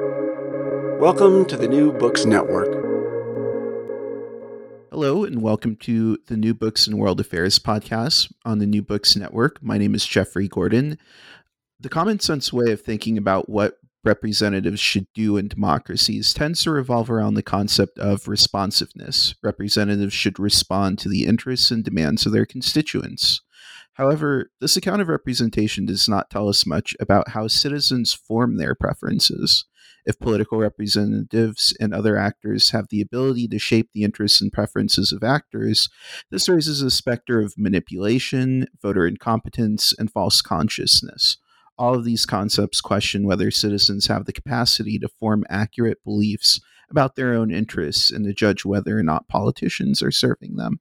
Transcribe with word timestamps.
Welcome 0.00 1.44
to 1.44 1.56
the 1.56 1.68
New 1.68 1.92
Books 1.92 2.24
Network. 2.24 2.66
Hello, 4.90 5.22
and 5.22 5.40
welcome 5.40 5.76
to 5.76 6.18
the 6.26 6.36
New 6.36 6.52
Books 6.52 6.88
and 6.88 6.98
World 6.98 7.20
Affairs 7.20 7.60
podcast 7.60 8.32
on 8.44 8.58
the 8.58 8.66
New 8.66 8.82
Books 8.82 9.14
Network. 9.14 9.62
My 9.62 9.78
name 9.78 9.94
is 9.94 10.04
Jeffrey 10.04 10.48
Gordon. 10.48 10.98
The 11.78 11.88
common 11.88 12.18
sense 12.18 12.52
way 12.52 12.72
of 12.72 12.80
thinking 12.80 13.16
about 13.16 13.48
what 13.48 13.78
representatives 14.02 14.80
should 14.80 15.06
do 15.14 15.36
in 15.36 15.46
democracies 15.46 16.34
tends 16.34 16.64
to 16.64 16.72
revolve 16.72 17.08
around 17.08 17.34
the 17.34 17.42
concept 17.44 17.96
of 18.00 18.26
responsiveness. 18.26 19.36
Representatives 19.44 20.12
should 20.12 20.40
respond 20.40 20.98
to 20.98 21.08
the 21.08 21.24
interests 21.24 21.70
and 21.70 21.84
demands 21.84 22.26
of 22.26 22.32
their 22.32 22.46
constituents. 22.46 23.42
However, 23.92 24.50
this 24.60 24.76
account 24.76 25.02
of 25.02 25.08
representation 25.08 25.86
does 25.86 26.08
not 26.08 26.30
tell 26.30 26.48
us 26.48 26.66
much 26.66 26.96
about 26.98 27.28
how 27.28 27.46
citizens 27.46 28.12
form 28.12 28.56
their 28.56 28.74
preferences. 28.74 29.66
If 30.06 30.18
political 30.18 30.58
representatives 30.58 31.74
and 31.80 31.94
other 31.94 32.16
actors 32.16 32.70
have 32.70 32.88
the 32.88 33.00
ability 33.00 33.48
to 33.48 33.58
shape 33.58 33.90
the 33.92 34.04
interests 34.04 34.40
and 34.40 34.52
preferences 34.52 35.12
of 35.12 35.22
actors, 35.22 35.88
this 36.30 36.48
raises 36.48 36.82
a 36.82 36.90
specter 36.90 37.40
of 37.40 37.54
manipulation, 37.56 38.66
voter 38.82 39.06
incompetence, 39.06 39.94
and 39.98 40.10
false 40.10 40.42
consciousness. 40.42 41.38
All 41.76 41.94
of 41.94 42.04
these 42.04 42.26
concepts 42.26 42.80
question 42.80 43.26
whether 43.26 43.50
citizens 43.50 44.06
have 44.06 44.26
the 44.26 44.32
capacity 44.32 44.98
to 44.98 45.08
form 45.08 45.44
accurate 45.48 46.04
beliefs 46.04 46.60
about 46.90 47.16
their 47.16 47.34
own 47.34 47.50
interests 47.50 48.10
and 48.10 48.24
to 48.24 48.32
judge 48.32 48.64
whether 48.64 48.98
or 48.98 49.02
not 49.02 49.28
politicians 49.28 50.02
are 50.02 50.12
serving 50.12 50.56
them. 50.56 50.80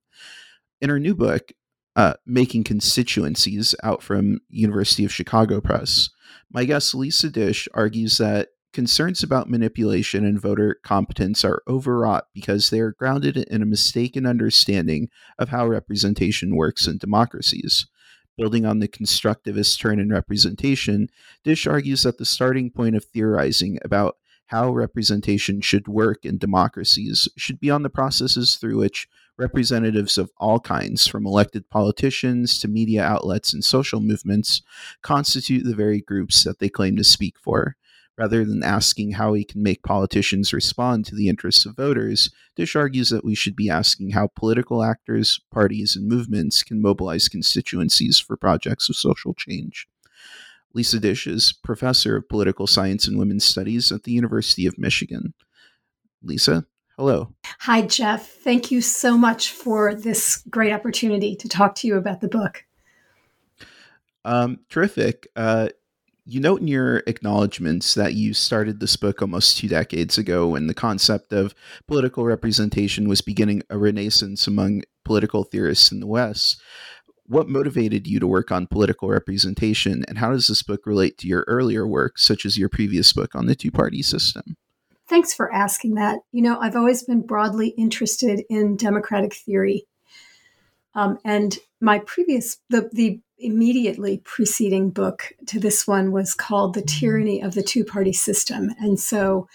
In 0.81 0.89
her 0.89 0.99
new 0.99 1.15
book, 1.15 1.51
uh, 1.95 2.13
Making 2.25 2.63
Constituencies, 2.63 3.73
out 3.83 4.03
from 4.03 4.39
University 4.49 5.05
of 5.05 5.13
Chicago 5.13 5.61
Press, 5.61 6.09
my 6.51 6.65
guest 6.65 6.93
Lisa 6.93 7.29
Disch 7.29 7.67
argues 7.73 8.17
that 8.17 8.49
concerns 8.73 9.23
about 9.23 9.49
manipulation 9.49 10.25
and 10.25 10.41
voter 10.41 10.79
competence 10.83 11.45
are 11.45 11.61
overwrought 11.67 12.27
because 12.33 12.69
they 12.69 12.79
are 12.79 12.91
grounded 12.91 13.37
in 13.37 13.61
a 13.61 13.65
mistaken 13.65 14.25
understanding 14.25 15.09
of 15.39 15.49
how 15.49 15.67
representation 15.67 16.55
works 16.55 16.87
in 16.87 16.97
democracies. 16.97 17.87
Building 18.35 18.65
on 18.65 18.79
the 18.79 18.87
constructivist 18.87 19.79
turn 19.79 19.99
in 19.99 20.09
representation, 20.09 21.07
Disch 21.45 21.69
argues 21.69 22.03
that 22.03 22.17
the 22.17 22.25
starting 22.25 22.71
point 22.71 22.95
of 22.95 23.05
theorizing 23.05 23.77
about 23.85 24.17
how 24.47 24.71
representation 24.71 25.61
should 25.61 25.87
work 25.87 26.25
in 26.25 26.37
democracies 26.37 27.27
should 27.37 27.59
be 27.59 27.69
on 27.69 27.83
the 27.83 27.89
processes 27.89 28.55
through 28.55 28.77
which 28.77 29.07
representatives 29.37 30.17
of 30.17 30.31
all 30.37 30.59
kinds, 30.59 31.07
from 31.07 31.25
elected 31.25 31.69
politicians 31.69 32.59
to 32.59 32.67
media 32.67 33.03
outlets 33.03 33.53
and 33.53 33.63
social 33.63 33.99
movements, 33.99 34.61
constitute 35.01 35.63
the 35.63 35.75
very 35.75 36.01
groups 36.01 36.43
that 36.43 36.59
they 36.59 36.69
claim 36.69 36.95
to 36.95 37.03
speak 37.03 37.37
for. 37.39 37.75
Rather 38.17 38.45
than 38.45 38.63
asking 38.63 39.13
how 39.13 39.31
we 39.31 39.43
can 39.43 39.63
make 39.63 39.81
politicians 39.81 40.53
respond 40.53 41.03
to 41.05 41.15
the 41.15 41.27
interests 41.27 41.65
of 41.65 41.75
voters, 41.75 42.29
Disch 42.55 42.75
argues 42.75 43.09
that 43.09 43.25
we 43.25 43.33
should 43.33 43.55
be 43.55 43.71
asking 43.71 44.11
how 44.11 44.29
political 44.35 44.83
actors, 44.83 45.39
parties, 45.51 45.95
and 45.95 46.07
movements 46.07 46.61
can 46.61 46.79
mobilize 46.79 47.27
constituencies 47.27 48.19
for 48.19 48.37
projects 48.37 48.87
of 48.87 48.95
social 48.95 49.33
change. 49.33 49.87
Lisa 50.75 50.99
Disch 50.99 51.25
is 51.25 51.53
professor 51.53 52.15
of 52.15 52.29
political 52.29 52.67
science 52.67 53.07
and 53.07 53.17
women's 53.17 53.45
studies 53.45 53.91
at 53.91 54.03
the 54.03 54.11
University 54.11 54.67
of 54.67 54.77
Michigan. 54.77 55.33
Lisa, 56.21 56.65
hello. 56.97 57.33
Hi, 57.61 57.81
Jeff. 57.81 58.27
Thank 58.27 58.69
you 58.69 58.81
so 58.81 59.17
much 59.17 59.51
for 59.51 59.95
this 59.95 60.43
great 60.49 60.71
opportunity 60.71 61.35
to 61.35 61.49
talk 61.49 61.73
to 61.75 61.87
you 61.87 61.97
about 61.97 62.21
the 62.21 62.27
book. 62.27 62.65
Um, 64.25 64.59
terrific. 64.69 65.27
Uh, 65.35 65.69
you 66.25 66.39
note 66.39 66.61
in 66.61 66.67
your 66.67 67.03
acknowledgments 67.05 67.95
that 67.95 68.13
you 68.13 68.33
started 68.33 68.79
this 68.79 68.95
book 68.95 69.21
almost 69.21 69.57
two 69.57 69.67
decades 69.67 70.17
ago 70.17 70.47
when 70.47 70.67
the 70.67 70.73
concept 70.73 71.33
of 71.33 71.53
political 71.87 72.23
representation 72.23 73.09
was 73.09 73.21
beginning 73.21 73.61
a 73.69 73.77
renaissance 73.77 74.47
among 74.47 74.83
political 75.03 75.43
theorists 75.43 75.91
in 75.91 75.99
the 75.99 76.07
West. 76.07 76.61
What 77.25 77.49
motivated 77.49 78.07
you 78.07 78.19
to 78.19 78.27
work 78.27 78.51
on 78.51 78.67
political 78.67 79.09
representation, 79.09 80.03
and 80.07 80.17
how 80.17 80.31
does 80.31 80.47
this 80.47 80.63
book 80.63 80.85
relate 80.85 81.17
to 81.19 81.27
your 81.27 81.45
earlier 81.47 81.87
work, 81.87 82.17
such 82.17 82.45
as 82.45 82.57
your 82.57 82.69
previous 82.69 83.11
book 83.13 83.35
on 83.35 83.45
the 83.45 83.55
two 83.55 83.71
party 83.71 84.01
system? 84.01 84.55
Thanks 85.07 85.33
for 85.33 85.51
asking 85.53 85.95
that. 85.95 86.19
You 86.31 86.41
know, 86.41 86.59
I've 86.59 86.75
always 86.75 87.03
been 87.03 87.21
broadly 87.21 87.69
interested 87.69 88.43
in 88.49 88.77
democratic 88.77 89.33
theory. 89.33 89.85
Um, 90.95 91.17
and 91.25 91.57
my 91.81 91.99
previous, 91.99 92.57
the, 92.69 92.89
the 92.93 93.19
immediately 93.43 94.17
preceding 94.23 94.89
book 94.89 95.33
to 95.47 95.59
this 95.59 95.85
one 95.87 96.11
was 96.11 96.33
called 96.33 96.73
The 96.73 96.81
Tyranny 96.81 97.41
of 97.41 97.53
the 97.53 97.63
Two 97.63 97.83
Party 97.83 98.13
System. 98.13 98.71
And 98.79 98.99
so 98.99 99.47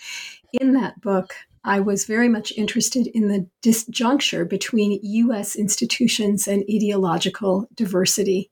in 0.53 0.75
that 0.75 1.01
book, 1.01 1.35
I 1.65 1.81
was 1.81 2.07
very 2.07 2.29
much 2.29 2.53
interested 2.57 3.07
in 3.09 3.29
the 3.29 3.47
disjuncture 3.63 4.49
between 4.49 5.01
US 5.03 5.57
institutions 5.57 6.47
and 6.47 6.65
ideological 6.71 7.69
diversity. 7.75 8.51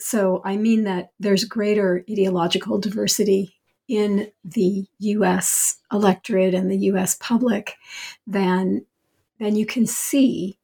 So 0.00 0.42
I 0.44 0.56
mean 0.56 0.84
that 0.84 1.10
there's 1.18 1.44
greater 1.44 2.04
ideological 2.08 2.78
diversity 2.78 3.56
in 3.88 4.30
the 4.44 4.86
US 4.98 5.78
electorate 5.92 6.54
and 6.54 6.70
the 6.70 6.78
US 6.92 7.16
public 7.20 7.74
than, 8.26 8.84
than 9.40 9.56
you 9.56 9.66
can 9.66 9.86
see 9.86 10.58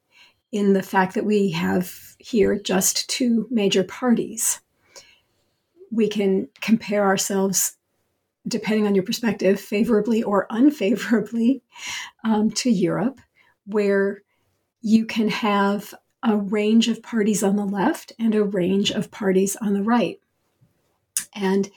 in 0.55 0.73
the 0.73 0.83
fact 0.85 1.15
that 1.15 1.25
we 1.25 1.51
have 1.51 2.15
here 2.19 2.57
just 2.57 3.11
two 3.11 3.49
major 3.51 3.83
parties. 3.83 4.61
We 5.91 6.09
can 6.09 6.49
compare 6.61 7.03
ourselves, 7.03 7.77
depending 8.47 8.87
on 8.87 8.95
your 8.95 9.03
perspective, 9.03 9.61
favorably 9.61 10.23
or 10.23 10.47
unfavorably 10.51 11.65
um, 12.23 12.53
to 12.53 12.71
Europe, 12.71 13.21
where 13.67 14.23
you 14.81 15.07
can 15.07 15.29
have 15.29 15.93
a 16.23 16.37
range 16.37 16.87
of 16.87 17.03
parties 17.03 17.43
on 17.43 17.57
the 17.57 17.67
left 17.67 18.13
and 18.21 18.33
a 18.37 18.45
range 18.45 18.93
of 18.93 19.11
parties 19.11 19.57
on 19.57 19.75
the 19.75 19.83
right. 19.83 20.21
And 21.35 21.69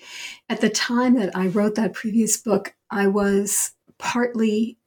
at 0.50 0.62
the 0.62 0.70
time 0.70 1.16
that 1.16 1.36
I 1.36 1.48
wrote 1.48 1.74
that 1.76 1.94
previous 1.94 2.38
book, 2.38 2.76
I 2.92 3.08
was 3.08 3.72
partly 3.98 4.78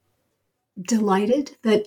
delighted 0.80 1.56
that 1.62 1.86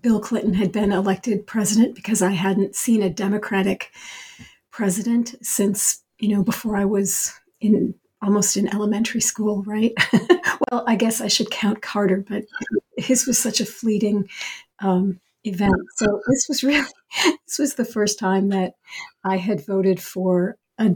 Bill 0.00 0.20
Clinton 0.20 0.54
had 0.54 0.72
been 0.72 0.92
elected 0.92 1.46
president 1.46 1.94
because 1.94 2.22
I 2.22 2.32
hadn't 2.32 2.76
seen 2.76 3.02
a 3.02 3.10
Democratic 3.10 3.92
president 4.70 5.34
since, 5.42 6.02
you 6.18 6.28
know, 6.28 6.42
before 6.42 6.76
I 6.76 6.84
was 6.84 7.32
in 7.60 7.94
almost 8.22 8.56
in 8.56 8.72
elementary 8.74 9.20
school, 9.20 9.62
right? 9.64 9.92
well, 10.70 10.84
I 10.86 10.96
guess 10.96 11.20
I 11.20 11.28
should 11.28 11.50
count 11.50 11.82
Carter, 11.82 12.24
but 12.26 12.44
his 12.96 13.26
was 13.26 13.38
such 13.38 13.60
a 13.60 13.66
fleeting 13.66 14.28
um, 14.80 15.20
event. 15.44 15.74
So 15.96 16.20
this 16.28 16.46
was 16.48 16.64
really, 16.64 16.86
this 17.46 17.58
was 17.58 17.74
the 17.74 17.84
first 17.84 18.18
time 18.18 18.48
that 18.48 18.74
I 19.24 19.36
had 19.36 19.64
voted 19.64 20.02
for 20.02 20.56
a 20.78 20.94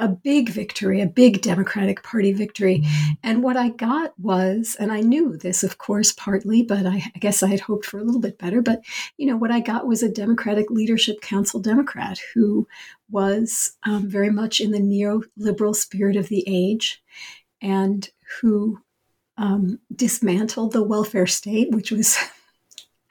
a 0.00 0.08
big 0.08 0.48
victory, 0.48 1.00
a 1.00 1.06
big 1.06 1.42
Democratic 1.42 2.02
Party 2.02 2.32
victory. 2.32 2.78
Mm-hmm. 2.78 3.12
And 3.22 3.42
what 3.42 3.56
I 3.56 3.68
got 3.68 4.18
was, 4.18 4.76
and 4.80 4.90
I 4.90 5.00
knew 5.00 5.36
this, 5.36 5.62
of 5.62 5.78
course, 5.78 6.12
partly, 6.12 6.62
but 6.62 6.86
I, 6.86 7.02
I, 7.14 7.18
guess 7.18 7.42
I 7.42 7.48
had 7.48 7.60
hoped 7.60 7.84
for 7.84 7.98
a 7.98 8.02
little 8.02 8.20
bit 8.20 8.38
better. 8.38 8.62
But, 8.62 8.82
you 9.18 9.26
know, 9.26 9.36
what 9.36 9.52
I 9.52 9.60
got 9.60 9.86
was 9.86 10.02
a 10.02 10.10
Democratic 10.10 10.70
Leadership 10.70 11.20
Council 11.20 11.60
Democrat 11.60 12.18
who 12.34 12.66
was 13.10 13.76
um, 13.84 14.08
very 14.08 14.30
much 14.30 14.60
in 14.60 14.70
the 14.70 14.78
neoliberal 14.78 15.76
spirit 15.76 16.16
of 16.16 16.28
the 16.28 16.44
age 16.46 17.02
and 17.60 18.08
who 18.40 18.80
um, 19.36 19.78
dismantled 19.94 20.72
the 20.72 20.82
welfare 20.82 21.26
state, 21.26 21.70
which 21.72 21.90
was 21.90 22.18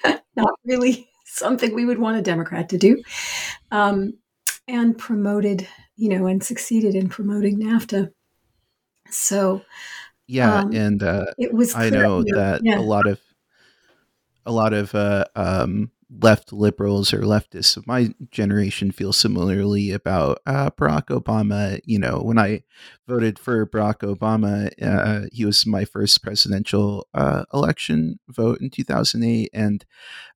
not 0.36 0.54
really 0.66 1.10
something 1.26 1.74
we 1.74 1.86
would 1.86 2.00
want 2.00 2.18
a 2.18 2.22
Democrat 2.22 2.70
to 2.70 2.78
do, 2.78 3.02
um, 3.72 4.14
and 4.68 4.98
promoted 4.98 5.68
you 6.00 6.08
know, 6.08 6.28
and 6.28 6.42
succeeded 6.42 6.96
in 6.96 7.10
promoting 7.10 7.60
NAFTA. 7.60 8.12
So, 9.10 9.62
yeah, 10.28 10.60
um, 10.60 10.74
and 10.74 11.04
uh, 11.04 11.26
it 11.38 11.54
was. 11.54 11.76
I 11.76 11.90
know 11.90 12.24
that 12.24 12.62
yeah. 12.64 12.80
a 12.80 12.82
lot 12.82 13.06
of 13.06 13.20
a 14.46 14.52
lot 14.52 14.74
of 14.74 14.96
uh, 14.96 15.26
um, 15.36 15.92
left 16.12 16.52
liberals 16.52 17.14
or 17.14 17.20
leftists 17.20 17.78
of 17.78 17.86
my 17.86 18.10
generation 18.32 18.92
feel 18.92 19.14
similarly 19.14 19.92
about 19.92 20.40
uh, 20.46 20.70
Barack 20.72 21.08
Obama. 21.08 21.80
You 21.86 22.00
know, 22.00 22.20
when 22.20 22.40
I 22.40 22.64
voted 23.08 23.38
for 23.38 23.68
Barack 23.68 24.00
Obama, 24.00 24.72
uh, 24.82 25.28
he 25.32 25.46
was 25.46 25.66
my 25.68 25.86
first 25.86 26.24
presidential 26.24 27.08
uh, 27.14 27.46
election 27.54 28.20
vote 28.28 28.60
in 28.60 28.70
2008. 28.70 29.50
And 29.54 29.86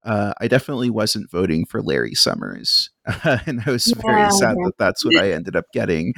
uh, 0.04 0.34
I 0.40 0.48
definitely 0.48 0.92
wasn't 0.92 1.32
voting 1.32 1.66
for 1.66 1.82
Larry 1.82 2.14
Summers. 2.14 2.92
and 3.24 3.62
I 3.66 3.72
was 3.72 3.88
yeah, 3.88 4.02
very 4.06 4.32
sad 4.32 4.56
yeah. 4.60 4.66
that 4.66 4.78
that's 4.78 5.04
what 5.04 5.18
I 5.18 5.32
ended 5.32 5.56
up 5.56 5.66
getting. 5.74 6.14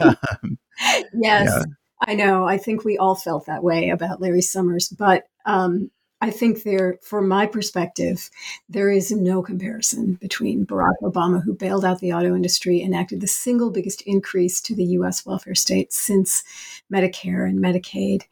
Um, 0.00 0.16
yes. 1.14 1.50
Yeah. 1.50 1.62
I 2.06 2.14
know. 2.14 2.46
I 2.46 2.56
think 2.56 2.84
we 2.84 2.96
all 2.96 3.14
felt 3.14 3.46
that 3.46 3.62
way 3.62 3.90
about 3.90 4.20
Larry 4.20 4.40
Summers. 4.40 4.88
But 4.88 5.24
um, 5.44 5.90
I 6.20 6.30
think 6.30 6.62
there, 6.62 6.98
from 7.02 7.28
my 7.28 7.46
perspective, 7.46 8.28
there 8.68 8.90
is 8.90 9.10
no 9.10 9.42
comparison 9.42 10.14
between 10.14 10.66
Barack 10.66 10.96
Obama, 11.02 11.42
who 11.42 11.54
bailed 11.54 11.84
out 11.84 12.00
the 12.00 12.12
auto 12.12 12.34
industry, 12.34 12.82
enacted 12.82 13.20
the 13.20 13.26
single 13.26 13.70
biggest 13.70 14.02
increase 14.02 14.60
to 14.62 14.74
the 14.74 14.84
U.S. 14.84 15.24
welfare 15.24 15.54
state 15.54 15.92
since 15.92 16.44
Medicare 16.92 17.48
and 17.48 17.58
Medicaid, 17.58 18.24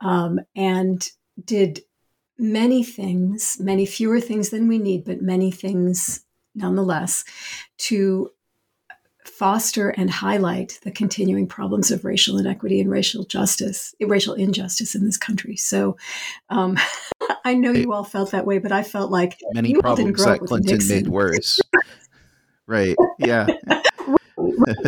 um, 0.00 0.40
and 0.54 1.10
did 1.42 1.80
many 2.38 2.84
things, 2.84 3.58
many 3.58 3.86
fewer 3.86 4.20
things 4.20 4.50
than 4.50 4.68
we 4.68 4.78
need, 4.78 5.04
but 5.04 5.22
many 5.22 5.50
things 5.50 6.24
nonetheless, 6.54 7.24
to 7.78 8.30
foster 9.30 9.90
and 9.90 10.10
highlight 10.10 10.78
the 10.82 10.90
continuing 10.90 11.46
problems 11.46 11.90
of 11.90 12.04
racial 12.04 12.38
inequity 12.38 12.80
and 12.80 12.90
racial 12.90 13.24
justice, 13.24 13.94
racial 14.00 14.34
injustice 14.34 14.94
in 14.94 15.04
this 15.04 15.16
country. 15.16 15.56
So 15.56 15.96
um, 16.48 16.76
I 17.44 17.54
know 17.54 17.72
you 17.72 17.92
all 17.92 18.04
felt 18.04 18.32
that 18.32 18.46
way, 18.46 18.58
but 18.58 18.72
I 18.72 18.82
felt 18.82 19.10
like 19.10 19.38
many 19.52 19.74
problems 19.74 20.22
that 20.24 20.40
Clinton 20.40 20.80
made 20.88 21.08
worse. 21.08 21.60
right. 22.66 22.96
Yeah. 23.18 23.46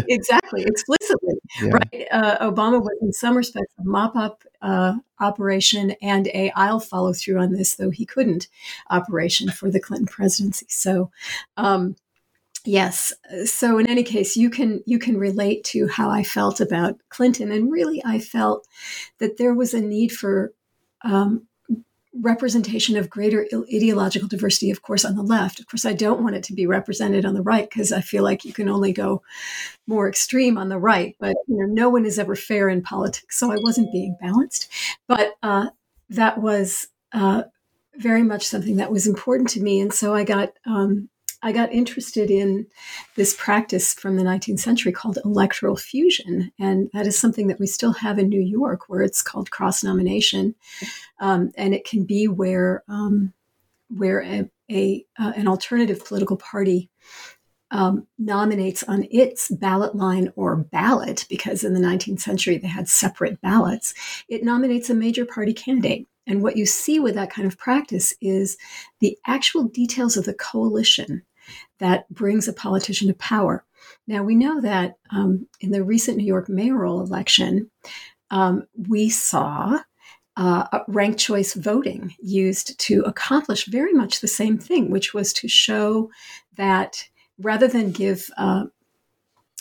exactly, 0.09 0.65
explicitly. 0.65 1.35
Yeah. 1.61 1.73
Right. 1.73 2.09
Uh, 2.11 2.51
Obama 2.51 2.81
was, 2.81 2.97
in 3.03 3.13
some 3.13 3.37
respects, 3.37 3.75
a 3.79 3.85
mop 3.85 4.17
up 4.17 4.43
uh, 4.63 4.95
operation 5.21 5.91
and 6.01 6.27
a 6.29 6.51
I'll 6.57 6.81
follow 6.81 7.13
through 7.13 7.39
on 7.41 7.53
this, 7.53 7.75
though 7.75 7.91
he 7.91 8.07
couldn't 8.07 8.49
operation 8.89 9.51
for 9.51 9.71
the 9.71 9.79
Clinton 9.79 10.07
presidency. 10.07 10.65
So, 10.71 11.11
um, 11.59 11.97
yes. 12.65 13.13
So 13.45 13.79
in 13.79 13.89
any 13.89 14.03
case 14.03 14.37
you 14.37 14.51
can 14.51 14.83
you 14.87 14.99
can 14.99 15.19
relate 15.19 15.65
to 15.65 15.89
how 15.89 16.11
i 16.11 16.23
felt 16.23 16.61
about 16.61 16.99
clinton 17.09 17.51
and 17.53 17.71
really 17.71 18.03
i 18.05 18.19
felt 18.19 18.67
that 19.19 19.37
there 19.39 19.55
was 19.55 19.75
a 19.75 19.81
need 19.81 20.11
for 20.13 20.53
um, 21.03 21.47
representation 22.21 22.97
of 22.97 23.09
greater 23.09 23.47
ideological 23.75 24.29
diversity 24.29 24.71
of 24.71 24.83
course 24.83 25.05
on 25.05 25.17
the 25.17 25.23
left. 25.23 25.61
Of 25.61 25.67
course 25.67 25.87
i 25.87 25.95
don't 25.95 26.23
want 26.23 26.37
it 26.37 26.43
to 26.45 26.55
be 26.55 26.67
represented 26.67 27.25
on 27.25 27.35
the 27.35 27.43
right 27.43 27.69
because 27.69 27.91
i 27.91 28.01
feel 28.03 28.23
like 28.23 28.45
you 28.45 28.53
can 28.53 28.69
only 28.69 28.93
go 28.93 29.23
more 29.87 30.09
extreme 30.09 30.59
on 30.59 30.69
the 30.69 30.79
right 30.79 31.17
but 31.19 31.35
you 31.49 31.57
know 31.57 31.67
no 31.67 31.89
one 31.89 32.05
is 32.05 32.19
ever 32.19 32.37
fair 32.37 32.69
in 32.69 32.83
politics 32.83 33.39
so 33.39 33.51
i 33.51 33.57
wasn't 33.63 33.93
being 33.93 34.17
balanced. 34.21 34.69
But 35.09 35.35
uh, 35.43 35.71
that 36.11 36.39
was 36.39 36.89
uh, 37.13 37.45
very 37.97 38.23
much 38.23 38.47
something 38.47 38.77
that 38.77 38.93
was 38.93 39.07
important 39.07 39.49
to 39.51 39.63
me 39.63 39.81
and 39.81 39.93
so 39.93 40.15
i 40.15 40.25
got 40.25 40.53
um, 40.67 41.09
I 41.43 41.53
got 41.53 41.73
interested 41.73 42.31
in 42.31 42.67
this 43.17 43.35
practice 43.35 43.95
from 43.95 44.17
the 44.17 44.23
19th 44.23 44.61
century 44.61 44.93
called 44.93 45.19
electoral 45.25 45.77
fusion. 45.77 46.53
And 46.59 46.89
that 46.93 47.07
is 47.07 47.19
something 47.19 47.49
that 47.49 47.59
we 47.59 47.67
still 47.67 47.93
have 47.93 48.19
in 48.19 48.29
New 48.29 48.41
York, 48.41 48.89
where 48.89 49.03
it's 49.03 49.23
called 49.23 49.51
cross 49.51 49.83
nomination. 49.83 50.55
Um, 51.19 51.51
and 51.57 51.75
it 51.75 51.85
can 51.85 52.05
be 52.05 52.29
where, 52.29 52.85
um, 52.89 53.33
where 53.89 54.23
a, 54.23 54.49
a 54.71 55.05
uh, 55.19 55.33
an 55.37 55.49
alternative 55.49 56.05
political 56.05 56.37
party 56.37 56.89
um, 57.73 58.07
nominates 58.19 58.83
on 58.85 59.07
its 59.11 59.51
ballot 59.51 59.97
line 59.97 60.33
or 60.37 60.57
ballot, 60.57 61.27
because 61.29 61.65
in 61.65 61.73
the 61.75 61.81
19th 61.81 62.21
century 62.21 62.59
they 62.59 62.69
had 62.69 62.89
separate 62.89 63.41
ballots, 63.41 63.95
it 64.29 64.45
nominates 64.45 64.91
a 64.91 64.95
major 64.95 65.25
party 65.25 65.55
candidate. 65.55 66.07
And 66.27 66.43
what 66.43 66.57
you 66.57 66.67
see 66.67 67.01
with 67.01 67.15
that 67.15 67.33
kind 67.33 67.49
of 67.49 67.59
practice 67.59 68.15
is 68.21 68.57
the 69.01 69.19
actual 69.27 69.65
details 69.65 70.17
of 70.17 70.25
the 70.25 70.35
coalition 70.35 71.23
that 71.83 72.09
brings 72.11 72.47
a 72.47 72.53
politician 72.53 73.09
to 73.09 73.15
power. 73.15 73.65
Now, 74.07 74.23
we 74.23 74.35
know 74.35 74.61
that 74.61 74.99
um, 75.11 75.49
in 75.61 75.73
the 75.73 75.83
recent 75.83 76.17
New 76.17 76.25
York 76.25 76.49
mayoral 76.49 77.01
election, 77.01 77.71
um, 78.31 78.67
we 78.89 79.11
saw 79.11 79.81
uh, 80.37 80.81
ranked 80.89 81.19
choice 81.19 81.55
voting 81.55 82.15
used 82.21 82.79
to 82.79 83.03
accomplish 83.03 83.67
very 83.67 83.93
much 83.93 84.21
the 84.21 84.29
same 84.29 84.59
thing, 84.59 84.91
which 84.91 85.13
was 85.13 85.33
to 85.35 85.49
show 85.49 86.11
that 86.57 87.09
rather 87.39 87.69
than 87.69 87.91
give 87.91 88.31
uh, 88.37 88.65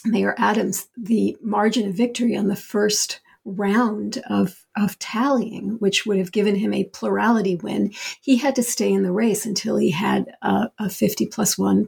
Mayor 0.05 0.35
Adams 0.37 0.87
the 0.95 1.35
margin 1.41 1.89
of 1.89 1.95
victory 1.95 2.35
on 2.35 2.47
the 2.47 2.55
first 2.55 3.19
round 3.45 4.21
of, 4.29 4.65
of 4.77 4.97
tallying, 4.99 5.71
which 5.79 6.05
would 6.05 6.17
have 6.17 6.31
given 6.31 6.55
him 6.55 6.73
a 6.73 6.85
plurality 6.85 7.55
win, 7.55 7.91
he 8.21 8.37
had 8.37 8.55
to 8.55 8.63
stay 8.63 8.91
in 8.91 9.03
the 9.03 9.11
race 9.11 9.45
until 9.45 9.77
he 9.77 9.91
had 9.91 10.35
a, 10.41 10.69
a 10.79 10.89
50 10.89 11.25
plus 11.27 11.57
1 11.57 11.87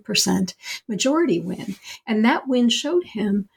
majority 0.88 1.40
win. 1.40 1.76
And 2.08 2.26
that 2.26 2.48
win 2.48 2.70
showed 2.70 3.04
him 3.04 3.50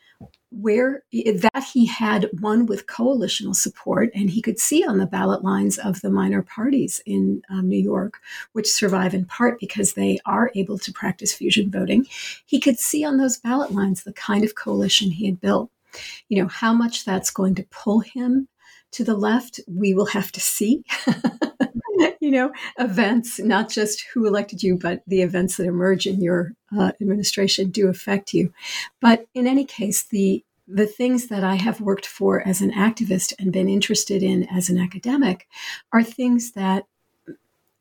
where 0.51 1.03
that 1.13 1.67
he 1.73 1.87
had 1.87 2.31
won 2.41 2.67
with 2.67 2.87
coalitional 2.87 3.55
support, 3.55 4.11
and 4.15 4.31
he 4.31 4.41
could 4.41 4.59
see 4.59 4.85
on 4.85 4.99
the 4.99 5.07
ballot 5.07 5.43
lines 5.43 5.77
of 5.77 6.01
the 6.01 6.11
minor 6.11 6.43
parties 6.43 7.01
in 7.05 7.43
um, 7.51 7.69
New 7.69 7.81
York, 7.81 8.21
which 8.53 8.71
survive 8.71 9.13
in 9.13 9.25
part 9.25 9.59
because 9.59 9.93
they 9.93 10.19
are 10.25 10.51
able 10.55 10.79
to 10.79 10.93
practice 10.93 11.35
fusion 11.35 11.71
voting. 11.71 12.07
He 12.47 12.61
could 12.61 12.79
see 12.79 13.05
on 13.05 13.17
those 13.17 13.39
ballot 13.39 13.73
lines 13.73 14.05
the 14.05 14.13
kind 14.13 14.45
of 14.45 14.55
coalition 14.55 15.11
he 15.11 15.27
had 15.27 15.41
built. 15.41 15.71
You 16.29 16.43
know, 16.43 16.49
how 16.49 16.73
much 16.73 17.05
that's 17.05 17.31
going 17.31 17.55
to 17.57 17.67
pull 17.71 18.01
him 18.01 18.49
to 18.93 19.05
the 19.05 19.17
left, 19.17 19.61
we 19.67 19.95
will 19.95 20.07
have 20.07 20.33
to 20.33 20.41
see. 20.41 20.83
you 22.21 22.31
know, 22.31 22.53
events, 22.79 23.39
not 23.39 23.69
just 23.69 24.05
who 24.13 24.27
elected 24.27 24.63
you, 24.63 24.77
but 24.77 25.03
the 25.07 25.23
events 25.23 25.57
that 25.57 25.67
emerge 25.67 26.07
in 26.07 26.21
your 26.21 26.53
uh, 26.77 26.93
administration 27.01 27.71
do 27.71 27.89
affect 27.89 28.35
you. 28.35 28.53
But 29.01 29.27
in 29.35 29.47
any 29.47 29.65
case, 29.65 30.03
the 30.03 30.45
the 30.69 30.87
things 30.87 31.29
that 31.29 31.45
I 31.45 31.55
have 31.55 31.81
worked 31.81 32.07
for 32.07 32.47
as 32.47 32.61
an 32.61 32.73
activist 32.73 33.33
and 33.39 33.53
been 33.53 33.69
interested 33.69 34.21
in 34.21 34.49
as 34.49 34.69
an 34.69 34.79
academic 34.79 35.47
are 35.93 36.03
things 36.03 36.53
that 36.53 36.87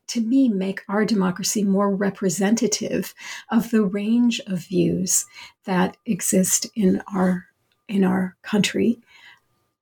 to 0.08 0.20
me 0.20 0.48
make 0.48 0.82
our 0.88 1.04
democracy 1.04 1.64
more 1.64 1.94
representative 1.94 3.12
of 3.50 3.72
the 3.72 3.82
range 3.82 4.40
of 4.46 4.60
views 4.60 5.26
that 5.64 5.96
exist 6.06 6.66
in 6.76 7.02
our 7.12 7.46
in 7.88 8.04
our 8.04 8.36
country. 8.42 8.98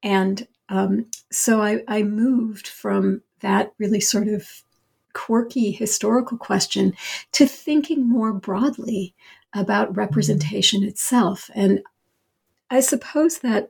And 0.03 0.47
um, 0.69 1.07
so 1.31 1.61
I, 1.61 1.83
I 1.89 2.03
moved 2.03 2.69
from 2.69 3.23
that 3.41 3.73
really 3.79 4.01
sort 4.01 4.29
of 4.29 4.63
quirky 5.13 5.71
historical 5.71 6.37
question 6.37 6.95
to 7.33 7.47
thinking 7.47 8.09
more 8.09 8.33
broadly 8.33 9.15
about 9.55 9.89
mm-hmm. 9.89 10.01
representation 10.01 10.83
itself. 10.83 11.51
And 11.55 11.83
I 12.71 12.81
suppose 12.81 13.39
that 13.39 13.69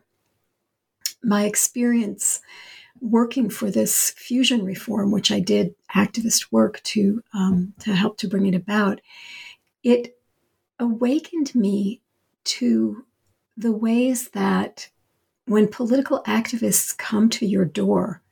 my 1.22 1.44
experience 1.44 2.40
working 3.00 3.50
for 3.50 3.70
this 3.70 4.10
fusion 4.10 4.64
reform, 4.64 5.10
which 5.10 5.31
I 5.31 5.40
did 5.40 5.75
activist 5.94 6.46
work 6.50 6.82
to 6.84 7.22
um, 7.34 7.75
to 7.81 7.94
help 7.94 8.16
to 8.19 8.28
bring 8.28 8.46
it 8.46 8.54
about, 8.54 9.00
it 9.82 10.16
awakened 10.78 11.54
me 11.54 12.00
to 12.44 13.04
the 13.56 13.73
ways 13.73 14.29
that 14.31 14.89
when 15.47 15.69
political 15.69 16.23
activists 16.27 16.97
come 16.97 17.29
to 17.31 17.47
your 17.47 17.65
door, 17.65 18.23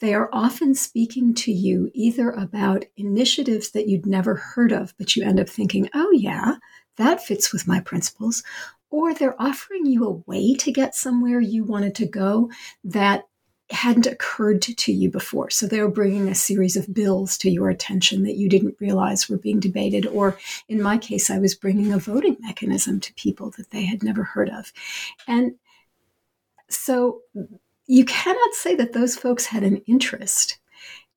they 0.00 0.14
are 0.14 0.28
often 0.32 0.74
speaking 0.74 1.32
to 1.32 1.52
you 1.52 1.88
either 1.94 2.30
about 2.30 2.84
initiatives 2.96 3.70
that 3.70 3.88
you'd 3.88 4.04
never 4.06 4.34
heard 4.34 4.72
of, 4.72 4.92
but 4.98 5.14
you 5.14 5.24
end 5.24 5.38
up 5.38 5.48
thinking, 5.48 5.88
oh, 5.94 6.10
yeah, 6.10 6.56
that 6.96 7.24
fits 7.24 7.52
with 7.52 7.68
my 7.68 7.78
principles. 7.80 8.42
Or 8.90 9.14
they're 9.14 9.40
offering 9.40 9.86
you 9.86 10.04
a 10.04 10.30
way 10.30 10.54
to 10.56 10.72
get 10.72 10.96
somewhere 10.96 11.40
you 11.40 11.64
wanted 11.64 11.94
to 11.94 12.06
go 12.06 12.50
that 12.84 13.22
hadn't 13.72 14.06
occurred 14.06 14.62
to 14.62 14.92
you 14.92 15.10
before. 15.10 15.50
So 15.50 15.66
they 15.66 15.80
were 15.80 15.88
bringing 15.88 16.28
a 16.28 16.34
series 16.34 16.76
of 16.76 16.92
bills 16.92 17.38
to 17.38 17.50
your 17.50 17.70
attention 17.70 18.24
that 18.24 18.36
you 18.36 18.48
didn't 18.48 18.76
realize 18.80 19.28
were 19.28 19.38
being 19.38 19.60
debated. 19.60 20.06
Or 20.06 20.38
in 20.68 20.82
my 20.82 20.98
case, 20.98 21.30
I 21.30 21.38
was 21.38 21.54
bringing 21.54 21.92
a 21.92 21.98
voting 21.98 22.36
mechanism 22.40 23.00
to 23.00 23.14
people 23.14 23.50
that 23.56 23.70
they 23.70 23.84
had 23.84 24.02
never 24.02 24.24
heard 24.24 24.50
of. 24.50 24.72
And 25.26 25.54
so 26.68 27.20
you 27.86 28.04
cannot 28.04 28.54
say 28.54 28.74
that 28.76 28.92
those 28.92 29.16
folks 29.16 29.46
had 29.46 29.62
an 29.62 29.78
interest 29.86 30.58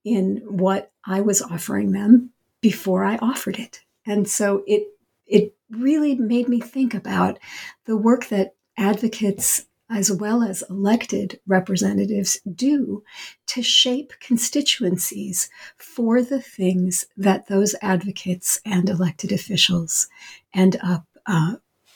in 0.04 0.38
what 0.46 0.92
I 1.06 1.22
was 1.22 1.42
offering 1.42 1.92
them 1.92 2.32
before 2.62 3.04
I 3.04 3.18
offered 3.18 3.60
it. 3.60 3.82
And 4.06 4.28
so 4.28 4.64
it 4.68 4.88
it 5.26 5.56
really 5.72 6.16
made 6.16 6.48
me 6.48 6.60
think 6.60 6.94
about 6.94 7.40
the 7.86 7.98
work 7.98 8.28
that 8.28 8.54
advocates 8.78 9.66
as 9.90 10.12
well 10.12 10.42
as 10.42 10.64
elected 10.70 11.40
representatives 11.46 12.40
do 12.56 13.04
to 13.46 13.62
shape 13.62 14.14
constituencies 14.20 15.50
for 15.78 16.22
the 16.22 16.42
things 16.42 17.06
that 17.16 17.48
those 17.48 17.76
advocates 17.82 18.60
and 18.66 18.90
elected 18.90 19.32
officials 19.32 20.08
end 20.54 20.78
up 20.82 21.06
uh, 21.28 21.56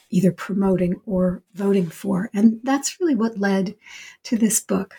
either 0.10 0.31
promoting 0.31 1.01
or 1.05 1.43
voting 1.53 1.88
for. 1.88 2.29
And 2.34 2.60
that's 2.63 3.00
really 3.00 3.15
what 3.15 3.39
led 3.39 3.75
to 4.24 4.38
this 4.38 4.60
book. 4.60 4.96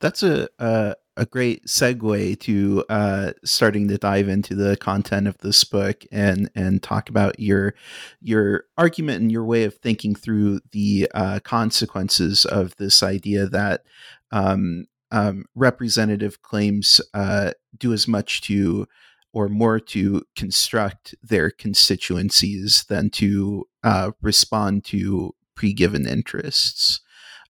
That's 0.00 0.22
a, 0.22 0.48
a, 0.58 0.94
a 1.18 1.26
great 1.26 1.66
segue 1.66 2.38
to 2.40 2.84
uh, 2.88 3.32
starting 3.44 3.88
to 3.88 3.98
dive 3.98 4.28
into 4.28 4.54
the 4.54 4.76
content 4.76 5.26
of 5.26 5.36
this 5.38 5.64
book 5.64 6.04
and 6.12 6.48
and 6.54 6.82
talk 6.82 7.08
about 7.08 7.38
your 7.40 7.74
your 8.20 8.64
argument 8.78 9.20
and 9.20 9.32
your 9.32 9.44
way 9.44 9.64
of 9.64 9.74
thinking 9.74 10.14
through 10.14 10.60
the 10.70 11.10
uh, 11.14 11.40
consequences 11.40 12.44
of 12.44 12.74
this 12.76 13.02
idea 13.02 13.46
that 13.46 13.82
um, 14.30 14.86
um, 15.10 15.44
representative 15.54 16.40
claims 16.42 17.00
uh, 17.14 17.50
do 17.76 17.92
as 17.92 18.06
much 18.06 18.40
to 18.42 18.86
or 19.32 19.48
more 19.48 19.78
to 19.80 20.22
construct 20.36 21.14
their 21.22 21.50
constituencies 21.50 22.84
than 22.88 23.10
to 23.10 23.66
uh, 23.82 24.12
respond 24.22 24.84
to 24.84 25.34
pre-given 25.54 26.06
interests. 26.06 27.00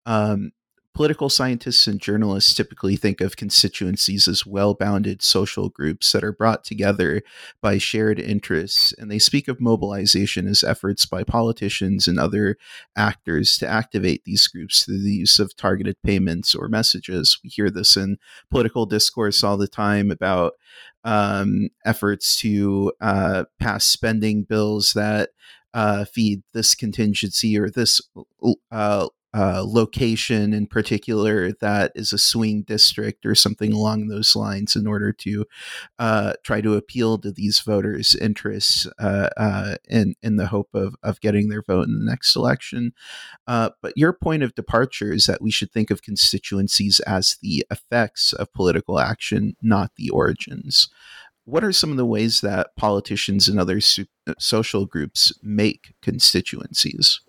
Um, 0.05 0.51
Political 0.97 1.29
scientists 1.29 1.85
and 1.85 2.01
journalists 2.01 2.55
typically 2.55 2.95
think 2.95 3.21
of 3.21 3.37
constituencies 3.37 4.27
as 4.27 4.47
well 4.47 4.73
bounded 4.73 5.21
social 5.21 5.69
groups 5.69 6.11
that 6.11 6.23
are 6.23 6.31
brought 6.31 6.63
together 6.63 7.21
by 7.61 7.77
shared 7.77 8.19
interests, 8.19 8.93
and 8.97 9.11
they 9.11 9.19
speak 9.19 9.47
of 9.47 9.61
mobilization 9.61 10.47
as 10.47 10.63
efforts 10.63 11.05
by 11.05 11.23
politicians 11.23 12.07
and 12.07 12.17
other 12.17 12.57
actors 12.95 13.59
to 13.59 13.67
activate 13.67 14.23
these 14.23 14.47
groups 14.47 14.83
through 14.83 15.03
the 15.03 15.11
use 15.11 15.37
of 15.37 15.55
targeted 15.55 15.97
payments 16.01 16.55
or 16.55 16.67
messages. 16.67 17.37
We 17.43 17.51
hear 17.51 17.69
this 17.69 17.95
in 17.95 18.17
political 18.49 18.87
discourse 18.87 19.43
all 19.43 19.57
the 19.57 19.67
time 19.67 20.09
about 20.09 20.53
um, 21.03 21.69
efforts 21.85 22.39
to 22.39 22.91
uh, 23.01 23.43
pass 23.59 23.85
spending 23.85 24.45
bills 24.45 24.93
that 24.93 25.29
uh, 25.75 26.05
feed 26.05 26.41
this 26.55 26.73
contingency 26.73 27.55
or 27.55 27.69
this 27.69 28.01
uh, 28.71 29.07
uh, 29.37 29.63
location 29.63 30.51
in 30.51 30.65
particular 30.65 31.51
that 31.51 31.91
is 31.93 32.11
a 32.11 32.17
swing 32.17 32.63
district 32.63 33.23
or 33.23 33.35
something 33.35 33.71
along 33.71 34.07
those 34.07 34.35
lines 34.35 34.75
in 34.75 34.87
order 34.87 35.13
to 35.13 35.45
uh, 35.99 36.33
try 36.43 36.59
to 36.59 36.73
appeal 36.73 37.19
to 37.19 37.31
these 37.31 37.59
voters' 37.59 38.15
interests 38.15 38.87
uh, 38.97 39.29
uh 39.37 39.75
in, 39.87 40.15
in 40.23 40.37
the 40.37 40.47
hope 40.47 40.69
of, 40.73 40.95
of 41.03 41.21
getting 41.21 41.49
their 41.49 41.61
vote 41.61 41.87
in 41.87 41.99
the 41.99 42.09
next 42.09 42.35
election. 42.35 42.93
Uh, 43.45 43.69
but 43.79 43.93
your 43.95 44.11
point 44.11 44.41
of 44.41 44.55
departure 44.55 45.13
is 45.13 45.27
that 45.27 45.41
we 45.41 45.51
should 45.51 45.71
think 45.71 45.91
of 45.91 46.01
constituencies 46.01 46.99
as 47.01 47.37
the 47.43 47.63
effects 47.69 48.33
of 48.33 48.51
political 48.53 48.99
action, 48.99 49.55
not 49.61 49.91
the 49.97 50.09
origins. 50.09 50.89
What 51.45 51.63
are 51.63 51.71
some 51.71 51.91
of 51.91 51.97
the 51.97 52.05
ways 52.05 52.41
that 52.41 52.75
politicians 52.75 53.47
and 53.47 53.59
other 53.59 53.79
so- 53.81 54.05
social 54.39 54.87
groups 54.87 55.31
make 55.43 55.93
constituencies? 56.01 57.21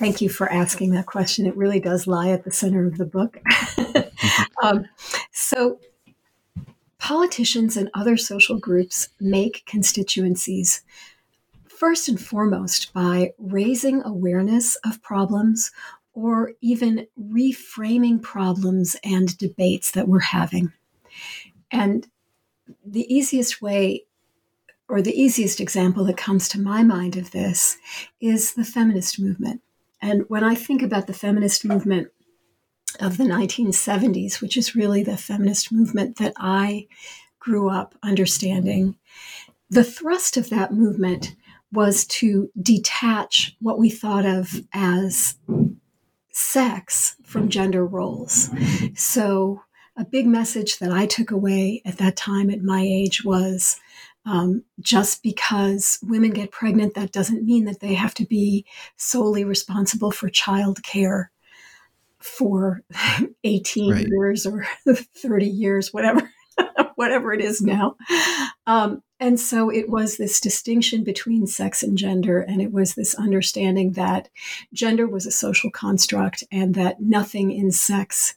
Thank 0.00 0.22
you 0.22 0.30
for 0.30 0.50
asking 0.50 0.92
that 0.92 1.04
question. 1.04 1.44
It 1.44 1.54
really 1.54 1.78
does 1.78 2.06
lie 2.06 2.30
at 2.30 2.44
the 2.44 2.50
center 2.50 2.86
of 2.86 2.96
the 2.96 3.04
book. 3.04 3.38
um, 4.62 4.86
so, 5.30 5.78
politicians 6.98 7.76
and 7.76 7.90
other 7.92 8.16
social 8.16 8.58
groups 8.58 9.10
make 9.20 9.62
constituencies 9.66 10.80
first 11.68 12.08
and 12.08 12.18
foremost 12.18 12.94
by 12.94 13.34
raising 13.36 14.02
awareness 14.02 14.74
of 14.86 15.02
problems 15.02 15.70
or 16.14 16.52
even 16.62 17.06
reframing 17.22 18.22
problems 18.22 18.96
and 19.04 19.36
debates 19.36 19.90
that 19.90 20.08
we're 20.08 20.20
having. 20.20 20.72
And 21.70 22.08
the 22.86 23.04
easiest 23.14 23.60
way 23.60 24.04
or 24.88 25.02
the 25.02 25.20
easiest 25.20 25.60
example 25.60 26.06
that 26.06 26.16
comes 26.16 26.48
to 26.48 26.58
my 26.58 26.82
mind 26.82 27.18
of 27.18 27.32
this 27.32 27.76
is 28.18 28.54
the 28.54 28.64
feminist 28.64 29.20
movement. 29.20 29.60
And 30.02 30.24
when 30.28 30.44
I 30.44 30.54
think 30.54 30.82
about 30.82 31.06
the 31.06 31.12
feminist 31.12 31.64
movement 31.64 32.08
of 32.98 33.16
the 33.18 33.24
1970s, 33.24 34.40
which 34.40 34.56
is 34.56 34.74
really 34.74 35.02
the 35.02 35.16
feminist 35.16 35.70
movement 35.70 36.16
that 36.16 36.32
I 36.36 36.86
grew 37.38 37.68
up 37.68 37.94
understanding, 38.02 38.96
the 39.68 39.84
thrust 39.84 40.36
of 40.36 40.50
that 40.50 40.72
movement 40.72 41.36
was 41.72 42.04
to 42.04 42.50
detach 42.60 43.56
what 43.60 43.78
we 43.78 43.90
thought 43.90 44.26
of 44.26 44.62
as 44.72 45.36
sex 46.32 47.16
from 47.24 47.48
gender 47.48 47.86
roles. 47.86 48.50
So, 48.94 49.62
a 49.96 50.04
big 50.04 50.26
message 50.26 50.78
that 50.78 50.90
I 50.90 51.04
took 51.06 51.30
away 51.30 51.82
at 51.84 51.98
that 51.98 52.16
time 52.16 52.48
at 52.50 52.62
my 52.62 52.80
age 52.80 53.24
was 53.24 53.78
um, 54.26 54.64
just 54.80 55.22
because 55.22 55.98
women 56.02 56.30
get 56.30 56.50
pregnant, 56.50 56.94
that 56.94 57.12
doesn't 57.12 57.44
mean 57.44 57.64
that 57.64 57.80
they 57.80 57.94
have 57.94 58.14
to 58.14 58.26
be 58.26 58.66
solely 58.96 59.44
responsible 59.44 60.10
for 60.10 60.28
child 60.28 60.82
care 60.82 61.30
for 62.18 62.82
18 63.44 63.92
right. 63.92 64.06
years 64.08 64.46
or 64.46 64.66
30 64.94 65.46
years, 65.46 65.92
whatever, 65.92 66.30
whatever 66.96 67.32
it 67.32 67.40
is 67.40 67.62
now. 67.62 67.96
Um, 68.66 69.02
and 69.18 69.38
so 69.38 69.70
it 69.70 69.90
was 69.90 70.16
this 70.16 70.40
distinction 70.40 71.04
between 71.04 71.46
sex 71.46 71.82
and 71.82 71.96
gender, 71.96 72.40
and 72.40 72.62
it 72.62 72.72
was 72.72 72.94
this 72.94 73.14
understanding 73.14 73.92
that 73.92 74.28
gender 74.72 75.06
was 75.06 75.26
a 75.26 75.30
social 75.30 75.70
construct 75.70 76.44
and 76.50 76.74
that 76.74 77.00
nothing 77.00 77.50
in 77.52 77.70
sex 77.70 78.34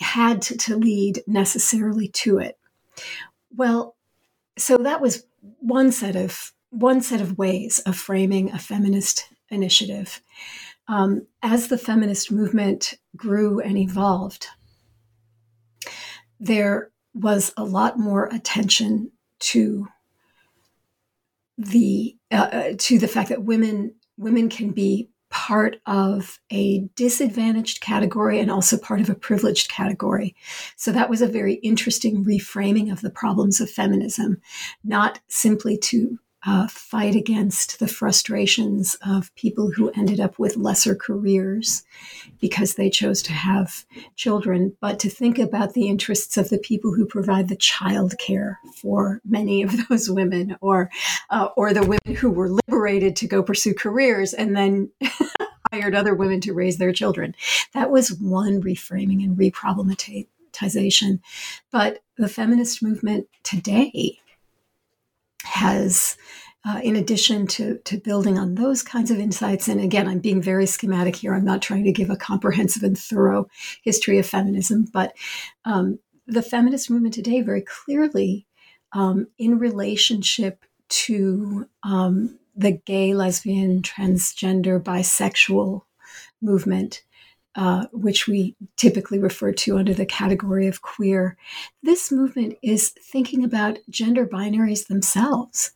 had 0.00 0.42
to, 0.42 0.56
to 0.56 0.76
lead 0.76 1.22
necessarily 1.26 2.08
to 2.08 2.38
it. 2.38 2.58
Well, 3.54 3.94
so 4.60 4.76
that 4.78 5.00
was 5.00 5.24
one 5.60 5.92
set 5.92 6.16
of 6.16 6.52
one 6.70 7.02
set 7.02 7.20
of 7.20 7.36
ways 7.36 7.80
of 7.80 7.96
framing 7.96 8.52
a 8.52 8.58
feminist 8.58 9.28
initiative. 9.48 10.20
Um, 10.86 11.26
as 11.42 11.68
the 11.68 11.78
feminist 11.78 12.30
movement 12.30 12.94
grew 13.16 13.60
and 13.60 13.76
evolved, 13.76 14.46
there 16.38 16.90
was 17.14 17.52
a 17.56 17.64
lot 17.64 17.98
more 17.98 18.26
attention 18.26 19.10
to 19.40 19.88
the 21.58 22.16
uh, 22.30 22.36
uh 22.52 22.72
to 22.78 22.98
the 22.98 23.08
fact 23.08 23.28
that 23.28 23.44
women 23.44 23.94
women 24.16 24.48
can 24.48 24.70
be 24.70 25.10
part 25.30 25.76
of 25.86 26.40
a 26.52 26.80
disadvantaged 26.96 27.80
category 27.80 28.40
and 28.40 28.50
also 28.50 28.76
part 28.76 29.00
of 29.00 29.08
a 29.08 29.14
privileged 29.14 29.70
category. 29.70 30.34
So 30.76 30.92
that 30.92 31.08
was 31.08 31.22
a 31.22 31.28
very 31.28 31.54
interesting 31.54 32.24
reframing 32.24 32.92
of 32.92 33.00
the 33.00 33.10
problems 33.10 33.60
of 33.60 33.70
feminism, 33.70 34.40
not 34.84 35.20
simply 35.28 35.78
to 35.78 36.18
uh, 36.46 36.66
fight 36.68 37.14
against 37.14 37.78
the 37.78 37.88
frustrations 37.88 38.96
of 39.06 39.34
people 39.34 39.70
who 39.70 39.90
ended 39.90 40.20
up 40.20 40.38
with 40.38 40.56
lesser 40.56 40.94
careers 40.94 41.82
because 42.40 42.74
they 42.74 42.88
chose 42.88 43.22
to 43.22 43.32
have 43.32 43.84
children, 44.16 44.74
but 44.80 44.98
to 44.98 45.10
think 45.10 45.38
about 45.38 45.74
the 45.74 45.86
interests 45.86 46.38
of 46.38 46.48
the 46.48 46.58
people 46.58 46.94
who 46.94 47.04
provide 47.04 47.48
the 47.48 47.56
child 47.56 48.16
care 48.18 48.58
for 48.74 49.20
many 49.28 49.62
of 49.62 49.74
those 49.88 50.10
women, 50.10 50.56
or 50.60 50.90
uh, 51.28 51.48
or 51.56 51.74
the 51.74 51.82
women 51.82 52.16
who 52.16 52.30
were 52.30 52.50
liberated 52.68 53.16
to 53.16 53.26
go 53.26 53.42
pursue 53.42 53.74
careers 53.74 54.32
and 54.32 54.56
then 54.56 54.90
hired 55.72 55.94
other 55.94 56.14
women 56.14 56.40
to 56.40 56.54
raise 56.54 56.78
their 56.78 56.92
children. 56.92 57.34
That 57.74 57.90
was 57.90 58.14
one 58.14 58.62
reframing 58.62 59.22
and 59.22 59.36
reproblematization. 59.36 61.20
But 61.70 62.02
the 62.16 62.28
feminist 62.28 62.82
movement 62.82 63.28
today 63.42 64.20
has 65.44 66.16
uh, 66.66 66.80
in 66.82 66.94
addition 66.94 67.46
to, 67.46 67.78
to 67.84 67.96
building 67.96 68.38
on 68.38 68.54
those 68.54 68.82
kinds 68.82 69.10
of 69.10 69.18
insights, 69.18 69.66
and 69.66 69.80
again, 69.80 70.06
I'm 70.06 70.18
being 70.18 70.42
very 70.42 70.66
schematic 70.66 71.16
here. 71.16 71.34
I'm 71.34 71.44
not 71.44 71.62
trying 71.62 71.84
to 71.84 71.92
give 71.92 72.10
a 72.10 72.16
comprehensive 72.16 72.82
and 72.82 72.98
thorough 72.98 73.48
history 73.82 74.18
of 74.18 74.26
feminism, 74.26 74.86
but 74.92 75.16
um, 75.64 75.98
the 76.26 76.42
feminist 76.42 76.90
movement 76.90 77.14
today 77.14 77.40
very 77.40 77.62
clearly, 77.62 78.46
um, 78.92 79.28
in 79.38 79.58
relationship 79.58 80.64
to 80.88 81.66
um, 81.82 82.38
the 82.54 82.72
gay, 82.72 83.14
lesbian, 83.14 83.80
transgender, 83.80 84.82
bisexual 84.82 85.82
movement, 86.42 87.02
uh, 87.56 87.86
which 87.92 88.28
we 88.28 88.54
typically 88.76 89.18
refer 89.18 89.52
to 89.52 89.78
under 89.78 89.92
the 89.92 90.06
category 90.06 90.66
of 90.66 90.82
queer, 90.82 91.36
this 91.82 92.12
movement 92.12 92.56
is 92.62 92.90
thinking 92.90 93.44
about 93.44 93.78
gender 93.88 94.26
binaries 94.26 94.86
themselves. 94.86 95.72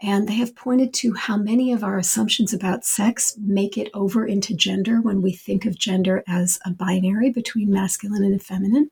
And 0.00 0.28
they 0.28 0.34
have 0.34 0.54
pointed 0.54 0.94
to 0.94 1.14
how 1.14 1.36
many 1.36 1.72
of 1.72 1.82
our 1.82 1.98
assumptions 1.98 2.54
about 2.54 2.84
sex 2.84 3.36
make 3.38 3.76
it 3.76 3.90
over 3.94 4.24
into 4.24 4.54
gender 4.54 5.00
when 5.00 5.22
we 5.22 5.32
think 5.32 5.66
of 5.66 5.76
gender 5.76 6.22
as 6.28 6.60
a 6.64 6.70
binary 6.70 7.30
between 7.30 7.70
masculine 7.70 8.22
and 8.24 8.42
feminine 8.42 8.90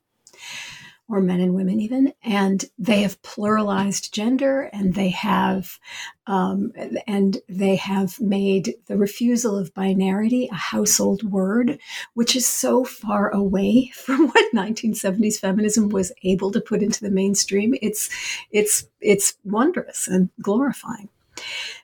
or 1.09 1.21
men 1.21 1.41
and 1.41 1.55
women 1.55 1.81
even 1.81 2.13
and 2.23 2.65
they 2.79 3.03
have 3.03 3.21
pluralized 3.23 4.11
gender 4.13 4.63
and 4.73 4.95
they 4.95 5.11
have 5.11 5.79
um, 6.27 6.73
and 7.07 7.39
they 7.49 7.77
have 7.77 8.21
made 8.21 8.75
the 8.87 8.97
refusal 8.97 9.57
of 9.57 9.73
binarity 9.75 10.49
a 10.51 10.55
household 10.55 11.23
word 11.23 11.79
which 12.15 12.35
is 12.35 12.47
so 12.47 12.85
far 12.85 13.31
away 13.31 13.91
from 13.95 14.29
what 14.29 14.55
1970s 14.55 15.39
feminism 15.39 15.89
was 15.89 16.13
able 16.23 16.51
to 16.53 16.61
put 16.61 16.83
into 16.83 17.01
the 17.01 17.11
mainstream. 17.11 17.75
It's 17.83 18.09
it's 18.51 18.87
it's 19.01 19.35
wondrous 19.45 20.09
and 20.09 20.31
glorifying. 20.41 21.09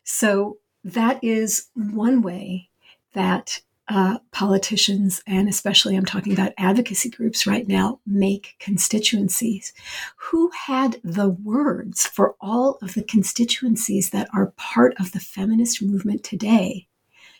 So 0.04 0.58
that 0.84 1.22
is 1.22 1.68
one 1.74 2.22
way 2.22 2.70
that 3.14 3.60
uh, 3.92 4.16
politicians, 4.30 5.22
and 5.26 5.50
especially 5.50 5.96
I'm 5.96 6.06
talking 6.06 6.32
about 6.32 6.54
advocacy 6.56 7.10
groups 7.10 7.46
right 7.46 7.68
now, 7.68 8.00
make 8.06 8.54
constituencies. 8.58 9.74
Who 10.16 10.50
had 10.66 10.96
the 11.04 11.28
words 11.28 12.06
for 12.06 12.34
all 12.40 12.78
of 12.80 12.94
the 12.94 13.02
constituencies 13.02 14.08
that 14.08 14.28
are 14.32 14.54
part 14.56 14.94
of 14.98 15.12
the 15.12 15.20
feminist 15.20 15.82
movement 15.82 16.24
today 16.24 16.88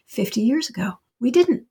50 0.04 0.42
years 0.42 0.68
ago? 0.68 0.98
We 1.20 1.30
didn't. 1.30 1.64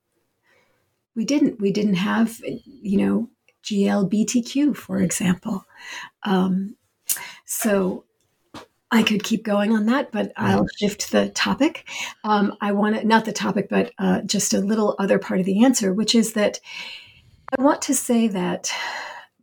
we 1.16 1.26
didn't. 1.26 1.62
We 1.62 1.72
didn't 1.72 1.96
have, 1.96 2.42
you 2.66 2.98
know, 2.98 3.30
GLBTQ, 3.64 4.76
for 4.76 5.00
example. 5.00 5.64
Um, 6.24 6.76
so 7.46 8.06
I 8.92 9.04
could 9.04 9.24
keep 9.24 9.44
going 9.44 9.72
on 9.72 9.86
that, 9.86 10.12
but 10.12 10.34
I'll 10.36 10.68
shift 10.78 11.12
the 11.12 11.30
topic. 11.30 11.88
Um, 12.26 12.58
I 12.60 12.74
want 12.74 12.98
to, 12.98 13.08
not 13.08 13.24
the 13.24 13.32
topic, 13.32 13.70
but 13.70 13.94
uh, 13.98 14.22
just 14.24 14.54
a 14.54 14.60
little 14.60 14.96
other 15.00 15.18
part 15.18 15.40
of 15.40 15.46
the 15.46 15.64
answer, 15.64 15.94
which 15.94 16.14
is 16.14 16.34
that 16.34 16.60
I 17.58 17.62
want 17.62 17.82
to 17.84 17.94
say 17.94 18.28
that 18.28 18.72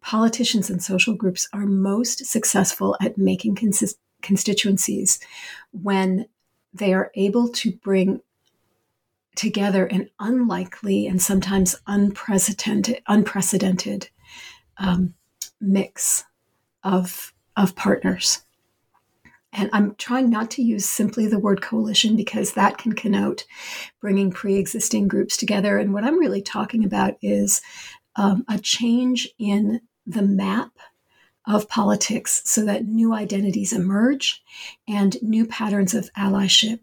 politicians 0.02 0.68
and 0.68 0.82
social 0.82 1.14
groups 1.14 1.48
are 1.52 1.66
most 1.66 2.26
successful 2.26 2.96
at 3.00 3.16
making 3.16 3.54
consist- 3.54 3.98
constituencies 4.20 5.18
when 5.70 6.26
they 6.74 6.92
are 6.92 7.10
able 7.14 7.48
to 7.48 7.72
bring 7.72 8.20
together 9.34 9.86
an 9.86 10.10
unlikely 10.18 11.06
and 11.06 11.22
sometimes 11.22 11.76
unprecedented, 11.86 13.00
unprecedented 13.06 14.10
um, 14.78 15.14
mix 15.60 16.24
of, 16.82 17.32
of 17.56 17.76
partners. 17.76 18.42
And 19.52 19.70
I'm 19.72 19.94
trying 19.94 20.30
not 20.30 20.50
to 20.52 20.62
use 20.62 20.86
simply 20.86 21.26
the 21.26 21.38
word 21.38 21.62
coalition 21.62 22.16
because 22.16 22.52
that 22.52 22.78
can 22.78 22.92
connote 22.92 23.44
bringing 24.00 24.30
pre 24.30 24.56
existing 24.56 25.08
groups 25.08 25.36
together. 25.36 25.78
And 25.78 25.92
what 25.92 26.04
I'm 26.04 26.18
really 26.18 26.42
talking 26.42 26.84
about 26.84 27.14
is 27.22 27.62
um, 28.16 28.44
a 28.48 28.58
change 28.58 29.28
in 29.38 29.80
the 30.06 30.22
map 30.22 30.72
of 31.46 31.68
politics 31.68 32.42
so 32.44 32.64
that 32.66 32.84
new 32.84 33.14
identities 33.14 33.72
emerge 33.72 34.42
and 34.86 35.20
new 35.22 35.46
patterns 35.46 35.94
of 35.94 36.12
allyship 36.12 36.80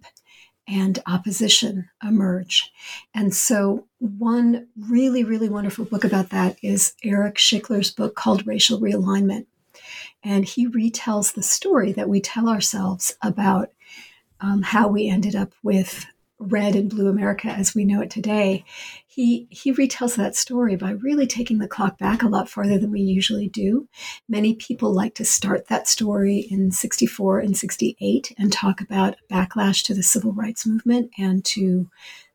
and 0.68 0.98
opposition 1.06 1.88
emerge. 2.04 2.72
And 3.14 3.34
so, 3.34 3.88
one 4.00 4.68
really, 4.76 5.24
really 5.24 5.50
wonderful 5.50 5.86
book 5.86 6.04
about 6.04 6.32
that 6.32 6.58
is 6.64 6.94
Eric 7.04 7.36
Schickler's 7.36 7.92
book 7.92 8.16
called 8.16 8.48
Racial 8.48 8.80
Realignment. 8.80 9.46
And 10.26 10.44
he 10.44 10.68
retells 10.68 11.34
the 11.34 11.44
story 11.44 11.94
that 11.94 12.10
we 12.10 12.20
tell 12.20 12.50
ourselves 12.50 13.16
about 13.22 13.70
um, 14.42 14.64
how 14.64 14.88
we 14.88 15.08
ended 15.08 15.36
up 15.36 15.54
with 15.64 16.06
red 16.38 16.76
and 16.76 16.90
blue 16.90 17.08
America 17.08 17.48
as 17.48 17.74
we 17.74 17.86
know 17.86 18.02
it 18.02 18.10
today, 18.10 18.66
he 19.08 19.48
he 19.50 19.74
retells 19.74 20.16
that 20.18 20.36
story 20.36 20.76
by 20.76 20.92
really 20.92 21.26
taking 21.26 21.60
the 21.60 21.68
clock 21.68 21.98
back 21.98 22.22
a 22.22 22.28
lot 22.28 22.50
farther 22.50 22.78
than 22.78 22.92
we 22.92 23.02
usually 23.02 23.48
do. 23.48 23.88
Many 24.28 24.56
people 24.56 24.94
like 24.94 25.16
to 25.16 25.26
start 25.26 25.68
that 25.68 25.88
story 25.88 26.40
in 26.50 26.72
64 26.72 27.40
and 27.40 27.58
68 27.58 28.34
and 28.38 28.52
talk 28.52 28.82
about 28.82 29.16
backlash 29.32 29.84
to 29.86 29.94
the 29.94 30.04
civil 30.04 30.34
rights 30.34 30.66
movement 30.66 31.12
and 31.18 31.44
to 31.46 31.90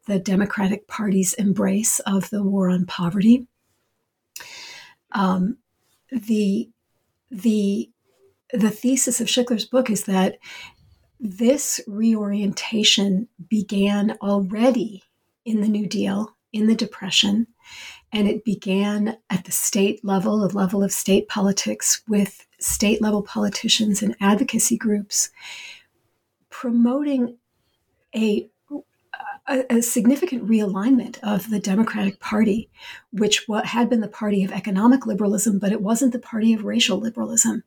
the 0.06 0.18
Democratic 0.18 0.88
Party's 0.88 1.34
embrace 1.34 2.00
of 2.00 2.30
the 2.30 2.42
war 2.42 2.70
on 2.70 2.86
poverty. 2.86 3.46
Um, 5.12 5.58
the 6.10 6.70
the 7.30 7.90
the 8.52 8.70
thesis 8.70 9.20
of 9.20 9.28
Schickler's 9.28 9.64
book 9.64 9.90
is 9.90 10.04
that 10.04 10.38
this 11.20 11.80
reorientation 11.86 13.28
began 13.48 14.16
already 14.20 15.04
in 15.44 15.60
the 15.60 15.68
New 15.68 15.86
Deal, 15.86 16.34
in 16.52 16.66
the 16.66 16.74
Depression, 16.74 17.46
and 18.12 18.26
it 18.26 18.44
began 18.44 19.18
at 19.28 19.44
the 19.44 19.52
state 19.52 20.04
level, 20.04 20.40
the 20.40 20.56
level 20.56 20.82
of 20.82 20.90
state 20.90 21.28
politics, 21.28 22.02
with 22.08 22.44
state 22.58 23.00
level 23.00 23.22
politicians 23.22 24.02
and 24.02 24.16
advocacy 24.20 24.76
groups 24.76 25.30
promoting 26.50 27.38
a 28.14 28.48
a, 29.50 29.64
a, 29.68 29.82
significant 29.82 30.46
realignment 30.46 31.18
of 31.22 31.50
the 31.50 31.58
Democratic 31.58 32.20
Party, 32.20 32.70
which 33.12 33.46
had 33.64 33.90
been 33.90 34.00
the 34.00 34.08
party 34.08 34.44
of 34.44 34.52
economic 34.52 35.06
liberalism, 35.06 35.58
but 35.58 35.72
it 35.72 35.82
wasn't 35.82 36.12
the 36.12 36.18
party 36.18 36.54
of 36.54 36.64
racial 36.64 36.98
liberalism. 36.98 37.64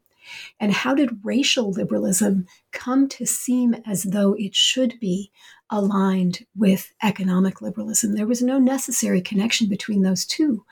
And 0.59 0.71
how 0.71 0.95
did 0.95 1.19
racial 1.23 1.71
liberalism 1.71 2.47
come 2.71 3.09
to 3.09 3.25
seem 3.25 3.75
as 3.85 4.03
though 4.03 4.33
it 4.33 4.55
should 4.55 4.99
be 4.99 5.31
aligned 5.69 6.45
with 6.55 6.93
economic 7.03 7.61
liberalism? 7.61 8.15
There 8.15 8.27
was 8.27 8.41
no 8.41 8.57
necessary 8.57 9.21
connection 9.21 9.67
between 9.67 10.01
those 10.01 10.25
two, 10.25 10.65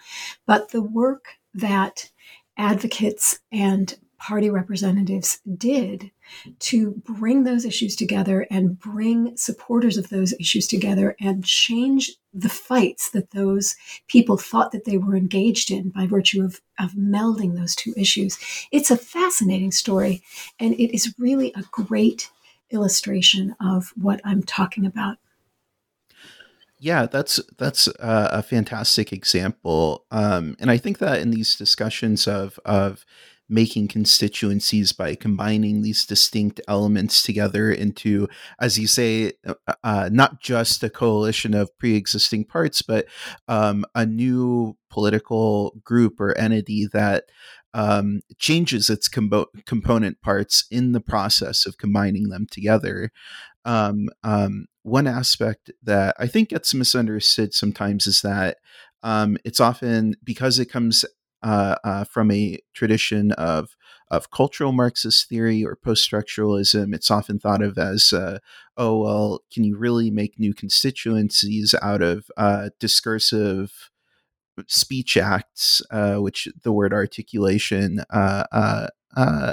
but 0.45 0.69
the 0.69 0.81
work 0.81 1.25
that 1.53 2.09
advocates 2.57 3.39
and 3.51 3.97
party 4.21 4.51
representatives 4.51 5.39
did 5.57 6.11
to 6.59 6.91
bring 7.03 7.43
those 7.43 7.65
issues 7.65 7.95
together 7.95 8.45
and 8.51 8.79
bring 8.79 9.35
supporters 9.35 9.97
of 9.97 10.09
those 10.09 10.33
issues 10.39 10.67
together 10.67 11.15
and 11.19 11.43
change 11.43 12.11
the 12.31 12.47
fights 12.49 13.09
that 13.09 13.31
those 13.31 13.75
people 14.07 14.37
thought 14.37 14.71
that 14.71 14.85
they 14.85 14.97
were 14.97 15.15
engaged 15.15 15.71
in 15.71 15.89
by 15.89 16.05
virtue 16.05 16.43
of, 16.43 16.61
of 16.79 16.91
melding 16.91 17.55
those 17.55 17.75
two 17.75 17.93
issues. 17.97 18.37
It's 18.71 18.91
a 18.91 18.97
fascinating 18.97 19.71
story, 19.71 20.21
and 20.59 20.75
it 20.75 20.93
is 20.95 21.15
really 21.17 21.51
a 21.55 21.63
great 21.71 22.29
illustration 22.69 23.55
of 23.59 23.91
what 23.95 24.21
I'm 24.23 24.43
talking 24.43 24.85
about. 24.85 25.17
Yeah, 26.77 27.07
that's 27.07 27.39
that's 27.57 27.87
uh, 27.87 28.29
a 28.31 28.41
fantastic 28.43 29.11
example, 29.11 30.05
um, 30.11 30.55
and 30.59 30.71
I 30.71 30.77
think 30.77 30.99
that 30.99 31.19
in 31.19 31.31
these 31.31 31.55
discussions 31.55 32.27
of 32.27 32.59
of 32.65 33.05
making 33.51 33.89
constituencies 33.89 34.93
by 34.93 35.13
combining 35.13 35.81
these 35.81 36.05
distinct 36.05 36.61
elements 36.67 37.21
together 37.21 37.69
into, 37.69 38.27
as 38.59 38.79
you 38.79 38.87
say, 38.87 39.33
uh, 39.45 39.53
uh, 39.83 40.09
not 40.11 40.41
just 40.41 40.83
a 40.83 40.89
coalition 40.89 41.53
of 41.53 41.77
pre 41.77 41.95
existing 41.95 42.45
parts, 42.45 42.81
but 42.81 43.05
um, 43.47 43.85
a 43.93 44.05
new 44.05 44.77
political 44.89 45.75
group 45.83 46.19
or 46.19 46.35
entity 46.37 46.87
that 46.93 47.25
um, 47.73 48.21
changes 48.37 48.89
its 48.89 49.07
component 49.07 50.21
parts 50.21 50.65
in 50.71 50.93
the 50.93 51.01
process 51.01 51.65
of 51.65 51.77
combining 51.77 52.29
them 52.29 52.47
together. 52.49 53.11
Um, 53.65 54.07
um, 54.23 54.65
one 54.83 55.07
aspect 55.07 55.71
that 55.83 56.15
I 56.17 56.27
think 56.27 56.49
gets 56.49 56.73
misunderstood 56.73 57.53
sometimes 57.53 58.07
is 58.07 58.21
that 58.21 58.57
um, 59.03 59.37
it's 59.43 59.59
often 59.59 60.15
because 60.23 60.59
it 60.59 60.65
comes 60.65 61.05
uh, 61.43 61.75
uh, 61.83 62.03
from 62.03 62.31
a 62.31 62.59
tradition 62.73 63.31
of 63.33 63.75
of 64.09 64.29
cultural 64.29 64.73
Marxist 64.73 65.29
theory 65.29 65.63
or 65.63 65.75
post 65.75 66.09
structuralism. 66.09 66.93
It's 66.93 67.09
often 67.09 67.39
thought 67.39 67.63
of 67.63 67.77
as, 67.77 68.11
uh, 68.11 68.39
oh 68.75 68.99
well, 68.99 69.39
can 69.53 69.63
you 69.63 69.77
really 69.77 70.11
make 70.11 70.37
new 70.37 70.53
constituencies 70.53 71.73
out 71.81 72.01
of 72.01 72.29
uh, 72.35 72.71
discursive 72.77 73.89
speech 74.67 75.15
acts, 75.15 75.81
uh, 75.91 76.17
which 76.17 76.49
the 76.61 76.73
word 76.73 76.93
articulation 76.93 78.03
uh, 78.11 78.87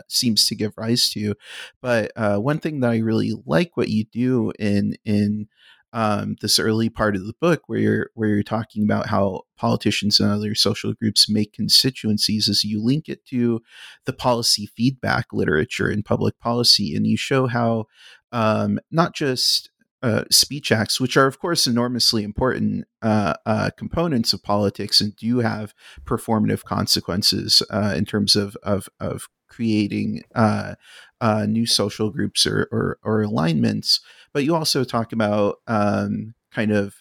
seems 0.09 0.47
to 0.49 0.57
give 0.57 0.77
rise 0.77 1.09
to. 1.11 1.35
But 1.81 2.11
one 2.17 2.59
thing 2.59 2.81
that 2.81 2.91
I 2.91 2.99
really 2.99 3.35
like 3.47 3.77
what 3.77 3.89
you 3.89 4.05
do 4.05 4.53
in 4.59 4.97
in 5.05 5.49
um, 5.93 6.37
this 6.41 6.59
early 6.59 6.89
part 6.89 7.17
of 7.17 7.27
the 7.27 7.35
book 7.41 7.63
where 7.67 7.79
you're 7.79 8.11
where 8.15 8.29
you're 8.29 8.43
talking 8.43 8.85
about 8.85 9.09
how 9.09 9.43
politicians 9.57 10.21
and 10.21 10.31
other 10.31 10.55
social 10.55 10.93
groups 10.93 11.29
make 11.29 11.53
constituencies 11.53 12.49
as 12.49 12.65
you 12.65 12.83
link 12.83 13.09
it 13.09 13.25
to 13.27 13.61
the 14.05 14.13
policy 14.13 14.67
feedback 14.77 15.27
literature 15.33 15.91
in 15.91 16.03
public 16.03 16.39
policy 16.39 16.95
and 16.95 17.07
you 17.07 17.17
show 17.17 17.47
how 17.47 17.87
um, 18.33 18.79
not 18.91 19.15
just 19.15 19.71
uh, 20.03 20.25
speech 20.31 20.71
acts, 20.71 21.01
which 21.01 21.17
are 21.17 21.27
of 21.27 21.41
course 21.41 21.67
enormously 21.67 22.23
important 22.23 22.87
uh, 23.03 23.35
uh, 23.47 23.71
components 23.77 24.33
of 24.33 24.43
politics 24.43 25.01
and 25.01 25.17
do 25.17 25.39
have 25.39 25.75
performative 26.05 26.63
consequences 26.65 27.63
uh, 27.71 27.95
in 27.97 28.05
terms 28.05 28.37
of 28.37 28.57
of, 28.63 28.89
of 29.01 29.29
creating 29.49 30.23
uh, 30.35 30.75
uh, 31.21 31.47
new 31.47 31.67
social 31.67 32.11
groups 32.11 32.47
or, 32.47 32.69
or, 32.71 32.99
or, 33.03 33.23
alignments. 33.23 34.01
But 34.33 34.45
you 34.45 34.55
also 34.55 34.85
talk 34.85 35.13
about 35.13 35.61
um, 35.67 36.35
kind 36.53 36.73
of 36.73 36.95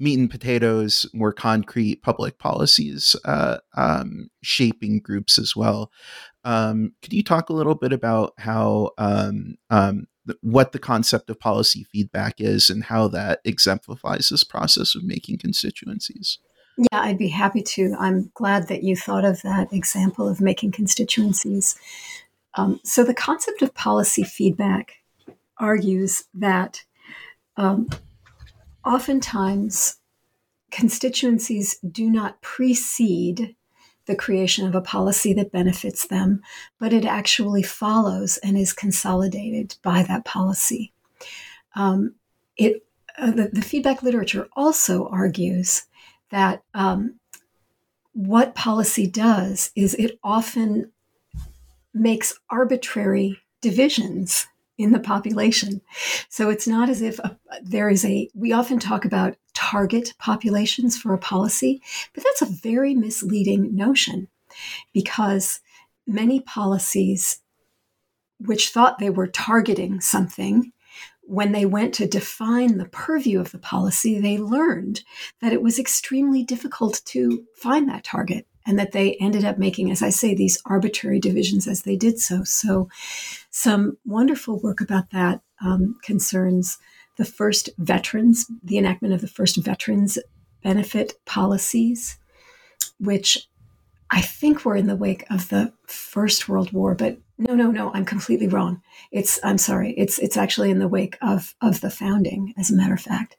meat 0.00 0.18
and 0.18 0.30
potatoes, 0.30 1.06
more 1.12 1.32
concrete 1.32 2.02
public 2.02 2.38
policies 2.38 3.14
uh, 3.26 3.58
um, 3.76 4.30
shaping 4.42 4.98
groups 4.98 5.38
as 5.38 5.54
well. 5.54 5.92
Um, 6.44 6.94
could 7.02 7.12
you 7.12 7.22
talk 7.22 7.50
a 7.50 7.52
little 7.52 7.74
bit 7.74 7.92
about 7.92 8.32
how 8.38 8.92
um, 8.96 9.56
um, 9.68 10.06
what 10.40 10.72
the 10.72 10.78
concept 10.78 11.28
of 11.28 11.38
policy 11.38 11.84
feedback 11.92 12.40
is 12.40 12.70
and 12.70 12.84
how 12.84 13.08
that 13.08 13.40
exemplifies 13.44 14.30
this 14.30 14.44
process 14.44 14.94
of 14.94 15.04
making 15.04 15.38
constituencies? 15.38 16.38
Yeah, 16.78 17.00
I'd 17.00 17.18
be 17.18 17.28
happy 17.28 17.62
to. 17.62 17.94
I'm 17.98 18.30
glad 18.34 18.68
that 18.68 18.82
you 18.82 18.96
thought 18.96 19.26
of 19.26 19.42
that 19.42 19.70
example 19.70 20.26
of 20.28 20.40
making 20.40 20.72
constituencies. 20.72 21.78
Um, 22.54 22.80
so, 22.84 23.04
the 23.04 23.14
concept 23.14 23.60
of 23.60 23.74
policy 23.74 24.22
feedback 24.22 24.94
argues 25.60 26.24
that 26.34 26.82
um, 27.56 27.88
oftentimes 28.84 29.96
constituencies 30.70 31.78
do 31.90 32.10
not 32.10 32.40
precede 32.40 33.54
the 34.06 34.16
creation 34.16 34.66
of 34.66 34.74
a 34.74 34.80
policy 34.80 35.32
that 35.34 35.52
benefits 35.52 36.06
them, 36.06 36.42
but 36.78 36.92
it 36.92 37.04
actually 37.04 37.62
follows 37.62 38.38
and 38.38 38.56
is 38.56 38.72
consolidated 38.72 39.76
by 39.82 40.02
that 40.02 40.24
policy. 40.24 40.92
Um, 41.76 42.14
it, 42.56 42.82
uh, 43.18 43.30
the, 43.30 43.50
the 43.52 43.62
feedback 43.62 44.02
literature 44.02 44.48
also 44.56 45.06
argues 45.08 45.84
that 46.30 46.62
um, 46.74 47.20
what 48.12 48.54
policy 48.54 49.06
does 49.06 49.70
is 49.76 49.94
it 49.94 50.18
often 50.24 50.90
makes 51.92 52.38
arbitrary 52.48 53.38
divisions 53.60 54.46
in 54.80 54.92
the 54.92 55.00
population. 55.00 55.80
So 56.28 56.48
it's 56.48 56.66
not 56.66 56.88
as 56.88 57.02
if 57.02 57.18
a, 57.18 57.36
there 57.62 57.90
is 57.90 58.04
a, 58.04 58.30
we 58.34 58.52
often 58.52 58.78
talk 58.78 59.04
about 59.04 59.36
target 59.54 60.14
populations 60.18 60.96
for 60.96 61.12
a 61.12 61.18
policy, 61.18 61.82
but 62.14 62.24
that's 62.24 62.42
a 62.42 62.56
very 62.62 62.94
misleading 62.94 63.74
notion 63.76 64.28
because 64.94 65.60
many 66.06 66.40
policies 66.40 67.40
which 68.38 68.70
thought 68.70 68.98
they 68.98 69.10
were 69.10 69.26
targeting 69.26 70.00
something 70.00 70.72
when 71.22 71.52
they 71.52 71.64
went 71.64 71.94
to 71.94 72.08
define 72.08 72.78
the 72.78 72.88
purview 72.88 73.38
of 73.38 73.52
the 73.52 73.58
policy, 73.58 74.18
they 74.18 74.36
learned 74.36 75.02
that 75.40 75.52
it 75.52 75.62
was 75.62 75.78
extremely 75.78 76.42
difficult 76.42 77.02
to 77.04 77.44
find 77.54 77.88
that 77.88 78.02
target 78.02 78.48
and 78.70 78.78
that 78.78 78.92
they 78.92 79.14
ended 79.14 79.44
up 79.44 79.58
making, 79.58 79.90
as 79.90 80.00
I 80.00 80.10
say, 80.10 80.32
these 80.32 80.62
arbitrary 80.64 81.18
divisions 81.18 81.66
as 81.66 81.82
they 81.82 81.96
did 81.96 82.20
so. 82.20 82.44
So, 82.44 82.88
some 83.50 83.98
wonderful 84.04 84.60
work 84.60 84.80
about 84.80 85.10
that 85.10 85.40
um, 85.60 85.96
concerns 86.04 86.78
the 87.16 87.24
first 87.24 87.68
veterans, 87.78 88.46
the 88.62 88.78
enactment 88.78 89.12
of 89.12 89.22
the 89.22 89.26
first 89.26 89.56
veterans 89.56 90.20
benefit 90.62 91.14
policies, 91.26 92.16
which 93.00 93.48
I 94.08 94.20
think 94.20 94.64
were 94.64 94.76
in 94.76 94.86
the 94.86 94.94
wake 94.94 95.24
of 95.30 95.48
the 95.48 95.72
First 95.88 96.48
World 96.48 96.72
War, 96.72 96.94
but 96.94 97.18
no, 97.38 97.56
no, 97.56 97.72
no, 97.72 97.90
I'm 97.92 98.04
completely 98.04 98.46
wrong. 98.46 98.82
It's 99.10 99.40
I'm 99.42 99.58
sorry. 99.58 99.94
It's 99.96 100.20
it's 100.20 100.36
actually 100.36 100.70
in 100.70 100.78
the 100.78 100.86
wake 100.86 101.18
of 101.20 101.56
of 101.60 101.80
the 101.80 101.90
founding, 101.90 102.54
as 102.56 102.70
a 102.70 102.76
matter 102.76 102.94
of 102.94 103.00
fact. 103.00 103.36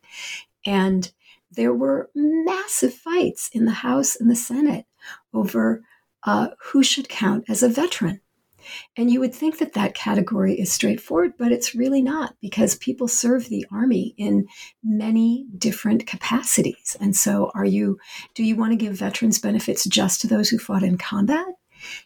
And 0.66 1.10
there 1.50 1.74
were 1.74 2.10
massive 2.14 2.94
fights 2.94 3.50
in 3.54 3.64
the 3.64 3.72
House 3.72 4.18
and 4.18 4.30
the 4.30 4.36
Senate 4.36 4.86
over 5.34 5.84
uh, 6.24 6.50
who 6.66 6.84
should 6.84 7.10
count 7.10 7.46
as 7.50 7.64
a 7.64 7.70
veteran. 7.70 8.22
And 8.96 9.10
you 9.10 9.20
would 9.20 9.34
think 9.34 9.58
that 9.58 9.74
that 9.74 9.96
category 9.96 10.54
is 10.60 10.72
straightforward, 10.72 11.34
but 11.38 11.52
it's 11.52 11.76
really 11.76 12.02
not 12.02 12.36
because 12.42 12.76
people 12.76 13.08
serve 13.08 13.50
the 13.50 13.66
army 13.72 14.14
in 14.18 14.48
many 14.84 15.46
different 15.58 16.06
capacities. 16.06 16.96
And 17.00 17.16
so, 17.16 17.52
are 17.56 17.66
you, 17.66 17.98
do 18.36 18.44
you 18.44 18.56
want 18.56 18.72
to 18.72 18.78
give 18.78 18.94
veterans 18.94 19.40
benefits 19.40 19.86
just 19.86 20.22
to 20.22 20.28
those 20.28 20.50
who 20.50 20.60
fought 20.60 20.84
in 20.84 20.98
combat? 20.98 21.46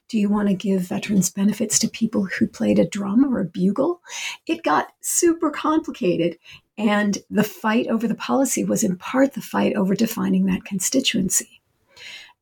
Do 0.07 0.17
you 0.17 0.29
want 0.29 0.47
to 0.47 0.53
give 0.53 0.83
veterans 0.83 1.29
benefits 1.29 1.77
to 1.79 1.89
people 1.89 2.25
who 2.25 2.47
played 2.47 2.79
a 2.79 2.87
drum 2.87 3.25
or 3.25 3.41
a 3.41 3.45
bugle? 3.45 4.01
It 4.47 4.63
got 4.63 4.93
super 5.01 5.49
complicated. 5.49 6.37
And 6.77 7.17
the 7.29 7.43
fight 7.43 7.87
over 7.87 8.07
the 8.07 8.15
policy 8.15 8.63
was 8.63 8.83
in 8.83 8.97
part 8.97 9.33
the 9.33 9.41
fight 9.41 9.75
over 9.75 9.95
defining 9.95 10.45
that 10.45 10.63
constituency. 10.63 11.61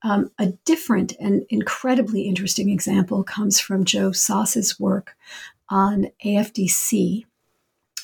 Um, 0.03 0.31
a 0.37 0.47
different 0.65 1.13
and 1.19 1.45
incredibly 1.49 2.23
interesting 2.23 2.69
example 2.69 3.23
comes 3.23 3.59
from 3.59 3.85
Joe 3.85 4.11
Soss's 4.11 4.79
work 4.79 5.15
on 5.69 6.07
AFDC, 6.25 7.25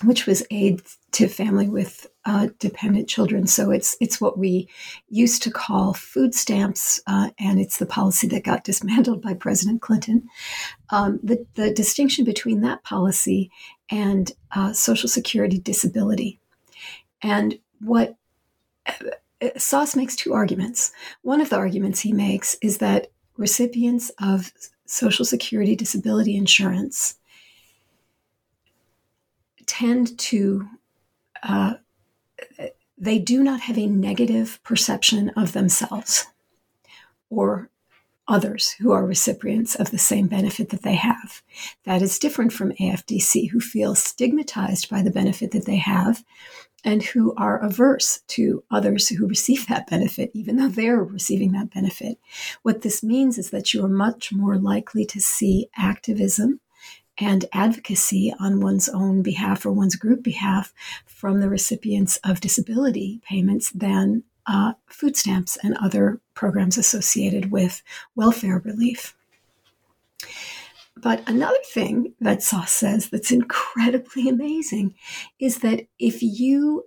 which 0.04 0.26
was 0.26 0.46
aid 0.50 0.82
to 1.12 1.28
family 1.28 1.68
with 1.68 2.08
uh, 2.24 2.48
dependent 2.60 3.10
children. 3.10 3.48
So 3.48 3.72
it's 3.72 3.98
it's 4.00 4.22
what 4.22 4.38
we 4.38 4.70
used 5.10 5.44
to 5.44 5.52
call 5.52 5.94
food 5.94 6.34
stamps, 6.34 7.02
uh, 7.06 7.32
and 7.38 7.60
it's 7.60 7.78
the 7.78 7.86
policy 7.86 8.28
that 8.30 8.46
got 8.46 8.64
dismantled 8.70 9.22
by 9.22 9.34
President 9.34 9.82
Clinton. 9.82 10.30
Um, 10.92 11.20
the 11.22 11.46
the 11.56 11.74
distinction 11.74 12.24
between 12.24 12.62
that 12.62 12.84
policy 12.84 13.52
and 13.92 14.32
uh, 14.56 14.72
Social 14.72 15.10
Security 15.10 15.60
disability, 15.60 16.40
and 17.22 17.60
what 17.82 18.16
Soss 19.58 19.95
makes 19.95 20.15
two 20.15 20.34
arguments. 20.34 20.91
One 21.21 21.41
of 21.41 21.49
the 21.49 21.56
arguments 21.56 22.02
he 22.02 22.12
makes 22.12 22.56
is 22.62 22.80
that 22.80 23.08
recipients 23.38 24.12
of 24.21 24.52
Social 24.86 25.23
Security 25.25 25.75
disability 25.75 26.36
insurance 26.36 27.15
tend 29.65 30.17
to, 30.17 30.67
uh, 31.43 31.75
they 32.97 33.19
do 33.19 33.43
not 33.43 33.62
have 33.62 33.78
a 33.78 33.88
negative 33.88 34.60
perception 34.63 35.30
of 35.38 35.54
themselves 35.54 36.25
or 37.30 37.69
others 38.28 38.71
who 38.73 38.91
are 38.91 39.06
recipients 39.06 39.75
of 39.75 39.91
the 39.91 39.97
same 39.97 40.28
benefit 40.28 40.69
that 40.69 40.84
they 40.84 40.95
have. 40.95 41.41
That 41.86 42.02
is 42.02 42.19
different 42.19 42.54
from 42.54 42.73
AFDC, 42.73 43.49
who 43.49 43.60
feel 43.60 43.95
stigmatized 43.95 44.89
by 44.89 45.02
the 45.02 45.12
benefit 45.12 45.52
that 45.52 45.65
they 45.65 45.78
have 45.78 46.23
and 46.84 47.04
who 47.04 47.34
are 47.36 47.60
averse 47.60 48.22
to 48.28 48.63
others 48.72 49.10
who 49.10 49.28
receive 49.28 49.68
that 49.68 49.89
benefit, 49.89 50.32
even 50.34 50.56
though 50.56 50.70
they're 50.70 51.04
receiving 51.04 51.52
that 51.52 51.74
benefit. 51.74 52.18
What 52.62 52.82
this 52.82 53.04
means 53.04 53.38
is 53.38 53.50
that 53.50 53.74
you 53.74 53.84
are 53.84 53.89
much 53.89 54.32
more 54.32 54.58
likely 54.58 55.06
to 55.06 55.20
see 55.20 55.70
activism 55.78 56.60
and 57.18 57.46
advocacy 57.52 58.34
on 58.39 58.62
one's 58.62 58.88
own 58.88 59.22
behalf 59.22 59.65
or 59.65 59.72
one's 59.72 59.96
group 59.96 60.24
behalf 60.24 60.74
from 61.06 61.42
the 61.42 61.50
recipients 61.50 62.18
of 62.24 62.39
disability 62.39 63.20
payments 63.26 63.72
than 63.72 64.24
uh, 64.48 64.74
food 64.88 65.15
stamps 65.15 65.58
and 65.62 65.78
other 65.78 66.20
programs 66.34 66.78
associated 66.78 67.52
with 67.52 67.84
welfare 68.15 68.60
relief. 68.60 69.15
But 71.02 71.28
another 71.28 71.60
thing 71.66 72.14
that 72.20 72.44
Soss 72.44 72.72
says 72.72 73.10
that's 73.10 73.32
incredibly 73.32 74.28
amazing 74.28 74.96
is 75.40 75.60
that 75.60 75.88
if 75.98 76.22
you 76.22 76.86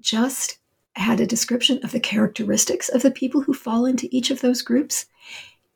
just 0.00 0.58
had 0.96 1.20
a 1.20 1.26
description 1.26 1.78
of 1.84 1.92
the 1.92 2.00
characteristics 2.00 2.88
of 2.88 3.02
the 3.02 3.10
people 3.10 3.42
who 3.42 3.54
fall 3.54 3.86
into 3.86 4.08
each 4.10 4.30
of 4.30 4.40
those 4.40 4.62
groups, 4.62 5.06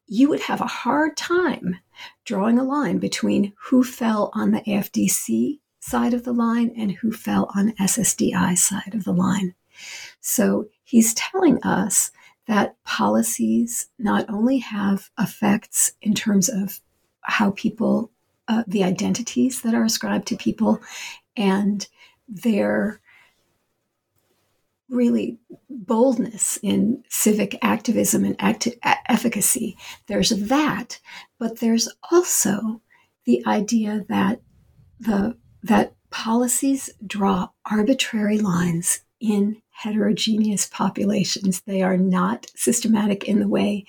you 0.06 0.28
would 0.28 0.40
have 0.40 0.60
a 0.60 0.66
hard 0.66 1.16
time 1.16 1.76
drawing 2.24 2.58
a 2.58 2.64
line 2.64 2.98
between 2.98 3.52
who 3.66 3.84
fell 3.84 4.30
on 4.34 4.50
the 4.50 4.60
AFDC 4.62 5.60
side 5.78 6.14
of 6.14 6.24
the 6.24 6.32
line 6.32 6.72
and 6.76 6.92
who 6.92 7.12
fell 7.12 7.50
on 7.54 7.72
SSDI 7.72 8.56
side 8.56 8.94
of 8.94 9.04
the 9.04 9.12
line. 9.12 9.54
So 10.20 10.68
he's 10.82 11.14
telling 11.14 11.62
us 11.62 12.10
that 12.46 12.82
policies 12.84 13.88
not 13.98 14.28
only 14.28 14.58
have 14.58 15.10
effects 15.18 15.92
in 16.02 16.14
terms 16.14 16.48
of 16.48 16.80
how 17.22 17.52
people, 17.52 18.10
uh, 18.48 18.64
the 18.66 18.84
identities 18.84 19.62
that 19.62 19.74
are 19.74 19.84
ascribed 19.84 20.26
to 20.28 20.36
people, 20.36 20.80
and 21.36 21.88
their 22.28 23.00
really 24.88 25.38
boldness 25.70 26.58
in 26.62 27.02
civic 27.08 27.56
activism 27.62 28.24
and 28.24 28.36
acti- 28.38 28.78
efficacy. 28.82 29.76
There's 30.06 30.30
that, 30.30 31.00
but 31.38 31.60
there's 31.60 31.88
also 32.10 32.82
the 33.24 33.42
idea 33.46 34.04
that 34.08 34.42
the 35.00 35.36
that 35.62 35.94
policies 36.10 36.90
draw 37.06 37.48
arbitrary 37.64 38.38
lines 38.38 39.00
in 39.20 39.61
heterogeneous 39.72 40.66
populations. 40.66 41.62
They 41.62 41.82
are 41.82 41.96
not 41.96 42.46
systematic 42.54 43.24
in 43.24 43.40
the 43.40 43.48
way 43.48 43.84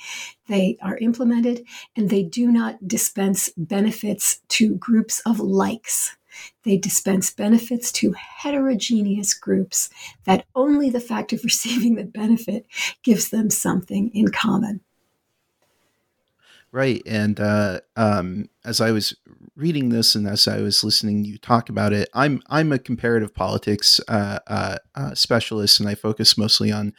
they 0.48 0.78
are 0.82 0.98
implemented, 0.98 1.66
and 1.96 2.10
they 2.10 2.24
do 2.24 2.52
not 2.52 2.88
dispense 2.88 3.50
benefits 3.56 4.42
to 4.50 4.76
groups 4.76 5.22
of 5.26 5.40
likes. 5.40 6.18
They 6.64 6.78
dispense 6.78 7.30
benefits 7.32 7.92
to 7.94 8.14
heterogeneous 8.14 9.34
groups 9.34 9.90
that 10.26 10.46
only 10.56 10.90
the 10.90 11.00
fact 11.00 11.32
of 11.32 11.44
receiving 11.44 11.96
the 11.96 12.04
benefit 12.04 12.66
gives 13.04 13.30
them 13.30 13.50
something 13.50 14.10
in 14.14 14.30
common. 14.30 14.82
Right. 16.74 17.04
And 17.06 17.40
uh, 17.40 17.82
um, 17.96 18.50
as 18.66 18.82
I 18.82 18.90
was 18.90 19.16
reading 19.56 19.90
this 19.90 20.16
and 20.16 20.28
as 20.28 20.48
I 20.48 20.60
was 20.60 20.84
listening 20.84 21.24
you 21.24 21.38
talk 21.38 21.70
about 21.70 21.94
it, 21.94 22.10
I'm 22.16 22.42
I'm 22.50 22.72
a 22.72 22.80
comparative 22.80 23.36
politics 23.36 24.02
uh, 24.08 24.40
uh, 24.48 24.78
uh 24.96 25.14
specialist, 25.14 25.80
and 25.80 25.88
I 25.88 25.94
focus 25.94 26.36
mostly 26.36 26.72
on 26.72 26.96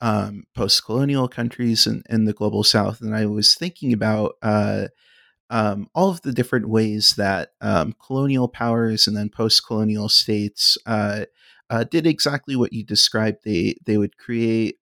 um, 0.00 0.42
post-colonial 0.56 1.28
countries 1.28 1.86
and, 1.86 2.04
and 2.10 2.26
the 2.26 2.32
global 2.32 2.64
South. 2.64 3.00
And 3.00 3.14
I 3.14 3.26
was 3.26 3.54
thinking 3.54 3.92
about 3.92 4.32
uh, 4.42 4.88
um, 5.50 5.86
all 5.94 6.10
of 6.10 6.22
the 6.22 6.32
different 6.32 6.68
ways 6.68 7.14
that 7.14 7.50
um, 7.60 7.94
colonial 8.04 8.48
powers 8.48 9.06
and 9.06 9.16
then 9.16 9.30
post-colonial 9.30 10.08
states 10.08 10.76
uh, 10.84 11.26
did 11.92 12.08
exactly 12.08 12.56
what 12.56 12.72
you 12.72 12.82
described. 12.84 13.44
They 13.44 13.76
they 13.86 13.98
would 13.98 14.18
create 14.18 14.78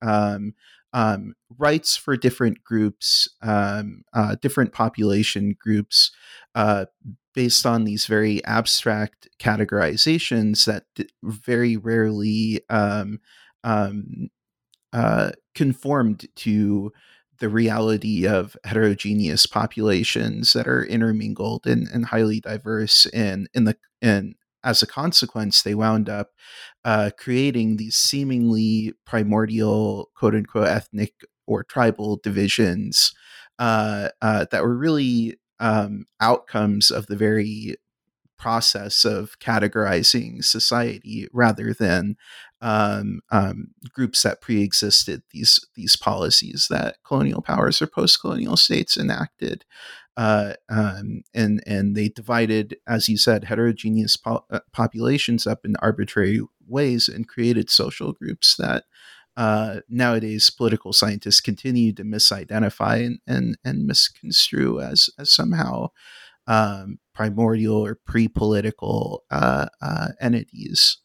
um, 0.93 1.35
rights 1.59 1.97
for 1.97 2.17
different 2.17 2.65
groups, 2.65 3.29
um, 3.43 4.03
uh, 4.13 4.37
different 4.41 4.73
population 4.73 5.57
groups, 5.59 6.11
uh, 6.55 6.87
based 7.35 7.65
on 7.65 7.85
these 7.85 8.07
very 8.07 8.45
abstract 8.45 9.29
categorizations 9.39 10.65
that 10.67 10.85
d- 10.97 11.09
very 11.23 11.77
rarely 11.77 12.61
um, 12.69 13.21
um 13.63 14.31
uh, 14.93 15.31
conformed 15.55 16.27
to 16.35 16.93
the 17.39 17.49
reality 17.49 18.27
of 18.27 18.57
heterogeneous 18.65 19.47
populations 19.47 20.53
that 20.53 20.69
are 20.69 20.85
intermingled 20.85 21.67
and, 21.67 21.89
and 21.89 22.07
highly 22.07 22.41
diverse 22.41 23.07
in 23.07 23.49
in 23.55 23.65
the 23.65 23.77
in 24.03 24.35
as 24.63 24.83
a 24.83 24.87
consequence, 24.87 25.63
they 25.63 25.75
wound 25.75 26.09
up 26.09 26.31
uh, 26.85 27.11
creating 27.17 27.77
these 27.77 27.97
seemingly 27.97 28.93
primordial, 29.05 30.11
quote 30.15 30.35
unquote, 30.35 30.69
ethnic 30.69 31.15
or 31.47 31.65
tribal 31.65 32.21
divisions 32.23 33.13
uh, 33.59 34.09
uh, 34.23 34.47
that 34.51 34.63
were 34.63 34.77
really 34.77 35.37
um, 35.59 36.07
outcomes 36.21 36.91
of 36.91 37.07
the 37.07 37.17
very 37.17 37.77
process 38.39 39.05
of 39.05 39.39
categorizing 39.39 40.43
society 40.43 41.29
rather 41.31 41.75
than 41.75 42.17
um, 42.63 43.21
um, 43.31 43.69
groups 43.93 44.23
that 44.23 44.41
pre-existed 44.41 45.23
these 45.31 45.61
these 45.75 45.95
policies 45.95 46.67
that 46.71 46.97
colonial 47.05 47.43
powers 47.43 47.83
or 47.83 47.87
post-colonial 47.87 48.57
states 48.57 48.97
enacted 48.97 49.67
uh, 50.17 50.55
um, 50.69 51.23
and 51.35 51.63
and 51.67 51.97
they 51.97 52.09
divided, 52.09 52.77
as 52.87 53.09
you 53.09 53.17
said, 53.17 53.45
heterogeneous 53.45 54.17
po- 54.17 54.45
uh, 54.51 54.61
populations 54.73 55.47
up 55.47 55.65
in 55.65 55.77
arbitrary 55.77 56.41
ways 56.67 57.09
and 57.09 57.29
created 57.29 57.71
social 57.71 58.13
groups 58.13 58.57
that 58.57 58.85
uh, 59.37 59.81
nowadays 59.89 60.51
political 60.51 60.93
scientists 60.93 61.41
continue 61.41 61.93
to 61.93 62.05
misidentify 62.05 63.07
and 63.07 63.19
and, 63.27 63.57
and 63.65 63.87
misconstrue 63.87 64.81
as 64.81 65.09
as 65.19 65.33
somehow 65.33 65.89
um, 66.47 66.99
primordial 67.15 67.87
or 67.87 67.95
pre-political 67.95 69.25
uh, 69.31 69.67
uh, 69.81 70.09
entities. 70.21 70.99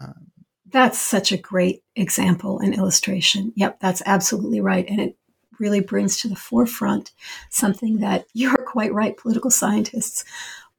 Um, 0.00 0.32
that's 0.70 0.98
such 0.98 1.30
a 1.30 1.36
great 1.36 1.84
example 1.94 2.58
and 2.58 2.74
illustration. 2.74 3.52
Yep, 3.54 3.78
that's 3.78 4.02
absolutely 4.04 4.60
right, 4.60 4.88
and 4.88 5.00
it 5.00 5.16
really 5.58 5.80
brings 5.80 6.18
to 6.20 6.28
the 6.28 6.36
forefront 6.36 7.12
something 7.50 7.98
that 7.98 8.26
you're 8.34 8.56
quite 8.56 8.92
right, 8.92 9.16
political 9.16 9.50
scientists 9.50 10.24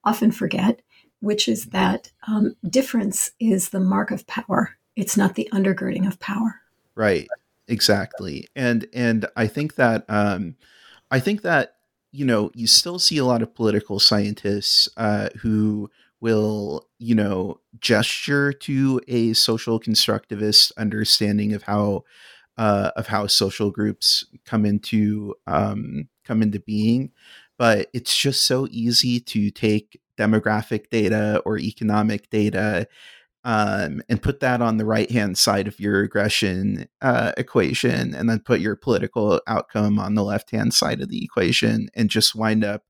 often 0.04 0.32
forget, 0.32 0.82
which 1.20 1.48
is 1.48 1.66
that 1.68 2.12
um, 2.28 2.56
difference 2.70 3.32
is 3.40 3.70
the 3.70 3.80
mark 3.80 4.12
of 4.12 4.28
power. 4.28 4.78
It's 4.96 5.18
not 5.18 5.36
the 5.36 5.50
undergirding 5.52 6.08
of 6.08 6.20
power. 6.20 6.62
Right. 6.96 7.28
Exactly. 7.68 8.48
And 8.56 8.88
and 8.94 9.26
I 9.36 9.48
think 9.48 9.76
that 9.76 10.06
um, 10.08 10.56
I 11.10 11.20
think 11.20 11.42
that 11.42 11.76
you 12.12 12.26
know 12.26 12.52
you 12.54 12.68
still 12.68 13.00
see 13.00 13.18
a 13.18 13.26
lot 13.26 13.42
of 13.42 13.56
political 13.56 14.00
scientists 14.00 14.88
uh, 14.98 15.30
who 15.42 15.90
will 16.22 16.88
you 17.00 17.16
know 17.16 17.60
gesture 17.80 18.54
to 18.54 19.02
a 19.08 19.34
social 19.34 19.80
constructivist 19.80 20.72
understanding 20.78 21.54
of 21.54 21.64
how 21.64 22.04
uh, 22.58 22.92
of 22.96 23.08
how 23.08 23.28
social 23.28 23.72
groups 23.72 24.26
come 24.46 24.66
into 24.66 25.36
um, 25.48 26.08
come 26.24 26.42
into 26.42 26.60
being, 26.60 27.12
but 27.58 27.90
it's 27.94 28.18
just 28.18 28.46
so 28.46 28.68
easy 28.72 29.20
to 29.20 29.52
take 29.52 30.00
demographic 30.18 30.90
data 30.90 31.42
or 31.46 31.58
economic 31.58 32.30
data 32.30 32.88
um, 33.46 34.02
and 34.10 34.24
put 34.24 34.40
that 34.40 34.62
on 34.62 34.78
the 34.78 34.86
right 34.86 35.12
hand 35.12 35.38
side 35.38 35.68
of 35.68 35.80
your 35.80 36.02
regression 36.02 36.88
uh, 37.02 37.32
equation, 37.38 38.16
and 38.16 38.28
then 38.28 38.40
put 38.40 38.60
your 38.60 38.76
political 38.76 39.40
outcome 39.48 40.00
on 40.00 40.16
the 40.16 40.24
left 40.24 40.50
hand 40.50 40.74
side 40.74 41.00
of 41.00 41.10
the 41.10 41.24
equation, 41.24 41.88
and 41.94 42.10
just 42.10 42.36
wind 42.36 42.64
up 42.64 42.84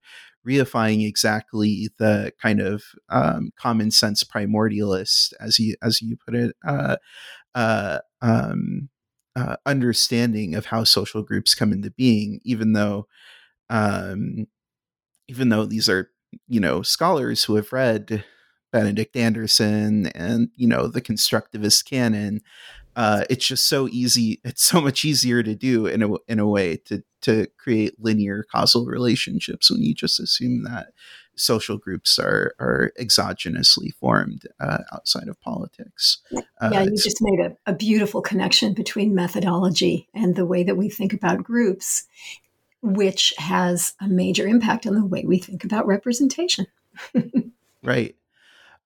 reifying 0.48 1.06
exactly 1.06 1.90
the 1.98 2.32
kind 2.42 2.62
of 2.62 2.84
um, 3.10 3.52
common 3.58 3.92
sense 3.92 4.24
primordialist, 4.24 5.34
as 5.42 5.60
you 5.60 5.76
as 5.84 6.02
you 6.02 6.16
put 6.26 6.36
it, 6.36 6.56
uh, 6.66 6.96
uh, 7.54 8.00
um, 8.22 8.90
uh, 9.36 9.58
understanding 9.66 10.56
of 10.56 10.68
how 10.68 10.84
social 10.84 11.24
groups 11.24 11.56
come 11.56 11.72
into 11.72 11.92
being, 11.92 12.40
even 12.44 12.74
though, 12.74 13.08
um, 13.70 14.48
even 15.28 15.50
though 15.50 15.66
these 15.66 15.90
are 15.90 16.12
you 16.48 16.60
know 16.60 16.82
scholars 16.82 17.44
who 17.44 17.56
have 17.56 17.72
read 17.72 18.24
Benedict 18.72 19.16
Anderson 19.16 20.08
and 20.08 20.50
you 20.56 20.68
know 20.68 20.88
the 20.88 21.02
constructivist 21.02 21.86
canon. 21.86 22.42
Uh, 22.96 23.26
it's 23.30 23.46
just 23.46 23.68
so 23.68 23.90
easy. 23.90 24.40
It's 24.46 24.64
so 24.64 24.80
much 24.82 25.04
easier 25.04 25.44
to 25.44 25.56
do 25.56 25.86
in 25.86 26.02
a 26.02 26.10
in 26.28 26.40
a 26.40 26.48
way 26.48 26.78
to 26.86 27.04
to 27.24 27.48
create 27.58 27.96
linear 28.00 28.46
causal 28.52 28.86
relationships 28.86 29.70
when 29.72 29.82
you 29.82 29.94
just 29.94 30.20
assume 30.20 30.64
that 30.64 30.88
social 31.36 31.78
groups 31.78 32.18
are 32.20 32.56
are 32.60 32.92
exogenously 33.00 33.94
formed 34.00 34.48
uh, 34.60 34.80
outside 34.94 35.28
of 35.28 35.40
politics. 35.42 36.20
Uh, 36.62 36.70
yeah, 36.72 36.84
you 36.84 36.96
just 36.96 37.22
made 37.22 37.40
a, 37.40 37.56
a 37.66 37.74
beautiful 37.74 38.22
connection 38.22 38.74
between 38.74 39.16
methodology 39.16 40.08
and 40.14 40.36
the 40.36 40.46
way 40.46 40.64
that 40.64 40.78
we 40.78 40.90
think 40.90 41.14
about 41.14 41.44
groups, 41.44 42.06
which 42.82 43.34
has 43.38 43.94
a 44.02 44.08
major 44.08 44.48
impact 44.48 44.86
on 44.86 44.96
the 44.96 45.06
way 45.06 45.24
we 45.26 45.38
think 45.38 45.64
about 45.64 45.88
representation. 45.88 46.68
right. 47.84 48.16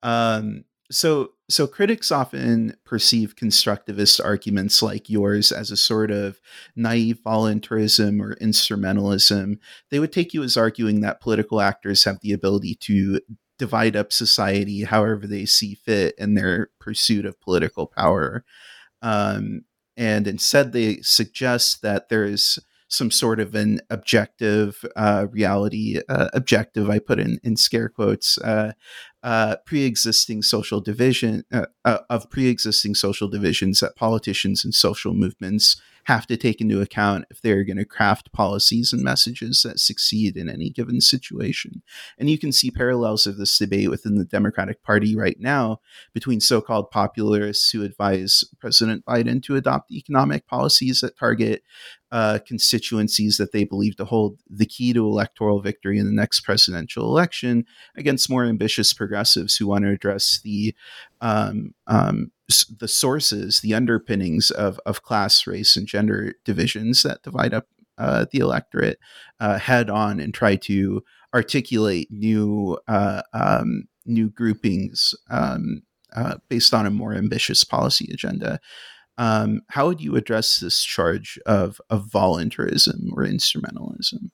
Um, 0.02 0.64
so 0.92 1.34
so 1.50 1.68
critics 1.68 2.12
often 2.12 2.76
perceive 2.86 3.36
constructivist 3.36 4.24
arguments 4.24 4.82
like 4.82 5.10
yours 5.10 5.52
as 5.52 5.72
a 5.72 5.78
sort 5.78 6.12
of 6.12 6.40
naive 6.76 7.20
voluntarism 7.24 8.22
or 8.22 8.36
instrumentalism. 8.36 9.58
They 9.90 10.00
would 10.00 10.12
take 10.12 10.34
you 10.34 10.44
as 10.44 10.58
arguing 10.58 11.02
that 11.02 11.22
political 11.22 11.60
actors 11.60 12.04
have 12.04 12.20
the 12.22 12.34
ability 12.34 12.76
to 12.82 13.20
divide 13.58 13.96
up 13.96 14.14
society 14.14 14.84
however 14.84 15.28
they 15.28 15.46
see 15.46 15.76
fit 15.76 16.16
in 16.18 16.36
their 16.36 16.70
pursuit 16.80 17.26
of 17.26 17.42
political 17.42 17.88
power. 17.88 18.46
Um, 19.02 19.66
and 19.98 20.28
instead, 20.28 20.72
they 20.72 21.02
suggest 21.02 21.82
that 21.82 22.10
there 22.10 22.24
is 22.24 22.58
some 22.90 23.12
sort 23.12 23.40
of 23.40 23.54
an 23.56 23.80
objective 23.90 24.84
uh, 24.96 25.28
reality, 25.32 26.00
uh, 26.10 26.30
objective, 26.34 26.90
I 26.90 27.00
put 27.00 27.20
in, 27.20 27.40
in 27.44 27.56
scare 27.56 27.88
quotes, 27.88 28.40
uh, 28.40 28.74
uh, 29.22 29.58
pre-existing 29.66 30.42
social 30.42 30.82
division 30.82 31.44
uh, 31.52 31.66
uh, 31.86 32.00
of 32.10 32.30
pre-existing 32.30 32.96
social 32.96 33.28
divisions 33.28 33.80
that 33.80 33.96
politicians 33.96 34.66
and 34.66 34.74
social 34.74 35.14
movements 35.14 35.80
have 36.06 36.26
to 36.26 36.38
take 36.38 36.60
into 36.60 36.82
account 36.82 37.26
if 37.30 37.40
they're 37.42 37.64
going 37.64 37.78
to 37.78 37.86
craft 37.86 38.32
policies 38.32 38.92
and 38.92 39.04
messages 39.04 39.62
that 39.62 39.80
succeed 39.80 40.36
in 40.36 40.50
any 40.50 40.70
given 40.72 41.00
situation. 41.00 41.84
And 42.18 42.30
you 42.30 42.40
can 42.40 42.52
see 42.52 42.72
parallels 42.72 43.28
of 43.28 43.38
this 43.38 43.56
debate 43.58 43.92
within 43.92 44.16
the 44.16 44.26
Democratic 44.26 44.82
Party 44.82 45.16
right 45.16 45.38
now 45.40 45.82
between 46.14 46.40
so 46.40 46.62
called 46.62 46.90
popularists 46.90 47.70
who 47.70 47.84
advise 47.84 48.44
President 48.60 49.06
Biden 49.06 49.44
to 49.44 49.56
adopt 49.56 49.92
economic 49.92 50.48
policies 50.48 51.02
that 51.02 51.18
target 51.18 51.62
uh, 52.12 52.40
constituencies 52.48 53.38
that 53.38 53.52
they 53.52 53.64
believe 53.64 53.96
to 53.98 54.06
hold 54.06 54.40
the 54.50 54.66
key 54.66 54.94
to 54.94 55.06
electoral 55.06 55.62
victory 55.62 56.00
in 56.00 56.06
the 56.06 56.12
next 56.12 56.42
presidential 56.42 57.06
election 57.06 57.66
against 57.96 58.30
more 58.30 58.46
ambitious 58.46 58.94
progressives 58.94 59.56
who 59.56 59.68
want 59.68 59.84
to 59.84 59.92
address 59.92 60.40
the 60.44 60.74
um, 61.22 61.74
um, 61.88 62.32
the 62.80 62.88
sources, 62.88 63.60
the 63.62 63.76
underpinnings 63.76 64.50
of, 64.50 64.80
of 64.86 65.04
class, 65.04 65.46
race, 65.46 65.76
and 65.76 65.86
gender 65.86 66.34
divisions 66.44 67.04
that 67.04 67.22
divide 67.22 67.54
up 67.54 67.68
uh, 68.00 68.26
the 68.32 68.40
electorate 68.40 68.98
uh, 69.40 69.60
head 69.60 69.90
on 69.90 70.20
and 70.20 70.34
try 70.34 70.56
to 70.56 71.04
articulate 71.34 72.08
new 72.10 72.80
uh, 72.88 73.22
um, 73.34 73.84
new 74.06 74.30
groupings 74.30 75.14
um, 75.30 75.84
uh, 76.16 76.38
based 76.48 76.74
on 76.74 76.86
a 76.86 76.92
more 76.92 77.14
ambitious 77.14 77.64
policy 77.64 78.10
agenda. 78.12 78.60
Um, 79.20 79.64
how 79.68 79.86
would 79.88 80.00
you 80.00 80.16
address 80.16 80.60
this 80.60 80.82
charge 80.82 81.38
of, 81.46 81.82
of 81.90 82.06
voluntarism 82.06 83.12
or 83.14 83.26
instrumentalism? 83.26 84.32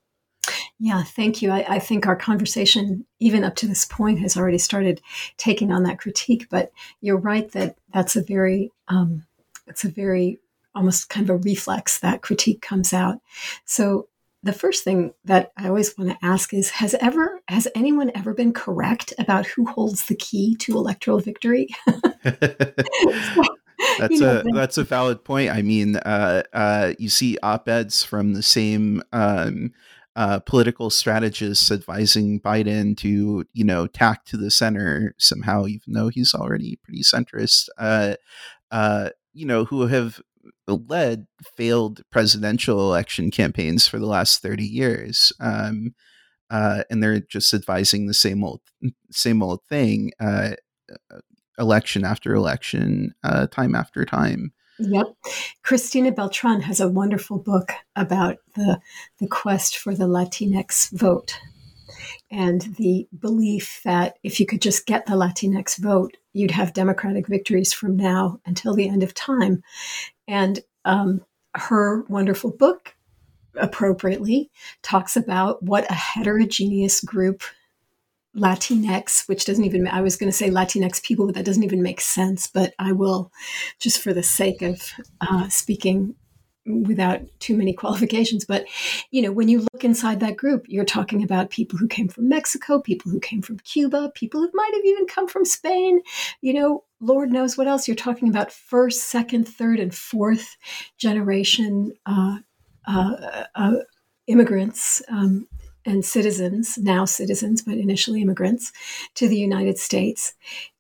Yeah, 0.80 1.02
thank 1.04 1.42
you. 1.42 1.50
I, 1.50 1.66
I, 1.68 1.80
think 1.80 2.06
our 2.06 2.16
conversation, 2.16 3.04
even 3.20 3.44
up 3.44 3.56
to 3.56 3.68
this 3.68 3.86
point, 3.86 4.20
has 4.20 4.38
already 4.38 4.60
started 4.60 5.02
taking 5.38 5.72
on 5.72 5.84
that 5.84 5.98
critique. 5.98 6.48
But 6.52 6.72
you're 7.02 7.18
right 7.18 7.52
that 7.54 7.78
that's 7.94 8.16
a 8.16 8.22
very, 8.22 8.72
um, 8.88 9.26
it's 9.66 9.86
a 9.86 9.90
very 9.90 10.38
almost 10.76 11.10
kind 11.10 11.28
of 11.28 11.36
a 11.36 11.40
reflex 11.40 12.00
that 12.02 12.22
critique 12.22 12.62
comes 12.62 12.94
out. 12.94 13.22
So 13.66 14.08
the 14.44 14.54
first 14.54 14.84
thing 14.84 15.16
that 15.24 15.52
I 15.58 15.68
always 15.68 15.98
want 15.98 16.12
to 16.12 16.26
ask 16.26 16.54
is: 16.54 16.70
Has 16.70 16.94
ever, 16.96 17.42
has 17.48 17.68
anyone 17.74 18.12
ever 18.14 18.36
been 18.36 18.54
correct 18.54 19.14
about 19.18 19.48
who 19.48 19.66
holds 19.66 20.06
the 20.06 20.16
key 20.16 20.56
to 20.58 20.74
electoral 20.74 21.20
victory? 21.20 21.70
that's 24.00 24.14
you 24.14 24.20
know, 24.20 24.44
a 24.46 24.52
that's 24.54 24.78
a 24.78 24.84
valid 24.84 25.24
point. 25.24 25.52
I 25.52 25.62
mean, 25.62 25.98
uh, 25.98 26.44
uh, 26.54 26.94
you 27.00 27.10
see 27.10 27.38
op 27.44 27.68
eds 27.68 28.04
from 28.04 28.34
the 28.34 28.44
same 28.44 29.02
um, 29.12 29.72
uh, 30.16 30.40
political 30.40 30.90
strategists 30.90 31.70
advising 31.72 32.40
Biden 32.40 32.96
to, 32.98 33.46
you 33.54 33.64
know, 33.66 33.86
tack 33.86 34.24
to 34.26 34.38
the 34.38 34.50
center 34.50 35.14
somehow, 35.18 35.66
even 35.66 35.94
though 35.94 36.08
he's 36.08 36.34
already 36.34 36.80
pretty 36.84 37.02
centrist, 37.02 37.68
uh, 37.78 38.16
uh, 38.72 39.10
you 39.34 39.46
know, 39.46 39.66
who 39.66 39.88
have 39.88 40.22
led 40.68 41.28
failed 41.58 42.02
presidential 42.12 42.80
election 42.80 43.30
campaigns 43.30 43.88
for 43.88 44.00
the 44.00 44.06
last 44.06 44.42
30 44.42 44.64
years. 44.64 45.34
Um, 45.40 45.94
uh, 46.50 46.84
and 46.90 47.04
they're 47.04 47.20
just 47.20 47.54
advising 47.54 48.08
the 48.08 48.14
same 48.14 48.44
old, 48.44 48.62
same 49.12 49.44
old 49.44 49.62
thing, 49.68 50.12
uh, 50.20 50.52
election 51.60 52.04
after 52.04 52.34
election, 52.34 53.14
uh, 53.24 53.48
time 53.48 53.76
after 53.76 54.06
time. 54.06 54.52
Yep. 54.80 55.08
Cristina 55.64 56.12
Beltran 56.12 56.62
has 56.62 56.80
a 56.80 56.90
wonderful 56.90 57.40
book 57.40 57.72
about 57.96 58.38
the, 58.56 58.80
the 59.20 59.28
quest 59.28 59.78
for 59.78 59.96
the 59.96 60.08
Latinx 60.08 60.92
vote. 60.92 61.40
and 62.32 62.62
the 62.78 63.08
belief 63.18 63.82
that 63.86 64.18
if 64.24 64.40
you 64.40 64.46
could 64.46 64.62
just 64.62 64.86
get 64.86 65.06
the 65.06 65.14
Latinx 65.14 65.78
vote, 65.78 66.18
you'd 66.34 66.52
have 66.52 66.74
Democratic 66.74 67.28
victories 67.28 67.74
from 67.74 67.96
now 67.96 68.40
until 68.46 68.74
the 68.74 68.90
end 68.90 69.04
of 69.04 69.14
time. 69.14 69.64
And 70.28 70.60
um, 70.84 71.24
her 71.56 72.04
wonderful 72.04 72.52
book, 72.52 72.96
appropriately, 73.56 74.52
talks 74.82 75.16
about 75.16 75.64
what 75.64 75.90
a 75.90 75.94
heterogeneous 75.94 77.02
group 77.02 77.44
Latinx, 78.36 79.28
which 79.28 79.46
doesn't 79.46 79.64
even, 79.64 79.88
I 79.88 80.02
was 80.02 80.18
going 80.18 80.32
to 80.32 80.38
say 80.38 80.50
Latinx 80.50 81.02
people, 81.02 81.26
but 81.26 81.36
that 81.36 81.46
doesn't 81.46 81.64
even 81.64 81.82
make 81.82 82.02
sense. 82.02 82.48
But 82.48 82.74
I 82.80 82.92
will, 82.92 83.32
just 83.80 84.02
for 84.02 84.14
the 84.14 84.24
sake 84.24 84.62
of 84.62 84.92
uh, 85.22 85.48
speaking 85.50 86.16
without 86.66 87.22
too 87.40 87.56
many 87.56 87.74
qualifications. 87.74 88.44
But, 88.44 88.66
you 89.12 89.22
know, 89.22 89.32
when 89.32 89.48
you 89.48 89.60
look 89.60 89.84
inside 89.84 90.20
that 90.20 90.36
group, 90.36 90.66
you're 90.68 90.84
talking 90.84 91.24
about 91.24 91.52
people 91.52 91.78
who 91.78 91.88
came 91.88 92.08
from 92.08 92.28
Mexico, 92.28 92.82
people 92.82 93.12
who 93.12 93.20
came 93.20 93.42
from 93.42 93.60
Cuba, 93.60 94.12
people 94.16 94.42
who 94.42 94.50
might 94.54 94.72
have 94.74 94.84
even 94.86 95.06
come 95.06 95.28
from 95.28 95.46
Spain, 95.46 96.02
you 96.42 96.54
know, 96.54 96.84
Lord 97.00 97.32
knows 97.32 97.58
what 97.58 97.68
else. 97.68 97.88
You're 97.88 97.96
talking 97.96 98.30
about 98.30 98.52
first, 98.52 99.04
second, 99.04 99.48
third, 99.48 99.80
and 99.80 99.94
fourth 99.94 100.58
generation 100.98 101.94
uh, 102.06 102.40
uh, 102.88 103.44
uh, 103.54 103.76
immigrants 104.28 105.04
um, 105.10 105.48
and 105.86 106.04
citizens, 106.04 106.78
now 106.78 107.06
citizens, 107.06 107.62
but 107.62 107.78
initially 107.78 108.22
immigrants, 108.22 108.72
to 109.16 109.28
the 109.28 109.38
United 109.38 109.78
States. 109.78 110.34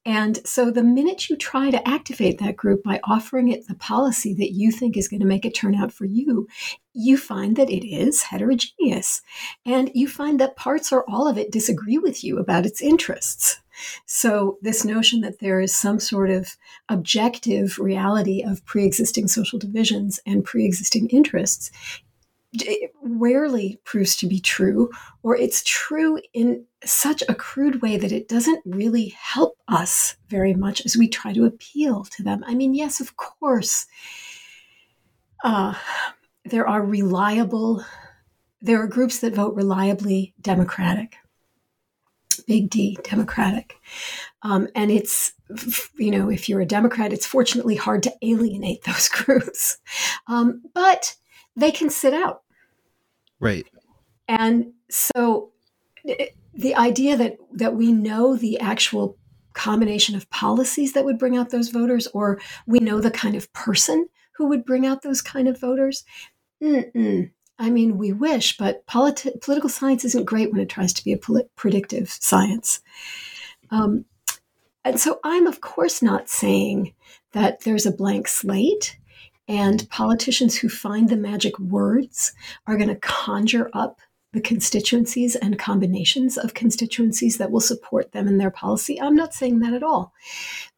And 0.07 0.45
so 0.45 0.69
the 0.69 0.83
minute 0.83 1.29
you 1.29 1.35
try 1.35 1.71
to 1.71 1.87
activate 1.87 2.37
that 2.37 2.55
group 2.55 2.83
by 2.83 2.99
offering 3.03 3.49
it 3.49 3.67
the 3.67 3.75
policy 3.75 4.35
that 4.35 4.51
you 4.51 4.71
think 4.71 4.95
is 4.95 5.07
going 5.07 5.21
to 5.21 5.25
make 5.25 5.45
it 5.45 5.55
turn 5.55 5.73
out 5.73 5.91
for 5.91 6.05
you, 6.05 6.47
you 6.93 7.17
find 7.17 7.55
that 7.55 7.71
it 7.71 7.87
is 7.87 8.21
heterogeneous. 8.21 9.23
And 9.65 9.91
you 9.95 10.07
find 10.07 10.39
that 10.39 10.55
parts 10.55 10.93
or 10.93 11.09
all 11.09 11.27
of 11.27 11.39
it 11.39 11.51
disagree 11.51 11.97
with 11.97 12.23
you 12.23 12.37
about 12.37 12.67
its 12.67 12.81
interests. 12.81 13.61
So, 14.05 14.57
this 14.61 14.85
notion 14.85 15.19
that 15.21 15.39
there 15.39 15.59
is 15.59 15.75
some 15.75 15.99
sort 15.99 16.29
of 16.29 16.55
objective 16.87 17.77
reality 17.77 18.41
of 18.41 18.63
pre 18.65 18.85
existing 18.85 19.27
social 19.27 19.59
divisions 19.59 20.19
and 20.25 20.45
pre 20.45 20.65
existing 20.65 21.09
interests 21.09 21.71
rarely 23.01 23.79
proves 23.83 24.15
to 24.17 24.27
be 24.27 24.39
true, 24.39 24.89
or 25.23 25.35
it's 25.35 25.63
true 25.63 26.19
in 26.33 26.65
such 26.83 27.23
a 27.27 27.35
crude 27.35 27.81
way 27.81 27.97
that 27.97 28.11
it 28.11 28.27
doesn't 28.27 28.61
really 28.65 29.09
help 29.19 29.57
us 29.67 30.17
very 30.29 30.53
much 30.53 30.85
as 30.85 30.95
we 30.97 31.07
try 31.07 31.33
to 31.33 31.45
appeal 31.45 32.03
to 32.05 32.23
them. 32.23 32.43
I 32.45 32.55
mean, 32.55 32.73
yes, 32.73 32.99
of 32.99 33.15
course, 33.17 33.85
uh, 35.43 35.73
there 36.45 36.67
are 36.67 36.83
reliable, 36.83 37.83
there 38.61 38.81
are 38.81 38.87
groups 38.87 39.19
that 39.19 39.35
vote 39.35 39.55
reliably 39.55 40.33
Democratic. 40.41 41.15
Big 42.47 42.69
D, 42.69 42.97
Democratic. 43.03 43.77
Um, 44.43 44.67
and 44.75 44.91
it's, 44.91 45.33
you 45.97 46.11
know, 46.11 46.29
if 46.29 46.47
you're 46.47 46.61
a 46.61 46.65
Democrat, 46.65 47.13
it's 47.13 47.25
fortunately 47.25 47.75
hard 47.75 48.03
to 48.03 48.13
alienate 48.21 48.83
those 48.83 49.09
groups. 49.09 49.77
Um, 50.27 50.61
but 50.73 51.15
they 51.55 51.71
can 51.71 51.89
sit 51.89 52.13
out 52.13 52.43
Right. 53.45 53.67
And 54.27 54.73
so 54.89 55.51
the 56.03 56.75
idea 56.75 57.17
that 57.17 57.37
that 57.53 57.75
we 57.75 57.91
know 57.91 58.35
the 58.35 58.59
actual 58.59 59.17
combination 59.53 60.15
of 60.15 60.29
policies 60.29 60.93
that 60.93 61.05
would 61.05 61.19
bring 61.19 61.37
out 61.37 61.49
those 61.49 61.69
voters 61.69 62.07
or 62.07 62.39
we 62.65 62.79
know 62.79 62.99
the 62.99 63.11
kind 63.11 63.35
of 63.35 63.51
person 63.53 64.07
who 64.33 64.47
would 64.47 64.65
bring 64.65 64.85
out 64.85 65.01
those 65.01 65.21
kind 65.21 65.47
of 65.47 65.59
voters 65.59 66.03
mm-mm. 66.61 67.31
i 67.57 67.69
mean 67.69 67.97
we 67.97 68.11
wish 68.11 68.57
but 68.57 68.85
politi- 68.85 69.39
political 69.41 69.69
science 69.69 70.03
isn't 70.03 70.25
great 70.25 70.51
when 70.51 70.59
it 70.59 70.67
tries 70.67 70.91
to 70.91 71.03
be 71.05 71.13
a 71.13 71.17
polit- 71.17 71.49
predictive 71.55 72.09
science 72.09 72.81
um, 73.71 74.03
and 74.83 74.99
so 74.99 75.19
i'm 75.23 75.47
of 75.47 75.61
course 75.61 76.01
not 76.01 76.27
saying 76.27 76.93
that 77.31 77.61
there's 77.61 77.85
a 77.85 77.91
blank 77.91 78.27
slate 78.27 78.97
and 79.47 79.87
politicians 79.89 80.55
who 80.55 80.69
find 80.69 81.09
the 81.09 81.17
magic 81.17 81.57
words 81.59 82.33
are 82.67 82.77
going 82.77 82.89
to 82.89 82.95
conjure 82.95 83.69
up 83.73 83.99
the 84.35 84.41
constituencies 84.41 85.35
and 85.37 85.57
combinations 85.57 86.37
of 86.37 86.53
constituencies 86.53 87.37
that 87.37 87.51
will 87.51 87.61
support 87.61 88.11
them 88.11 88.27
in 88.27 88.37
their 88.37 88.51
policy. 88.51 88.99
I'm 88.99 89.15
not 89.15 89.33
saying 89.33 89.59
that 89.59 89.73
at 89.73 89.81
all. 89.81 90.13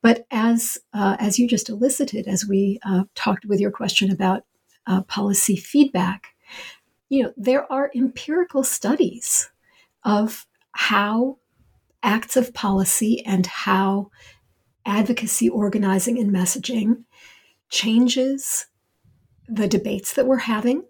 But 0.04 0.28
as 0.30 0.78
uh, 0.94 1.18
as 1.20 1.40
you 1.40 1.48
just 1.48 1.68
elicited, 1.68 2.28
as 2.28 2.46
we 2.46 2.80
uh, 2.86 3.06
talked 3.16 3.46
with 3.46 3.60
your 3.60 3.72
question 3.72 4.12
about 4.12 4.44
uh, 4.86 5.02
policy 5.04 5.56
feedback, 5.56 6.36
you 7.10 7.24
know 7.24 7.34
there 7.36 7.70
are 7.72 7.92
empirical 7.96 8.64
studies 8.64 9.50
of 10.04 10.46
how 10.74 11.40
acts 12.04 12.38
of 12.38 12.54
policy 12.54 13.26
and 13.26 13.48
how 13.48 14.12
advocacy 14.86 15.50
organizing 15.50 16.20
and 16.20 16.32
messaging 16.32 17.04
changes 17.70 18.68
the 19.48 19.68
debates 19.68 20.14
that 20.14 20.28
we're 20.28 20.38
having 20.38 20.84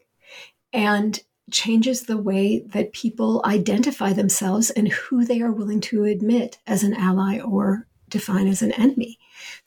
and 0.73 1.21
changes 1.51 2.03
the 2.03 2.17
way 2.17 2.59
that 2.59 2.93
people 2.93 3.41
identify 3.45 4.13
themselves 4.13 4.69
and 4.71 4.89
who 4.89 5.23
they 5.23 5.41
are 5.41 5.51
willing 5.51 5.79
to 5.79 6.03
admit 6.03 6.57
as 6.67 6.83
an 6.83 6.93
ally 6.93 7.39
or 7.39 7.87
define 8.09 8.47
as 8.47 8.61
an 8.61 8.71
enemy. 8.73 9.17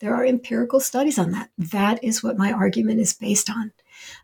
There 0.01 0.15
are 0.15 0.25
empirical 0.25 0.81
studies 0.81 1.19
on 1.19 1.31
that. 1.33 1.51
That 1.59 2.03
is 2.03 2.23
what 2.23 2.39
my 2.39 2.53
argument 2.53 3.01
is 3.01 3.15
based 3.15 3.51
on. 3.51 3.73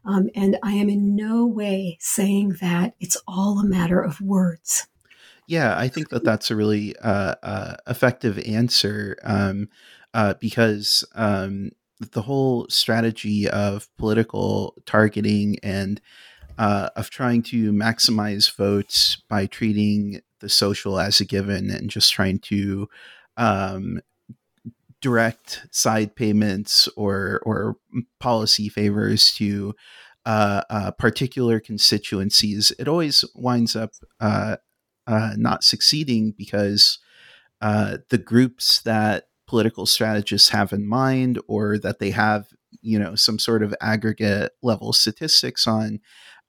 Um, 0.04 0.30
and 0.34 0.58
I 0.62 0.72
am 0.72 0.88
in 0.88 1.14
no 1.14 1.46
way 1.46 1.98
saying 2.00 2.56
that 2.60 2.94
it's 3.00 3.16
all 3.26 3.58
a 3.58 3.64
matter 3.64 4.00
of 4.00 4.20
words. 4.20 4.86
Yeah, 5.46 5.78
I 5.78 5.88
think 5.88 6.08
that 6.08 6.24
that's 6.24 6.50
a 6.50 6.56
really 6.56 6.96
uh, 6.96 7.36
uh, 7.42 7.76
effective 7.86 8.38
answer 8.38 9.16
um, 9.22 9.68
uh, 10.12 10.34
because 10.40 11.04
um, 11.14 11.70
the 12.00 12.22
whole 12.22 12.66
strategy 12.68 13.48
of 13.48 13.88
political 13.96 14.74
targeting 14.86 15.58
and 15.62 16.00
uh, 16.58 16.90
of 16.96 17.10
trying 17.10 17.42
to 17.42 17.72
maximize 17.72 18.54
votes 18.54 19.22
by 19.28 19.46
treating 19.46 20.20
the 20.40 20.48
social 20.48 20.98
as 20.98 21.20
a 21.20 21.24
given 21.24 21.70
and 21.70 21.90
just 21.90 22.12
trying 22.12 22.38
to 22.38 22.88
um, 23.36 24.00
direct 25.00 25.66
side 25.70 26.14
payments 26.16 26.88
or 26.96 27.40
or 27.44 27.76
policy 28.18 28.68
favors 28.68 29.32
to 29.34 29.74
uh, 30.26 30.62
uh, 30.68 30.90
particular 30.90 31.60
constituencies, 31.60 32.72
it 32.78 32.88
always 32.88 33.24
winds 33.34 33.76
up 33.76 33.92
uh, 34.20 34.56
uh, 35.06 35.34
not 35.36 35.62
succeeding 35.62 36.34
because 36.36 36.98
uh, 37.60 37.98
the 38.10 38.18
groups 38.18 38.82
that 38.82 39.28
political 39.46 39.86
strategists 39.86 40.50
have 40.50 40.72
in 40.72 40.86
mind 40.86 41.40
or 41.48 41.78
that 41.78 41.98
they 41.98 42.10
have 42.10 42.48
you 42.82 42.98
know 42.98 43.14
some 43.14 43.38
sort 43.38 43.62
of 43.62 43.74
aggregate 43.80 44.52
level 44.62 44.92
statistics 44.92 45.66
on 45.66 46.00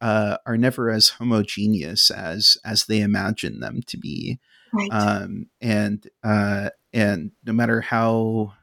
uh, 0.02 0.38
are 0.46 0.58
never 0.58 0.90
as 0.90 1.10
homogeneous 1.10 2.12
as 2.12 2.58
as 2.66 2.86
they 2.86 3.02
imagine 3.02 3.60
them 3.60 3.82
to 3.88 3.98
be 3.98 4.40
right. 4.74 4.90
um, 4.92 5.48
and 5.62 6.08
uh, 6.24 6.70
and 6.94 7.32
no 7.46 7.54
matter 7.54 7.82
how 7.82 8.54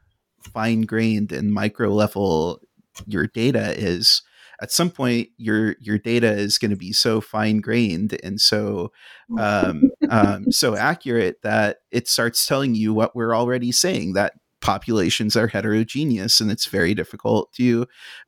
fine 0.53 0.83
grained 0.83 1.33
and 1.33 1.53
micro 1.53 1.89
level 1.89 2.61
your 3.07 3.27
data 3.27 3.75
is 3.77 4.23
at 4.65 4.73
some 4.73 4.89
point 4.89 5.29
your 5.37 5.77
your 5.79 5.99
data 5.99 6.33
is 6.33 6.57
going 6.57 6.71
to 6.71 6.77
be 6.77 6.91
so 6.91 7.21
fine 7.21 7.61
grained 7.61 8.19
and 8.25 8.41
so 8.41 8.91
um, 9.39 9.91
um, 10.09 10.51
so 10.51 10.75
accurate 10.75 11.43
that 11.43 11.81
it 11.91 12.09
starts 12.09 12.47
telling 12.47 12.75
you 12.75 12.95
what 12.95 13.15
we're 13.15 13.37
already 13.37 13.71
saying 13.71 14.15
that 14.15 14.33
populations 14.63 15.37
are 15.37 15.49
heterogeneous 15.49 16.41
and 16.41 16.51
it's 16.51 16.65
very 16.65 16.95
difficult 16.95 17.53
to 17.53 17.87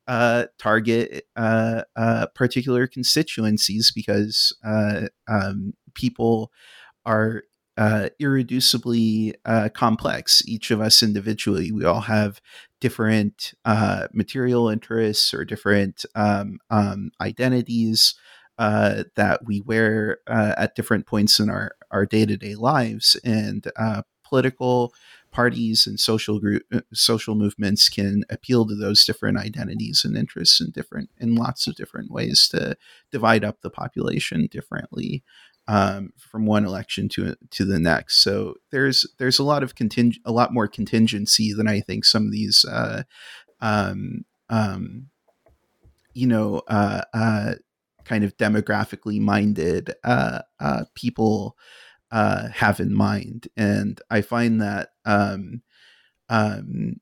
uh, 0.08 0.44
target 0.58 1.24
uh, 1.36 1.80
uh, 1.96 2.26
particular 2.34 2.86
constituencies 2.86 3.90
because 3.90 4.54
uh, 4.62 5.08
um, 5.28 5.72
people 5.94 6.52
are 7.06 7.44
uh, 7.76 8.08
irreducibly 8.20 9.34
uh, 9.44 9.68
complex. 9.74 10.42
Each 10.46 10.70
of 10.70 10.80
us 10.80 11.02
individually, 11.02 11.70
we 11.72 11.84
all 11.84 12.02
have 12.02 12.40
different 12.80 13.54
uh, 13.64 14.08
material 14.12 14.68
interests 14.68 15.32
or 15.34 15.44
different 15.44 16.04
um, 16.14 16.58
um, 16.70 17.10
identities 17.20 18.14
uh, 18.58 19.04
that 19.16 19.44
we 19.44 19.60
wear 19.60 20.18
uh, 20.26 20.54
at 20.56 20.74
different 20.74 21.06
points 21.06 21.38
in 21.38 21.50
our 21.50 22.06
day 22.06 22.24
to 22.24 22.36
day 22.36 22.54
lives, 22.54 23.16
and 23.24 23.70
uh, 23.76 24.02
political 24.24 24.92
parties 25.30 25.86
and 25.86 26.00
social 26.00 26.40
group 26.40 26.62
social 26.94 27.34
movements 27.34 27.90
can 27.90 28.24
appeal 28.30 28.66
to 28.66 28.74
those 28.74 29.04
different 29.04 29.38
identities 29.38 30.02
and 30.04 30.16
interests 30.16 30.60
in 30.60 30.70
different 30.70 31.10
in 31.18 31.34
lots 31.34 31.66
of 31.66 31.74
different 31.74 32.10
ways 32.10 32.48
to 32.48 32.74
divide 33.12 33.44
up 33.44 33.60
the 33.60 33.68
population 33.68 34.48
differently 34.50 35.22
um, 35.68 36.12
from 36.18 36.46
one 36.46 36.64
election 36.64 37.08
to 37.10 37.36
to 37.50 37.64
the 37.64 37.78
next. 37.78 38.22
So 38.22 38.54
there's 38.70 39.06
there's 39.18 39.38
a 39.38 39.44
lot 39.44 39.62
of 39.62 39.74
conting- 39.74 40.20
a 40.24 40.32
lot 40.32 40.52
more 40.52 40.68
contingency 40.68 41.52
than 41.52 41.68
I 41.68 41.80
think 41.80 42.04
some 42.04 42.26
of 42.26 42.32
these 42.32 42.64
uh, 42.64 43.02
um, 43.60 44.24
um, 44.48 45.08
you 46.14 46.26
know 46.26 46.62
uh, 46.68 47.02
uh, 47.12 47.54
kind 48.04 48.24
of 48.24 48.36
demographically 48.36 49.20
minded 49.20 49.94
uh, 50.04 50.40
uh, 50.60 50.84
people 50.94 51.56
uh, 52.10 52.48
have 52.48 52.80
in 52.80 52.94
mind. 52.94 53.48
And 53.56 54.00
I 54.10 54.20
find 54.22 54.60
that 54.60 54.90
um, 55.04 55.62
um, 56.28 57.00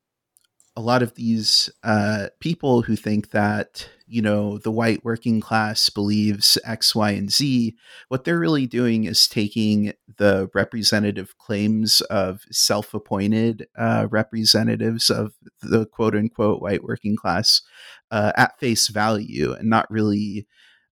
a 0.77 0.81
lot 0.81 1.03
of 1.03 1.15
these 1.15 1.71
uh, 1.85 2.29
people 2.41 2.83
who 2.83 2.97
think 2.97 3.31
that 3.31 3.89
you 4.07 4.21
know 4.21 4.59
the 4.59 4.71
white 4.73 5.05
working 5.05 5.41
class 5.41 5.89
believes 5.89 6.59
X, 6.65 6.95
Y, 6.95 7.11
and 7.13 7.31
Z, 7.33 7.77
what 8.09 8.25
they're 8.25 8.39
really 8.39 8.67
doing 8.67 9.05
is 9.05 9.29
taking 9.29 9.93
the 10.19 10.51
representative 10.55 11.39
claims 11.39 12.01
of 12.03 12.43
self-appointed 12.51 13.67
uh, 13.79 14.09
representatives 14.11 15.11
of 15.11 15.35
the 15.63 15.87
quote 15.87 16.15
unquote 16.15 16.61
white 16.61 16.83
working 16.83 17.17
class 17.17 17.63
uh, 18.11 18.33
at 18.37 18.59
face 18.59 18.89
value, 18.89 19.53
and 19.53 19.71
not 19.71 19.91
really, 19.91 20.47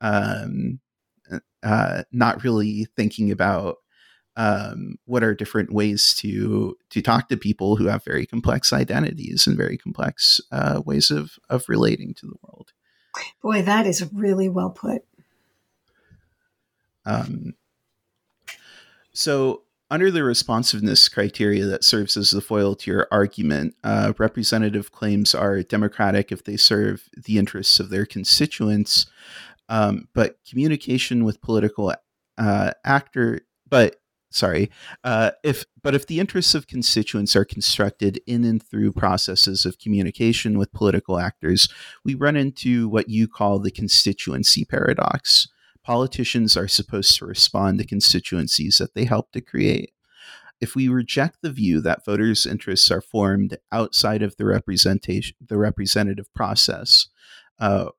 um, 0.02 0.80
uh, 1.64 2.04
not 2.12 2.44
really 2.44 2.88
thinking 2.96 3.30
about 3.32 3.78
um, 4.38 4.98
what 5.06 5.24
are 5.24 5.34
different 5.34 5.72
ways 5.72 6.14
to 6.16 6.78
to 6.90 7.02
talk 7.02 7.30
to 7.30 7.38
people 7.38 7.78
who 7.78 7.88
have 7.88 8.04
very 8.04 8.26
complex 8.26 8.74
identities 8.74 9.48
and 9.48 9.58
very 9.58 9.78
complex 9.78 10.42
uh, 10.52 10.82
ways 10.86 11.10
of 11.12 11.40
of 11.50 11.68
relating 11.70 12.14
to 12.16 12.26
the 12.26 12.36
world. 12.42 12.74
Boy, 13.42 13.62
that 13.62 13.88
is 13.88 14.06
really 14.14 14.50
well 14.50 14.70
put. 14.70 15.04
Um, 17.06 17.54
so, 19.14 19.62
under 19.90 20.12
the 20.12 20.24
responsiveness 20.24 21.08
criteria 21.08 21.66
that 21.66 21.84
serves 21.84 22.18
as 22.18 22.32
the 22.32 22.42
foil 22.42 22.76
to 22.76 22.92
your 22.92 23.08
argument, 23.12 23.76
uh, 23.84 24.14
representative 24.18 24.92
claims 24.92 25.34
are 25.34 25.64
democratic 25.64 26.32
if 26.32 26.44
they 26.44 26.58
serve 26.58 27.08
the 27.16 27.38
interests 27.38 27.80
of 27.80 27.90
their 27.90 28.06
constituents, 28.06 29.06
um, 29.70 30.10
but 30.14 30.40
communication 30.50 31.24
with 31.24 31.42
political 31.42 31.94
uh, 32.38 32.72
actor, 32.84 33.42
but 33.70 33.98
sorry 34.36 34.70
uh, 35.04 35.32
if 35.44 35.66
but 35.82 35.96
if 35.96 36.08
the 36.08 36.20
interests 36.20 36.54
of 36.54 36.68
constituents 36.68 37.36
are 37.36 37.46
constructed 37.46 38.20
in 38.28 38.44
and 38.44 38.62
through 38.62 38.92
processes 38.92 39.66
of 39.66 39.80
communication 39.80 40.58
with 40.58 40.74
political 40.74 41.18
actors 41.20 41.70
we 42.04 42.14
run 42.14 42.36
into 42.36 42.88
what 42.90 43.10
you 43.10 43.28
call 43.28 43.60
the 43.60 43.72
constituency 43.72 44.66
paradox. 44.66 45.48
Politicians 45.84 46.58
are 46.58 46.68
supposed 46.68 47.16
to 47.18 47.26
respond 47.26 47.78
to 47.80 47.86
constituencies 47.86 48.80
that 48.80 48.96
they 48.96 49.06
help 49.06 49.32
to 49.32 49.42
create. 49.42 49.92
If 50.60 50.76
we 50.76 50.88
reject 50.88 51.42
the 51.42 51.52
view 51.52 51.80
that 51.82 52.06
voters 52.06 52.46
interests 52.46 52.90
are 52.90 53.02
formed 53.02 53.58
outside 53.72 54.24
of 54.24 54.38
the 54.38 54.46
representation 54.46 55.36
the 55.46 55.58
representative 55.58 56.34
process 56.34 57.08
uh, 57.60 57.90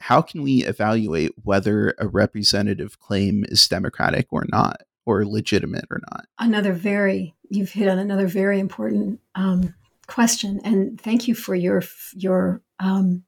how 0.00 0.20
can 0.20 0.42
we 0.42 0.64
evaluate 0.64 1.32
whether 1.42 1.94
a 1.98 2.06
representative 2.06 2.98
claim 2.98 3.44
is 3.48 3.66
democratic 3.68 4.26
or 4.30 4.44
not 4.48 4.82
or 5.06 5.24
legitimate 5.24 5.86
or 5.90 6.00
not? 6.10 6.26
Another 6.38 6.72
very 6.72 7.34
you've 7.48 7.70
hit 7.70 7.88
on 7.88 7.98
another 7.98 8.26
very 8.26 8.58
important 8.58 9.20
um, 9.34 9.74
question, 10.06 10.60
and 10.64 11.00
thank 11.00 11.28
you 11.28 11.34
for 11.34 11.54
your 11.54 11.82
your 12.14 12.62
um, 12.80 13.24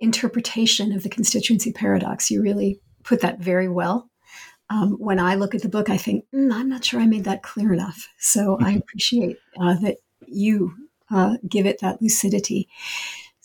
interpretation 0.00 0.92
of 0.92 1.02
the 1.02 1.08
constituency 1.08 1.72
paradox. 1.72 2.30
You 2.30 2.42
really 2.42 2.80
put 3.04 3.20
that 3.20 3.38
very 3.38 3.68
well. 3.68 4.08
Um, 4.70 4.92
when 4.92 5.20
I 5.20 5.34
look 5.34 5.54
at 5.54 5.62
the 5.62 5.68
book, 5.68 5.90
I 5.90 5.96
think 5.96 6.24
mm, 6.34 6.52
I'm 6.52 6.68
not 6.68 6.84
sure 6.84 7.00
I 7.00 7.06
made 7.06 7.24
that 7.24 7.42
clear 7.42 7.72
enough. 7.72 8.08
So 8.18 8.58
I 8.60 8.72
appreciate 8.76 9.38
uh, 9.60 9.74
that 9.80 9.98
you 10.26 10.74
uh, 11.10 11.36
give 11.46 11.66
it 11.66 11.80
that 11.80 12.00
lucidity. 12.00 12.68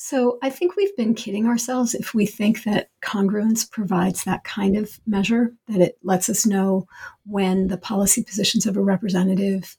So 0.10 0.40
I 0.42 0.50
think 0.50 0.78
we've 0.78 0.96
been 0.96 1.16
kidding 1.16 1.48
ourselves 1.48 1.94
if 1.94 2.14
we 2.14 2.26
think 2.26 2.64
that 2.64 2.90
congruence 3.02 3.70
provides 3.70 4.24
that 4.24 4.46
kind 4.46 4.78
of 4.78 5.02
measure, 5.06 5.54
that 5.68 5.82
it 5.82 5.98
lets 6.02 6.30
us 6.30 6.46
know 6.46 6.88
when 7.26 7.68
the 7.68 7.78
policy 7.78 8.24
positions 8.24 8.66
of 8.66 8.78
a 8.78 8.82
representative 8.82 9.76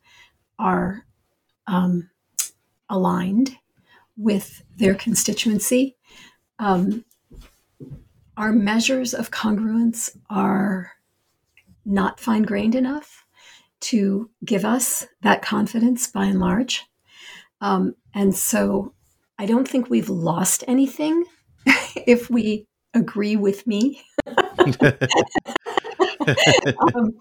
are 0.59 1.07
um, 1.67 2.11
aligned 2.91 3.57
with 4.19 4.63
their 4.77 4.95
constituency. 4.95 5.97
Um, 6.59 7.07
our 8.37 8.53
measures 8.53 9.15
of 9.15 9.31
congruence 9.31 10.15
are 10.29 10.93
not 11.87 12.21
fine 12.21 12.43
grained 12.43 12.75
enough 12.75 13.25
to 13.81 14.29
give 14.45 14.67
us 14.67 15.07
that 15.23 15.41
confidence 15.41 16.07
by 16.07 16.27
and 16.27 16.39
large. 16.39 16.85
Um, 17.63 17.95
and 18.13 18.37
so 18.37 18.93
I 19.39 19.47
don't 19.47 19.69
think 19.69 19.89
we've 19.89 20.11
lost 20.11 20.65
anything 20.67 21.25
if 22.07 22.29
we 22.31 22.67
agree 22.95 23.37
with 23.37 23.67
me 23.67 24.03
um, 26.95 27.13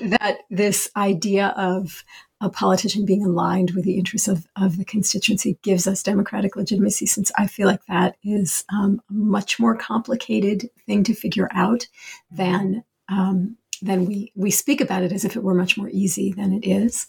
that 0.00 0.38
this 0.50 0.90
idea 0.96 1.48
of 1.56 2.04
a 2.40 2.48
politician 2.48 3.04
being 3.04 3.24
aligned 3.24 3.72
with 3.72 3.84
the 3.84 3.96
interests 3.96 4.28
of, 4.28 4.46
of 4.56 4.78
the 4.78 4.84
constituency 4.84 5.58
gives 5.62 5.86
us 5.86 6.02
democratic 6.02 6.56
legitimacy, 6.56 7.06
since 7.06 7.30
I 7.36 7.46
feel 7.46 7.66
like 7.66 7.84
that 7.86 8.16
is 8.24 8.64
um, 8.72 9.00
a 9.10 9.12
much 9.12 9.60
more 9.60 9.76
complicated 9.76 10.70
thing 10.86 11.04
to 11.04 11.14
figure 11.14 11.48
out 11.52 11.86
than 12.30 12.84
um, 13.08 13.56
than 13.82 14.04
we 14.06 14.32
we 14.34 14.50
speak 14.50 14.80
about 14.80 15.02
it 15.02 15.12
as 15.12 15.24
if 15.24 15.36
it 15.36 15.42
were 15.42 15.54
much 15.54 15.76
more 15.76 15.88
easy 15.90 16.32
than 16.32 16.52
it 16.52 16.66
is. 16.66 17.06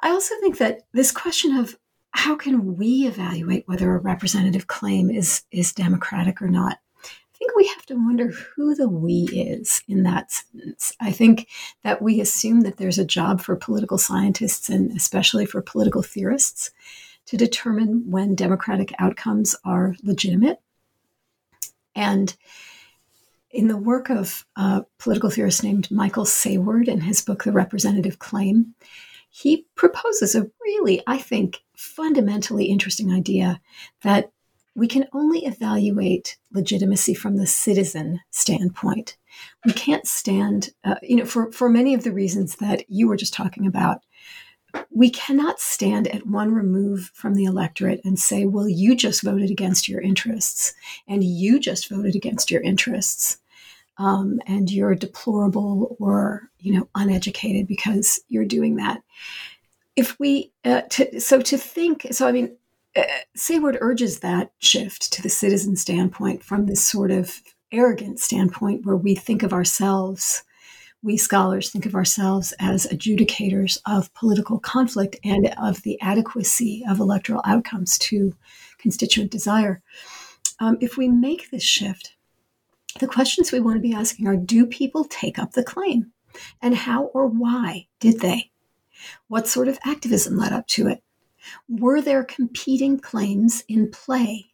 I 0.00 0.10
also 0.10 0.34
think 0.40 0.58
that 0.58 0.82
this 0.92 1.12
question 1.12 1.56
of 1.56 1.76
how 2.12 2.36
can 2.36 2.76
we 2.76 3.06
evaluate 3.06 3.66
whether 3.66 3.94
a 3.94 3.98
representative 3.98 4.66
claim 4.66 5.10
is 5.10 5.42
is 5.50 5.72
democratic 5.72 6.40
or 6.40 6.48
not? 6.48 6.78
I 7.04 7.38
think 7.38 7.56
we 7.56 7.66
have 7.68 7.84
to 7.86 7.94
wonder 7.94 8.28
who 8.28 8.74
the 8.74 8.88
we 8.88 9.28
is 9.32 9.82
in 9.88 10.04
that 10.04 10.30
sentence. 10.30 10.92
I 11.00 11.10
think 11.10 11.48
that 11.82 12.00
we 12.00 12.20
assume 12.20 12.60
that 12.60 12.76
there's 12.76 12.98
a 12.98 13.04
job 13.04 13.40
for 13.40 13.56
political 13.56 13.98
scientists 13.98 14.68
and 14.68 14.92
especially 14.92 15.46
for 15.46 15.60
political 15.60 16.02
theorists 16.02 16.70
to 17.26 17.36
determine 17.36 18.08
when 18.08 18.36
democratic 18.36 18.92
outcomes 18.98 19.56
are 19.64 19.96
legitimate. 20.04 20.60
And 21.94 22.34
in 23.50 23.68
the 23.68 23.76
work 23.76 24.08
of 24.10 24.46
a 24.56 24.84
political 24.98 25.30
theorist 25.30 25.62
named 25.62 25.90
Michael 25.90 26.24
Saward 26.24 26.88
in 26.88 27.00
his 27.00 27.22
book, 27.22 27.44
The 27.44 27.52
Representative 27.52 28.18
Claim, 28.18 28.74
he 29.34 29.66
proposes 29.76 30.34
a 30.34 30.48
really, 30.62 31.02
I 31.06 31.16
think, 31.16 31.62
fundamentally 31.74 32.66
interesting 32.66 33.10
idea 33.10 33.62
that 34.02 34.30
we 34.74 34.86
can 34.86 35.06
only 35.14 35.46
evaluate 35.46 36.36
legitimacy 36.52 37.14
from 37.14 37.36
the 37.36 37.46
citizen 37.46 38.20
standpoint. 38.30 39.16
We 39.64 39.72
can't 39.72 40.06
stand, 40.06 40.68
uh, 40.84 40.96
you 41.02 41.16
know, 41.16 41.24
for, 41.24 41.50
for 41.50 41.70
many 41.70 41.94
of 41.94 42.04
the 42.04 42.12
reasons 42.12 42.56
that 42.56 42.84
you 42.90 43.08
were 43.08 43.16
just 43.16 43.32
talking 43.32 43.66
about. 43.66 44.02
We 44.90 45.08
cannot 45.08 45.60
stand 45.60 46.08
at 46.08 46.26
one 46.26 46.52
remove 46.52 47.10
from 47.14 47.34
the 47.34 47.44
electorate 47.44 48.02
and 48.04 48.18
say, 48.18 48.44
well, 48.44 48.68
you 48.68 48.94
just 48.94 49.22
voted 49.22 49.50
against 49.50 49.88
your 49.88 50.02
interests, 50.02 50.74
and 51.08 51.24
you 51.24 51.58
just 51.58 51.88
voted 51.88 52.14
against 52.14 52.50
your 52.50 52.60
interests. 52.60 53.38
Um, 54.02 54.40
and 54.46 54.68
you're 54.68 54.96
deplorable 54.96 55.96
or 56.00 56.50
you 56.58 56.72
know 56.74 56.88
uneducated 56.96 57.68
because 57.68 58.18
you're 58.28 58.44
doing 58.44 58.76
that. 58.76 59.00
If 59.94 60.18
we 60.18 60.52
uh, 60.64 60.82
to, 60.90 61.20
so 61.20 61.40
to 61.40 61.56
think 61.56 62.06
so 62.10 62.26
i 62.26 62.32
mean 62.32 62.56
uh, 62.96 63.02
Saward 63.36 63.78
urges 63.80 64.20
that 64.20 64.50
shift 64.58 65.12
to 65.12 65.22
the 65.22 65.28
citizen 65.28 65.76
standpoint 65.76 66.42
from 66.42 66.66
this 66.66 66.84
sort 66.84 67.10
of 67.10 67.40
arrogant 67.70 68.18
standpoint 68.18 68.84
where 68.84 68.96
we 68.96 69.14
think 69.14 69.42
of 69.42 69.52
ourselves 69.52 70.42
we 71.02 71.16
scholars 71.16 71.68
think 71.68 71.84
of 71.84 71.94
ourselves 71.94 72.54
as 72.60 72.86
adjudicators 72.86 73.78
of 73.86 74.12
political 74.14 74.58
conflict 74.58 75.16
and 75.24 75.52
of 75.60 75.82
the 75.82 76.00
adequacy 76.00 76.84
of 76.88 77.00
electoral 77.00 77.42
outcomes 77.44 77.98
to 77.98 78.32
constituent 78.78 79.30
desire. 79.30 79.82
Um, 80.60 80.78
if 80.80 80.96
we 80.96 81.08
make 81.08 81.50
this 81.50 81.64
shift 81.64 82.14
the 83.00 83.06
questions 83.06 83.52
we 83.52 83.60
want 83.60 83.76
to 83.76 83.80
be 83.80 83.94
asking 83.94 84.26
are 84.26 84.36
do 84.36 84.66
people 84.66 85.04
take 85.04 85.38
up 85.38 85.52
the 85.52 85.64
claim 85.64 86.12
and 86.60 86.74
how 86.74 87.04
or 87.06 87.26
why 87.26 87.86
did 88.00 88.20
they 88.20 88.52
what 89.28 89.48
sort 89.48 89.68
of 89.68 89.78
activism 89.84 90.36
led 90.36 90.52
up 90.52 90.66
to 90.68 90.88
it? 90.88 91.02
Were 91.68 92.00
there 92.00 92.24
competing 92.24 92.98
claims 92.98 93.64
in 93.68 93.90
play? 93.90 94.46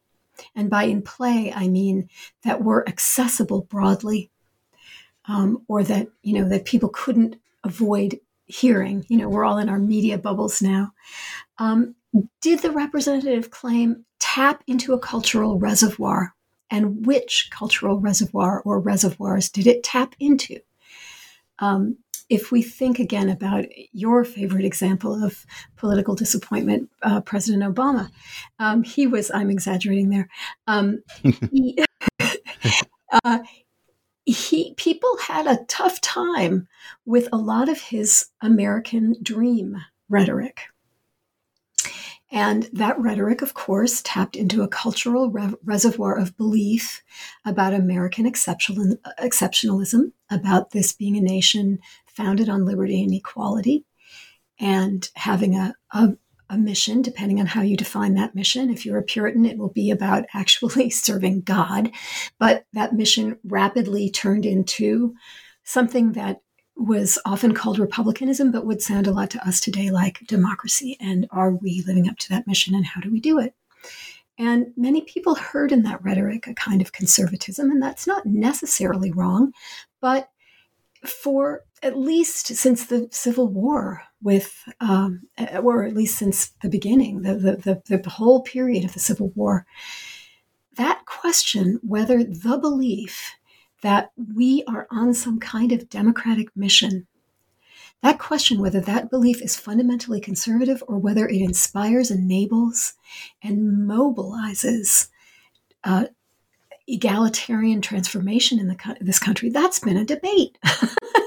And 0.55 0.71
by 0.71 0.85
in 0.85 1.03
play, 1.03 1.53
I 1.53 1.69
mean 1.69 2.09
that 2.45 2.63
were 2.63 2.89
accessible 2.89 3.63
broadly, 3.63 4.31
um, 5.27 5.65
or 5.69 5.83
that 5.83 6.09
you 6.23 6.35
know 6.35 6.49
that 6.49 6.65
people 6.65 6.89
couldn't 6.89 7.37
avoid 7.65 8.21
hearing. 8.47 9.05
You 9.09 9.19
know, 9.19 9.29
we're 9.29 9.45
all 9.45 9.59
in 9.59 9.69
our 9.69 9.81
media 9.81 10.17
bubbles 10.17 10.63
now. 10.63 10.93
Um, 11.59 11.97
did 12.41 12.61
the 12.61 12.71
representative 12.71 13.51
claim 13.51 14.05
tap 14.21 14.63
into 14.69 14.93
a 14.95 14.99
cultural 14.99 15.59
reservoir? 15.59 16.35
And 16.71 17.07
which 17.07 17.51
cultural 17.51 17.99
reservoir 17.99 18.63
or 18.65 18.79
reservoirs 18.81 19.49
did 19.49 19.67
it 19.67 19.83
tap 19.83 20.15
into? 20.21 20.61
Um, 21.59 21.99
if 22.29 22.53
we 22.53 22.63
think 22.63 22.99
again 22.99 23.31
about 23.31 23.65
your 23.93 24.25
favorite 24.25 24.65
example 24.65 25.25
of 25.25 25.47
political 25.77 26.15
disappointment, 26.15 26.91
uh, 27.03 27.21
President 27.23 27.63
Obama, 27.63 28.11
um, 28.59 28.83
he 28.83 29.07
was, 29.07 29.31
I'm 29.31 29.51
exaggerating 29.51 30.11
there, 30.11 30.29
um, 30.67 31.03
he, 31.53 31.83
uh, 33.25 33.39
he 34.27 34.75
people 34.77 35.17
had 35.17 35.47
a 35.47 35.65
tough 35.69 36.03
time 36.03 36.69
with 37.07 37.29
a 37.33 37.39
lot 37.39 37.71
of 37.71 37.81
his 37.81 38.27
American 38.43 39.17
dream 39.23 39.79
rhetoric. 40.11 40.65
And 42.31 42.69
that 42.75 42.99
rhetoric, 42.99 43.41
of 43.41 43.55
course, 43.55 44.03
tapped 44.05 44.37
into 44.37 44.63
a 44.63 44.69
cultural 44.69 45.31
re- 45.31 45.55
reservoir 45.65 46.19
of 46.19 46.37
belief 46.37 47.03
about 47.45 47.73
American 47.73 48.31
exceptionalism, 48.31 50.13
about 50.31 50.71
this 50.71 50.93
being 50.93 51.17
a 51.17 51.23
nation 51.23 51.79
founded 52.07 52.49
on 52.51 52.67
liberty 52.67 53.03
and 53.03 53.15
equality, 53.15 53.87
and 54.61 55.09
having 55.15 55.55
a, 55.55 55.75
a, 55.93 56.11
a 56.51 56.59
mission, 56.59 57.01
depending 57.01 57.41
on 57.41 57.47
how 57.47 57.63
you 57.63 57.79
define 57.79 58.15
that 58.15 58.35
mission. 58.35 58.69
If 58.69 58.85
you're 58.85 58.99
a 58.99 59.03
Puritan, 59.03 59.47
it 59.47 59.57
will 59.57 59.71
be 59.71 59.91
about 59.91 60.27
actually 60.35 60.91
serving 60.91 61.43
God. 61.43 61.91
But 62.39 62.67
that 62.75 62.93
mission 62.93 63.39
rapidly 63.43 64.11
turned 64.11 64.45
into 64.45 65.15
something 65.65 66.13
that 66.13 66.43
was 66.79 67.19
often 67.27 67.53
called 67.53 67.79
republicanism, 67.79 68.53
but 68.53 68.65
would 68.65 68.81
sound 68.81 69.07
a 69.07 69.13
lot 69.13 69.31
to 69.31 69.47
us 69.47 69.61
today 69.61 69.91
like 69.91 70.21
democracy. 70.27 70.97
And 71.01 71.27
are 71.31 71.51
we 71.51 71.83
living 71.87 72.09
up 72.09 72.17
to 72.19 72.29
that 72.31 72.47
mission 72.47 72.75
and 72.75 72.87
how 72.87 73.01
do 73.01 73.11
we 73.11 73.21
do 73.21 73.39
it? 73.41 73.55
And 74.39 74.69
many 74.77 75.01
people 75.01 75.35
heard 75.35 75.73
in 75.73 75.83
that 75.83 76.03
rhetoric 76.05 76.47
a 76.47 76.55
kind 76.55 76.81
of 76.81 76.93
conservatism, 76.93 77.73
and 77.73 77.83
that's 77.83 78.07
not 78.07 78.25
necessarily 78.25 79.11
wrong. 79.11 79.53
But 80.01 80.31
for 81.05 81.65
at 81.83 81.99
least 81.99 82.47
since 82.47 82.87
the 82.87 83.09
Civil 83.11 83.49
War, 83.49 84.03
with, 84.23 84.63
um, 84.81 85.23
or 85.61 85.85
at 85.85 85.95
least 85.95 86.19
since 86.19 86.53
the 86.63 86.69
beginning, 86.69 87.23
the, 87.23 87.35
the, 87.35 87.83
the, 87.89 87.99
the 87.99 88.11
whole 88.11 88.43
period 88.43 88.85
of 88.85 88.95
the 88.95 89.01
Civil 89.01 89.33
War, 89.35 89.67
that 90.77 91.05
question 91.07 91.81
whether 91.83 92.23
the 92.23 92.59
belief 92.59 93.33
that 93.83 94.11
we 94.17 94.65
are 94.67 94.87
on 94.91 95.15
some 95.15 95.39
kind 95.39 95.73
of 95.73 95.89
democratic 95.89 96.55
mission. 96.57 97.07
That 98.03 98.19
question, 98.19 98.61
whether 98.61 98.81
that 98.81 99.11
belief 99.11 99.43
is 99.43 99.57
fundamentally 99.57 100.21
conservative 100.21 100.83
or 100.87 100.99
whether 100.99 101.27
it 101.27 101.41
inspires, 101.41 102.11
enables, 102.11 102.95
and 103.43 103.89
mobilizes 103.89 105.09
uh, 105.85 106.07
egalitarian 106.87 107.81
transformation 107.81 108.59
in 108.59 108.69
the, 108.69 108.97
this 109.01 109.19
country, 109.19 109.51
that's 109.51 109.81
been 109.81 109.97
a 109.97 110.05
debate. 110.05 110.59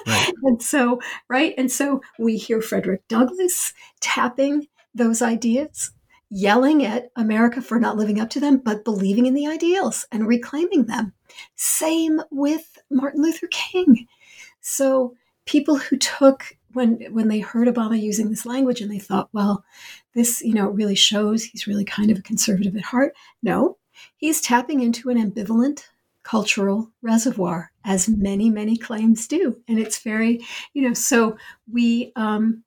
Right. 0.08 0.34
and 0.44 0.62
so, 0.62 1.00
right, 1.28 1.54
and 1.58 1.72
so 1.72 2.02
we 2.18 2.38
hear 2.38 2.62
Frederick 2.62 3.08
Douglass 3.08 3.74
tapping 4.00 4.68
those 4.96 5.22
ideas 5.22 5.92
yelling 6.30 6.86
at 6.86 7.12
America 7.16 7.62
for 7.62 7.80
not 7.80 7.98
living 7.98 8.20
up 8.20 8.30
to 8.32 8.40
them, 8.40 8.58
but 8.58 8.86
believing 8.86 9.26
in 9.26 9.34
the 9.34 9.48
ideals 9.48 10.08
and 10.12 10.28
reclaiming 10.28 10.86
them. 10.86 11.14
Same 11.56 12.22
with 12.32 12.78
Martin 12.90 13.22
Luther 13.22 13.48
King. 13.48 14.08
So 14.62 15.16
people 15.46 15.78
who 15.78 15.98
took 15.98 16.58
when 16.74 17.02
when 17.12 17.28
they 17.28 17.40
heard 17.40 17.68
Obama 17.68 18.00
using 18.00 18.30
this 18.30 18.46
language 18.46 18.82
and 18.82 18.92
they 18.92 19.00
thought, 19.00 19.30
well, 19.34 19.64
this 20.14 20.42
you 20.42 20.54
know 20.54 20.70
really 20.70 20.96
shows 20.96 21.44
he's 21.44 21.68
really 21.68 21.86
kind 21.86 22.12
of 22.12 22.20
a 22.20 22.24
conservative 22.24 22.76
at 22.76 22.84
heart. 22.84 23.14
No, 23.44 23.78
he's 24.18 24.42
tapping 24.42 24.82
into 24.82 25.10
an 25.10 25.18
ambivalent 25.18 25.86
cultural 26.24 26.92
reservoir, 27.02 27.72
as 27.84 28.08
many 28.08 28.50
many 28.50 28.78
claims 28.78 29.28
do, 29.28 29.60
and 29.68 29.80
it's 29.80 30.00
very 30.00 30.40
you 30.74 30.84
know. 30.84 30.94
So 30.94 31.38
we, 31.72 32.12
um, 32.16 32.64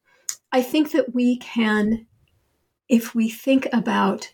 I 0.53 0.63
think 0.63 0.93
that 0.93 1.15
we 1.15 1.39
can 1.39 2.07
if 2.89 3.15
we 3.15 3.31
think 3.31 3.67
about 3.73 4.34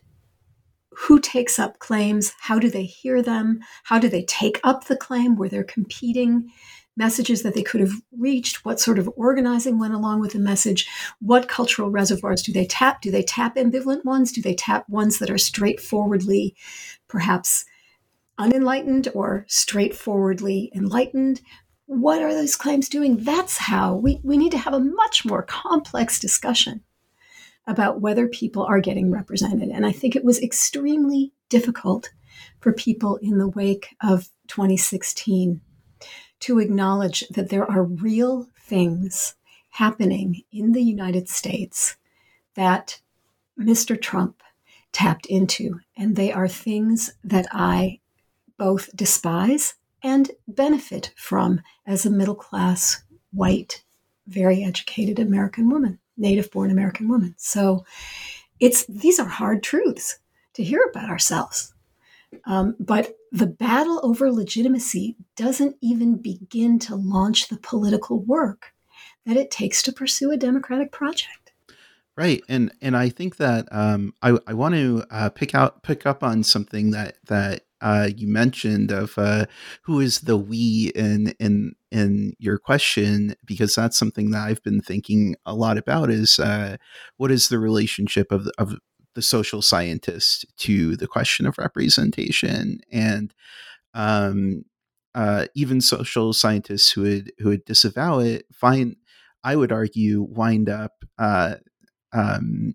who 0.93 1.20
takes 1.20 1.59
up 1.59 1.78
claims, 1.78 2.32
how 2.41 2.59
do 2.59 2.68
they 2.68 2.84
hear 2.84 3.22
them, 3.22 3.61
how 3.84 3.99
do 3.99 4.09
they 4.09 4.24
take 4.24 4.61
up 4.64 4.86
the 4.86 4.97
claim, 4.97 5.36
were 5.36 5.49
there 5.49 5.64
competing 5.64 6.51
messages 6.97 7.43
that 7.43 7.55
they 7.55 7.62
could 7.62 7.80
have 7.80 7.95
reached, 8.18 8.64
what 8.64 8.80
sort 8.80 8.99
of 8.99 9.09
organizing 9.16 9.78
went 9.78 9.95
along 9.95 10.20
with 10.20 10.32
the 10.32 10.38
message, 10.38 10.88
what 11.20 11.49
cultural 11.49 11.91
reservoirs 11.91 12.43
do 12.43 12.53
they 12.53 12.66
tap? 12.66 13.01
Do 13.01 13.11
they 13.11 13.22
tap 13.22 13.57
ambivalent 13.57 14.05
ones? 14.05 14.32
Do 14.32 14.43
they 14.43 14.55
tap 14.55 14.88
ones 14.88 15.18
that 15.18 15.30
are 15.30 15.38
straightforwardly 15.38 16.55
perhaps 17.09 17.64
unenlightened 18.38 19.09
or 19.14 19.45
straightforwardly 19.49 20.70
enlightened? 20.74 21.41
What 21.86 22.22
are 22.22 22.34
those 22.34 22.57
claims 22.57 22.88
doing? 22.88 23.24
That's 23.24 23.57
how 23.57 23.95
we, 23.95 24.20
we 24.22 24.36
need 24.36 24.53
to 24.53 24.59
have 24.59 24.74
a 24.74 24.80
much 24.80 25.24
more 25.24 25.43
complex 25.43 26.18
discussion 26.18 26.82
about 27.71 28.01
whether 28.01 28.27
people 28.27 28.64
are 28.64 28.81
getting 28.81 29.12
represented. 29.12 29.68
And 29.68 29.87
I 29.87 29.93
think 29.93 30.16
it 30.16 30.25
was 30.25 30.43
extremely 30.43 31.33
difficult 31.49 32.11
for 32.59 32.73
people 32.73 33.16
in 33.23 33.39
the 33.39 33.49
wake 33.49 33.95
of 34.03 34.29
2016 34.49 35.61
to 36.41 36.59
acknowledge 36.59 37.21
that 37.29 37.49
there 37.49 37.71
are 37.71 37.85
real 37.85 38.49
things 38.59 39.37
happening 39.71 40.43
in 40.51 40.73
the 40.73 40.83
United 40.83 41.29
States 41.29 41.97
that 42.57 43.01
Mr. 43.57 44.01
Trump 44.01 44.43
tapped 44.91 45.27
into. 45.27 45.79
And 45.97 46.16
they 46.16 46.33
are 46.33 46.49
things 46.49 47.12
that 47.23 47.47
I 47.53 48.01
both 48.59 48.95
despise 48.97 49.75
and 50.03 50.33
benefit 50.49 51.12
from 51.14 51.61
as 51.87 52.05
a 52.05 52.11
middle 52.11 52.35
class, 52.35 53.05
white, 53.33 53.85
very 54.27 54.64
educated 54.64 55.21
American 55.21 55.71
woman 55.71 55.99
native 56.21 56.51
born 56.51 56.71
American 56.71 57.09
woman. 57.09 57.35
So 57.39 57.85
it's 58.61 58.85
these 58.87 59.18
are 59.18 59.29
hard 59.29 59.62
truths 59.62 60.18
to 60.55 60.62
hear 60.62 60.83
about 60.91 61.09
ourselves. 61.09 61.75
Um, 62.45 62.77
but 62.79 63.16
the 63.33 63.47
battle 63.47 64.01
over 64.03 64.31
legitimacy 64.31 65.16
doesn't 65.37 65.77
even 65.81 66.16
begin 66.16 66.79
to 66.81 66.95
launch 66.95 67.49
the 67.49 67.59
political 67.59 68.21
work 68.21 68.73
that 69.27 69.37
it 69.37 69.51
takes 69.51 69.83
to 69.83 69.93
pursue 69.93 70.31
a 70.31 70.37
democratic 70.37 70.93
project. 70.93 71.53
Right, 72.16 72.43
and 72.49 72.73
and 72.83 72.97
I 72.97 73.09
think 73.09 73.37
that 73.37 73.66
um, 73.71 74.14
I 74.21 74.39
I 74.47 74.53
want 74.53 74.75
to 74.75 75.05
uh, 75.11 75.31
pick 75.31 75.55
out 75.55 75.83
pick 75.83 76.07
up 76.07 76.23
on 76.23 76.43
something 76.43 76.91
that 76.91 77.16
that 77.27 77.62
uh, 77.81 78.09
you 78.16 78.28
mentioned 78.28 78.91
of 78.91 79.16
uh, 79.16 79.47
who 79.83 80.01
is 80.01 80.20
the 80.20 80.37
we 80.37 80.93
in 80.95 81.35
in 81.39 81.72
in 81.91 82.35
your 82.39 82.59
question 82.59 83.35
because 83.45 83.74
that's 83.74 83.99
something 83.99 84.31
that 84.31 84.47
I've 84.47 84.62
been 84.62 84.81
thinking 84.81 85.37
a 85.47 85.55
lot 85.55 85.78
about 85.78 86.11
is 86.11 86.39
uh, 86.39 86.76
what 87.16 87.31
is 87.31 87.49
the 87.49 87.59
relationship 87.59 88.31
of 88.33 88.49
of 88.59 88.74
the 89.14 89.22
social 89.22 89.62
scientist 89.62 90.47
to 90.59 90.97
the 90.97 91.07
question 91.07 91.47
of 91.47 91.59
representation? 91.59 92.81
And 92.93 93.35
um, 93.95 94.64
uh, 95.14 95.47
even 95.55 95.81
social 95.81 96.33
scientists 96.33 96.91
who 96.93 97.03
would 97.03 97.33
who 97.39 97.51
would 97.51 97.64
disavow 97.64 98.20
it 98.20 98.47
find 98.53 98.97
I 99.45 99.57
would 99.57 99.72
argue 99.72 100.22
wind 100.22 100.68
up 100.68 101.05
uh, 101.18 101.57
um, 102.12 102.74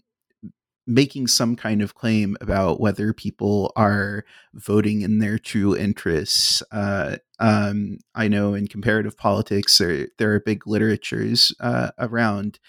making 0.88 1.28
some 1.28 1.56
kind 1.56 1.82
of 1.82 1.96
claim 1.96 2.38
about 2.42 2.80
whether 2.80 3.14
people 3.14 3.72
are 3.76 4.24
voting 4.54 5.02
in 5.02 5.20
their 5.20 5.38
true 5.38 5.76
interests. 5.76 6.62
Uh, 6.72 7.18
um, 7.40 7.98
I 8.14 8.28
know 8.28 8.54
in 8.54 8.68
comparative 8.68 9.18
politics, 9.18 9.78
there 9.78 10.08
there 10.18 10.34
are 10.34 10.40
big 10.40 10.68
literatures 10.68 11.54
uh, 11.60 11.92
around. 11.98 12.60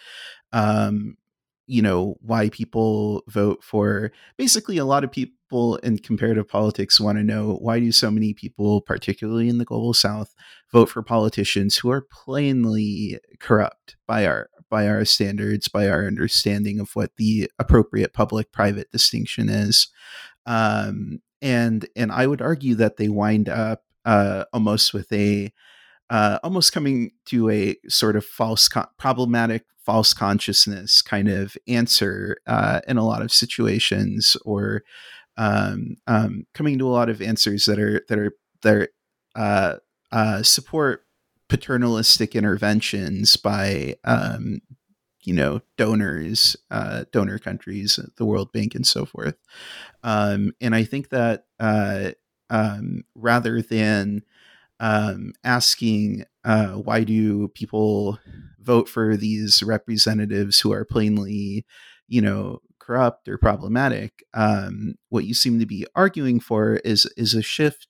Um, 0.52 1.16
you 1.66 1.82
know 1.82 2.16
why 2.20 2.48
people 2.48 3.22
vote 3.26 3.62
for 3.62 4.12
basically 4.36 4.78
a 4.78 4.84
lot 4.84 5.04
of 5.04 5.10
people 5.10 5.35
in 5.82 5.98
comparative 5.98 6.48
politics 6.48 7.00
want 7.00 7.18
to 7.18 7.24
know 7.24 7.54
why 7.60 7.78
do 7.78 7.92
so 7.92 8.10
many 8.10 8.34
people 8.34 8.80
particularly 8.80 9.48
in 9.48 9.58
the 9.58 9.64
global 9.64 9.94
south 9.94 10.34
vote 10.72 10.88
for 10.88 11.02
politicians 11.02 11.76
who 11.76 11.90
are 11.90 12.06
plainly 12.10 13.18
corrupt 13.38 13.96
by 14.06 14.26
our 14.26 14.50
by 14.68 14.88
our 14.88 15.04
standards, 15.04 15.68
by 15.68 15.88
our 15.88 16.06
understanding 16.06 16.80
of 16.80 16.90
what 16.94 17.12
the 17.16 17.50
appropriate 17.58 18.12
public 18.12 18.52
private 18.52 18.90
distinction 18.90 19.48
is. 19.48 19.88
Um, 20.44 21.20
and 21.42 21.86
and 21.94 22.10
I 22.12 22.26
would 22.26 22.42
argue 22.42 22.74
that 22.76 22.96
they 22.96 23.08
wind 23.08 23.48
up 23.48 23.82
uh, 24.04 24.44
almost 24.52 24.92
with 24.94 25.12
a 25.12 25.52
uh, 26.08 26.38
almost 26.42 26.72
coming 26.72 27.10
to 27.26 27.50
a 27.50 27.76
sort 27.88 28.16
of 28.16 28.24
false 28.24 28.68
problematic 28.98 29.64
false 29.84 30.12
consciousness 30.12 31.00
kind 31.00 31.28
of 31.28 31.56
answer 31.68 32.38
uh, 32.46 32.80
in 32.88 32.96
a 32.96 33.06
lot 33.06 33.22
of 33.22 33.32
situations 33.32 34.36
or 34.44 34.82
um, 35.36 35.96
um, 36.06 36.46
coming 36.54 36.78
to 36.78 36.86
a 36.86 36.90
lot 36.90 37.10
of 37.10 37.20
answers 37.22 37.66
that 37.66 37.78
are 37.78 38.02
that 38.08 38.18
are 38.18 38.32
that 38.62 38.74
are, 38.76 38.88
uh, 39.34 39.76
uh, 40.12 40.42
support 40.42 41.04
paternalistic 41.48 42.34
interventions 42.34 43.36
by 43.36 43.96
um, 44.04 44.60
you 45.24 45.34
know 45.34 45.60
donors 45.76 46.56
uh, 46.70 47.04
donor 47.12 47.38
countries 47.38 47.98
the 48.16 48.24
world 48.24 48.52
bank 48.52 48.74
and 48.74 48.86
so 48.86 49.04
forth. 49.04 49.36
Um, 50.02 50.52
and 50.60 50.74
i 50.74 50.84
think 50.84 51.10
that 51.10 51.46
uh, 51.60 52.12
um, 52.50 53.04
rather 53.14 53.60
than 53.62 54.22
um, 54.80 55.32
asking 55.44 56.24
uh, 56.44 56.72
why 56.74 57.04
do 57.04 57.48
people 57.48 58.18
vote 58.60 58.88
for 58.88 59.16
these 59.16 59.62
representatives 59.62 60.60
who 60.60 60.72
are 60.72 60.84
plainly 60.84 61.64
you 62.08 62.20
know 62.20 62.60
corrupt 62.86 63.28
or 63.28 63.36
problematic 63.36 64.24
um, 64.34 64.94
what 65.08 65.24
you 65.24 65.34
seem 65.34 65.58
to 65.58 65.66
be 65.66 65.86
arguing 65.94 66.38
for 66.38 66.76
is 66.76 67.06
is 67.16 67.34
a 67.34 67.42
shift 67.42 67.88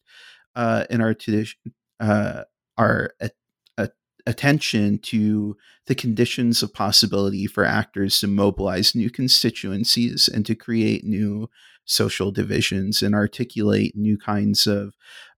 uh, 0.54 0.84
in 0.88 1.00
our 1.00 1.12
tradition 1.12 1.58
uh, 2.00 2.42
our 2.78 3.10
a, 3.20 3.30
a, 3.76 3.90
attention 4.26 4.98
to 4.98 5.56
the 5.86 5.94
conditions 5.94 6.62
of 6.62 6.72
possibility 6.72 7.46
for 7.46 7.64
actors 7.64 8.18
to 8.20 8.26
mobilize 8.26 8.94
new 8.94 9.10
constituencies 9.10 10.28
and 10.28 10.46
to 10.46 10.54
create 10.54 11.04
new 11.04 11.48
social 11.84 12.32
divisions 12.32 13.02
and 13.02 13.14
articulate 13.14 13.92
new 13.94 14.18
kinds 14.18 14.66
of 14.66 14.94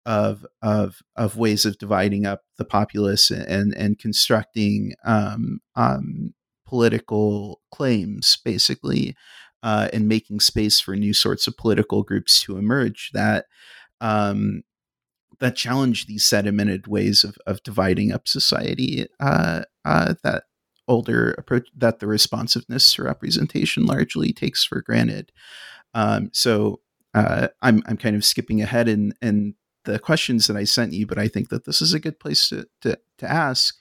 of 0.05 0.45
of 0.61 1.01
of 1.15 1.35
ways 1.35 1.65
of 1.65 1.77
dividing 1.77 2.25
up 2.25 2.41
the 2.57 2.65
populace 2.65 3.29
and 3.31 3.73
and 3.73 3.99
constructing 3.99 4.93
um, 5.03 5.59
um, 5.75 6.33
political 6.67 7.61
claims, 7.71 8.37
basically, 8.43 9.15
uh, 9.63 9.89
and 9.93 10.07
making 10.07 10.39
space 10.39 10.79
for 10.79 10.95
new 10.95 11.13
sorts 11.13 11.47
of 11.47 11.57
political 11.57 12.03
groups 12.03 12.41
to 12.41 12.57
emerge 12.57 13.11
that 13.13 13.45
um, 14.01 14.63
that 15.39 15.55
challenge 15.55 16.05
these 16.05 16.23
sedimented 16.23 16.87
ways 16.87 17.23
of 17.23 17.37
of 17.45 17.63
dividing 17.63 18.11
up 18.11 18.27
society. 18.27 19.07
Uh, 19.19 19.63
uh, 19.85 20.13
that 20.23 20.43
older 20.87 21.31
approach 21.37 21.67
that 21.75 21.99
the 21.99 22.07
responsiveness 22.07 22.93
to 22.93 23.03
representation 23.03 23.85
largely 23.85 24.31
takes 24.31 24.63
for 24.63 24.81
granted. 24.81 25.31
Um, 25.93 26.29
so 26.33 26.81
uh, 27.13 27.49
I'm 27.61 27.83
I'm 27.87 27.97
kind 27.97 28.15
of 28.15 28.25
skipping 28.25 28.61
ahead 28.61 28.87
in 28.87 29.13
in 29.21 29.55
the 29.85 29.99
questions 29.99 30.47
that 30.47 30.57
I 30.57 30.65
sent 30.65 30.93
you, 30.93 31.07
but 31.07 31.17
I 31.17 31.27
think 31.27 31.49
that 31.49 31.65
this 31.65 31.81
is 31.81 31.93
a 31.93 31.99
good 31.99 32.19
place 32.19 32.49
to 32.49 32.67
to, 32.81 32.97
to 33.17 33.31
ask. 33.31 33.75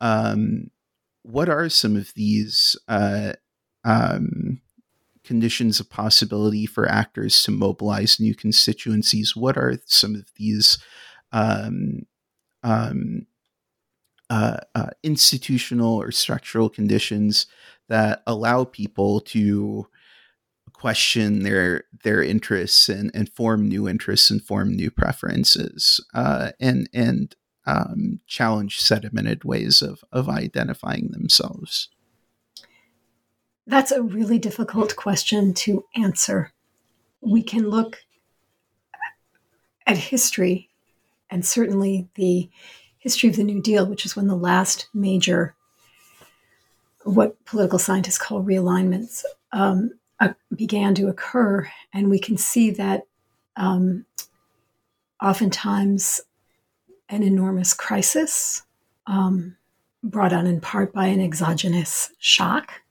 Um, 0.00 0.70
what 1.22 1.48
are 1.48 1.68
some 1.68 1.96
of 1.96 2.12
these 2.14 2.76
uh, 2.88 3.32
um, 3.84 4.60
conditions 5.24 5.80
of 5.80 5.90
possibility 5.90 6.66
for 6.66 6.88
actors 6.88 7.42
to 7.44 7.50
mobilize 7.50 8.20
new 8.20 8.34
constituencies? 8.34 9.34
What 9.34 9.56
are 9.56 9.80
some 9.86 10.14
of 10.14 10.26
these 10.36 10.78
um, 11.32 12.06
um, 12.62 13.26
uh, 14.30 14.58
uh, 14.74 14.90
institutional 15.02 15.94
or 16.00 16.10
structural 16.10 16.68
conditions 16.68 17.46
that 17.88 18.22
allow 18.26 18.64
people 18.64 19.20
to 19.20 19.86
question 20.72 21.42
their 21.42 21.84
their 22.02 22.22
interests 22.22 22.88
and, 22.88 23.10
and 23.14 23.28
form 23.30 23.68
new 23.68 23.88
interests 23.88 24.30
and 24.30 24.42
form 24.42 24.74
new 24.74 24.90
preferences 24.90 26.04
uh, 26.14 26.52
and 26.58 26.88
and 26.92 27.36
um, 27.66 28.20
challenge 28.26 28.80
sedimented 28.80 29.44
ways 29.44 29.82
of 29.82 30.02
of 30.12 30.28
identifying 30.28 31.10
themselves? 31.10 31.88
That's 33.66 33.92
a 33.92 34.02
really 34.02 34.38
difficult 34.38 34.94
question 34.96 35.54
to 35.54 35.84
answer. 35.96 36.52
We 37.20 37.42
can 37.42 37.70
look 37.70 37.98
at 39.86 39.96
history 39.96 40.68
and 41.30 41.44
certainly 41.44 42.08
the 42.14 42.50
history 42.98 43.28
of 43.28 43.36
the 43.36 43.44
New 43.44 43.60
Deal, 43.60 43.86
which 43.86 44.04
is 44.04 44.14
when 44.14 44.26
the 44.26 44.36
last 44.36 44.88
major, 44.92 45.54
what 47.04 47.42
political 47.44 47.78
scientists 47.78 48.18
call 48.18 48.42
realignments, 48.42 49.24
um, 49.52 49.92
uh, 50.20 50.34
began 50.54 50.94
to 50.94 51.08
occur. 51.08 51.70
And 51.92 52.10
we 52.10 52.18
can 52.18 52.36
see 52.36 52.70
that 52.72 53.06
um, 53.56 54.04
oftentimes 55.22 56.20
an 57.08 57.22
enormous 57.22 57.72
crisis 57.72 58.62
um, 59.06 59.56
brought 60.02 60.32
on 60.32 60.46
in 60.46 60.60
part 60.60 60.92
by 60.92 61.06
an 61.06 61.20
exogenous 61.20 62.10
shock 62.18 62.83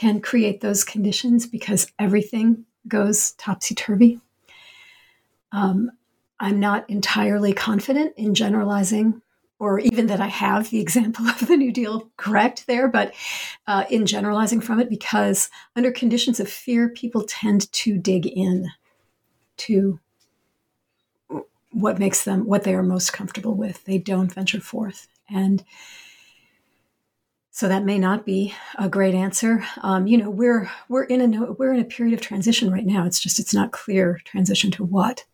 can 0.00 0.18
create 0.18 0.62
those 0.62 0.82
conditions 0.82 1.46
because 1.46 1.92
everything 1.98 2.64
goes 2.88 3.32
topsy 3.32 3.74
turvy. 3.74 4.18
Um, 5.52 5.90
I'm 6.38 6.58
not 6.58 6.88
entirely 6.88 7.52
confident 7.52 8.14
in 8.16 8.34
generalizing 8.34 9.20
or 9.58 9.78
even 9.78 10.06
that 10.06 10.18
I 10.18 10.28
have 10.28 10.70
the 10.70 10.80
example 10.80 11.26
of 11.28 11.46
the 11.46 11.56
New 11.58 11.70
Deal 11.70 12.10
correct 12.16 12.66
there, 12.66 12.88
but 12.88 13.12
uh, 13.66 13.84
in 13.90 14.06
generalizing 14.06 14.62
from 14.62 14.80
it, 14.80 14.88
because 14.88 15.50
under 15.76 15.92
conditions 15.92 16.40
of 16.40 16.48
fear, 16.48 16.88
people 16.88 17.24
tend 17.28 17.70
to 17.70 17.98
dig 17.98 18.26
in 18.26 18.70
to 19.58 20.00
what 21.72 21.98
makes 21.98 22.24
them 22.24 22.46
what 22.46 22.64
they 22.64 22.74
are 22.74 22.82
most 22.82 23.12
comfortable 23.12 23.54
with. 23.54 23.84
They 23.84 23.98
don't 23.98 24.32
venture 24.32 24.60
forth, 24.60 25.08
and 25.28 25.62
so 27.60 27.68
that 27.68 27.84
may 27.84 27.98
not 27.98 28.24
be 28.24 28.54
a 28.78 28.88
great 28.88 29.14
answer. 29.14 29.62
Um, 29.82 30.06
you 30.06 30.16
know, 30.16 30.30
we're 30.30 30.70
we're 30.88 31.04
in 31.04 31.34
a 31.34 31.52
we're 31.52 31.74
in 31.74 31.80
a 31.80 31.84
period 31.84 32.14
of 32.14 32.22
transition 32.22 32.72
right 32.72 32.86
now. 32.86 33.04
It's 33.04 33.20
just 33.20 33.38
it's 33.38 33.52
not 33.52 33.70
clear 33.70 34.18
transition 34.24 34.70
to 34.70 34.84
what, 34.84 35.26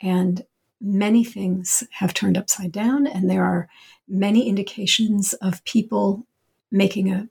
and 0.00 0.46
many 0.80 1.24
things 1.24 1.82
have 1.90 2.14
turned 2.14 2.38
upside 2.38 2.70
down, 2.70 3.04
and 3.04 3.28
there 3.28 3.44
are 3.44 3.68
many 4.06 4.48
indications 4.48 5.32
of 5.32 5.64
people 5.64 6.24
making 6.70 7.12
a 7.12 7.28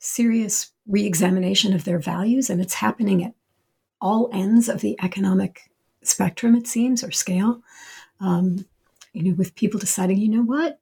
serious 0.00 0.72
reexamination 0.88 1.72
of 1.74 1.84
their 1.84 2.00
values, 2.00 2.50
and 2.50 2.60
it's 2.60 2.74
happening 2.74 3.22
at 3.22 3.34
all 4.00 4.30
ends 4.32 4.68
of 4.68 4.80
the 4.80 4.98
economic 5.00 5.70
spectrum, 6.02 6.56
it 6.56 6.66
seems, 6.66 7.04
or 7.04 7.12
scale. 7.12 7.62
Um, 8.18 8.66
you 9.12 9.22
know, 9.22 9.34
with 9.34 9.54
people 9.54 9.78
deciding, 9.78 10.18
you 10.18 10.28
know 10.28 10.42
what, 10.42 10.80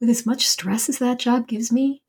with 0.00 0.10
as 0.10 0.26
much 0.26 0.46
stress 0.46 0.88
as 0.88 0.98
that 0.98 1.18
job 1.18 1.46
gives 1.46 1.72
me, 1.72 2.02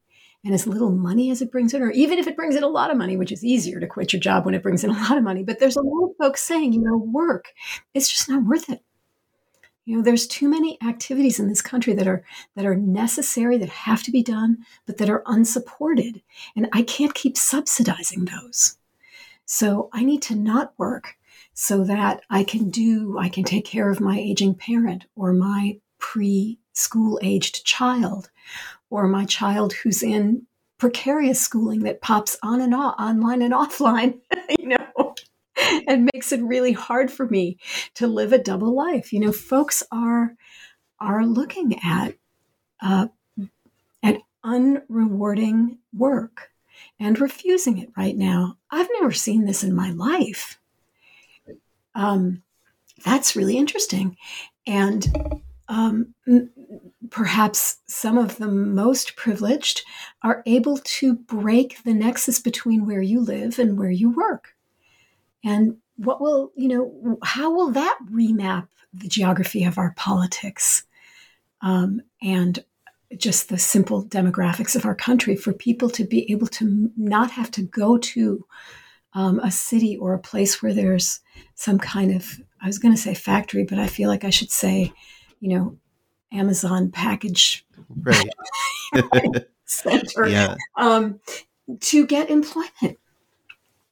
and 0.44 0.54
as 0.54 0.68
little 0.68 0.92
money 0.92 1.32
as 1.32 1.42
it 1.42 1.52
brings 1.52 1.74
in, 1.74 1.82
or 1.82 1.90
even 1.92 2.20
if 2.20 2.28
it 2.28 2.36
brings 2.36 2.56
in 2.56 2.64
a 2.64 2.68
lot 2.68 2.92
of 2.92 2.98
money, 2.98 3.18
which 3.18 3.32
is 3.32 3.44
easier 3.44 3.80
to 3.80 3.88
quit 3.88 4.14
your 4.14 4.20
job 4.20 4.46
when 4.46 4.54
it 4.54 4.62
brings 4.62 4.84
in 4.84 4.92
a 4.92 4.94
lot 4.94 5.18
of 5.18 5.24
money. 5.24 5.44
But 5.44 5.60
there's 5.60 5.76
a 5.76 5.82
lot 5.82 6.10
of 6.10 6.16
folks 6.20 6.44
saying, 6.44 6.74
you 6.74 6.82
know, 6.82 6.98
work, 6.98 7.54
it's 7.94 8.08
just 8.08 8.30
not 8.30 8.44
worth 8.44 8.70
it. 8.70 8.84
You 9.86 9.98
know, 9.98 10.04
there's 10.04 10.28
too 10.28 10.50
many 10.50 10.80
activities 10.84 11.40
in 11.40 11.48
this 11.48 11.62
country 11.62 11.94
that 11.94 12.08
are 12.08 12.24
that 12.56 12.66
are 12.66 12.76
necessary, 12.76 13.58
that 13.58 13.70
have 13.70 14.02
to 14.04 14.12
be 14.12 14.24
done, 14.24 14.58
but 14.86 14.98
that 14.98 15.10
are 15.10 15.24
unsupported. 15.28 16.22
And 16.56 16.68
I 16.74 16.82
can't 16.82 17.14
keep 17.14 17.38
subsidizing 17.38 18.26
those. 18.26 18.78
So 19.46 19.90
I 19.94 20.04
need 20.04 20.24
to 20.24 20.36
not 20.36 20.74
work 20.78 21.16
so 21.54 21.84
that 21.84 22.22
I 22.30 22.44
can 22.44 22.70
do, 22.70 23.18
I 23.20 23.30
can 23.30 23.44
take 23.44 23.66
care 23.66 23.90
of 23.90 24.02
my 24.02 24.20
aging 24.20 24.56
parent 24.56 25.06
or 25.16 25.34
my 25.34 25.80
preschool 26.76 27.18
aged 27.22 27.66
child 27.66 28.30
or 28.90 29.08
my 29.08 29.26
child 29.26 29.74
who's 29.74 30.04
in 30.04 30.46
precarious 30.78 31.40
schooling 31.40 31.82
that 31.82 32.02
pops 32.02 32.38
on 32.44 32.62
and 32.62 32.74
off, 32.74 32.96
online 33.00 33.42
and 33.42 33.54
offline, 33.54 34.20
you 34.60 34.70
know, 34.70 35.16
and 35.88 36.10
makes 36.14 36.32
it 36.32 36.42
really 36.42 36.74
hard 36.74 37.12
for 37.12 37.28
me 37.28 37.58
to 37.96 38.08
live 38.08 38.34
a 38.34 38.38
double 38.38 38.76
life. 38.76 39.14
You 39.14 39.20
know, 39.20 39.32
folks 39.32 39.84
are 39.92 40.36
are 41.00 41.26
looking 41.26 41.80
at 41.84 42.16
uh, 42.82 43.08
at 44.04 44.18
unrewarding 44.44 45.78
work 45.94 46.52
and 47.00 47.20
refusing 47.20 47.78
it 47.78 47.90
right 47.98 48.16
now. 48.16 48.58
I've 48.70 48.90
never 48.94 49.12
seen 49.12 49.46
this 49.46 49.64
in 49.64 49.74
my 49.74 49.92
life. 49.92 50.60
Um, 51.96 52.44
that's 53.04 53.36
really 53.36 53.58
interesting, 53.58 54.18
and 54.68 55.42
um, 55.68 56.14
perhaps 57.10 57.78
some 57.88 58.18
of 58.18 58.38
the 58.38 58.48
most 58.48 59.16
privileged 59.16 59.84
are 60.22 60.44
able 60.46 60.78
to 60.78 61.16
break 61.16 61.84
the 61.84 61.94
nexus 61.94 62.40
between 62.40 62.86
where 62.86 63.02
you 63.02 63.20
live 63.20 63.58
and 63.60 63.78
where 63.78 63.90
you 63.90 64.12
work. 64.12 64.56
And 65.44 65.78
what 65.98 66.22
will, 66.22 66.52
you 66.56 66.68
know, 66.68 67.18
how 67.24 67.52
will 67.52 67.72
that 67.72 67.98
remap 68.12 68.68
the 68.94 69.08
geography 69.08 69.64
of 69.64 69.78
our 69.78 69.94
politics 69.96 70.84
um, 71.62 72.02
and 72.22 72.64
just 73.18 73.50
the 73.50 73.58
simple 73.58 74.04
demographics 74.04 74.76
of 74.76 74.86
our 74.86 74.96
country 74.96 75.36
for 75.36 75.54
people 75.54 75.90
to 75.90 76.04
be 76.04 76.30
able 76.32 76.48
to 76.48 76.92
not 76.98 77.32
have 77.32 77.52
to 77.52 77.62
go 77.62 77.98
to 77.98 78.46
um, 79.14 79.40
a 79.40 79.52
city 79.52 79.98
or 79.98 80.14
a 80.14 80.20
place 80.20 80.62
where 80.62 80.74
there's 80.74 81.22
some 81.56 81.80
kind 81.80 82.14
of, 82.14 82.42
I 82.62 82.68
was 82.68 82.80
going 82.80 82.94
to 82.94 83.02
say 83.02 83.14
factory, 83.14 83.64
but 83.64 83.80
I 83.80 83.88
feel 83.88 84.10
like 84.10 84.26
I 84.26 84.30
should 84.30 84.52
say, 84.52 84.92
you 85.46 85.56
know, 85.56 85.78
Amazon 86.32 86.90
package 86.90 87.66
right. 88.02 88.30
center 89.66 90.28
yeah. 90.28 90.56
um, 90.76 91.20
to 91.82 92.08
get 92.08 92.32
employment. 92.32 92.98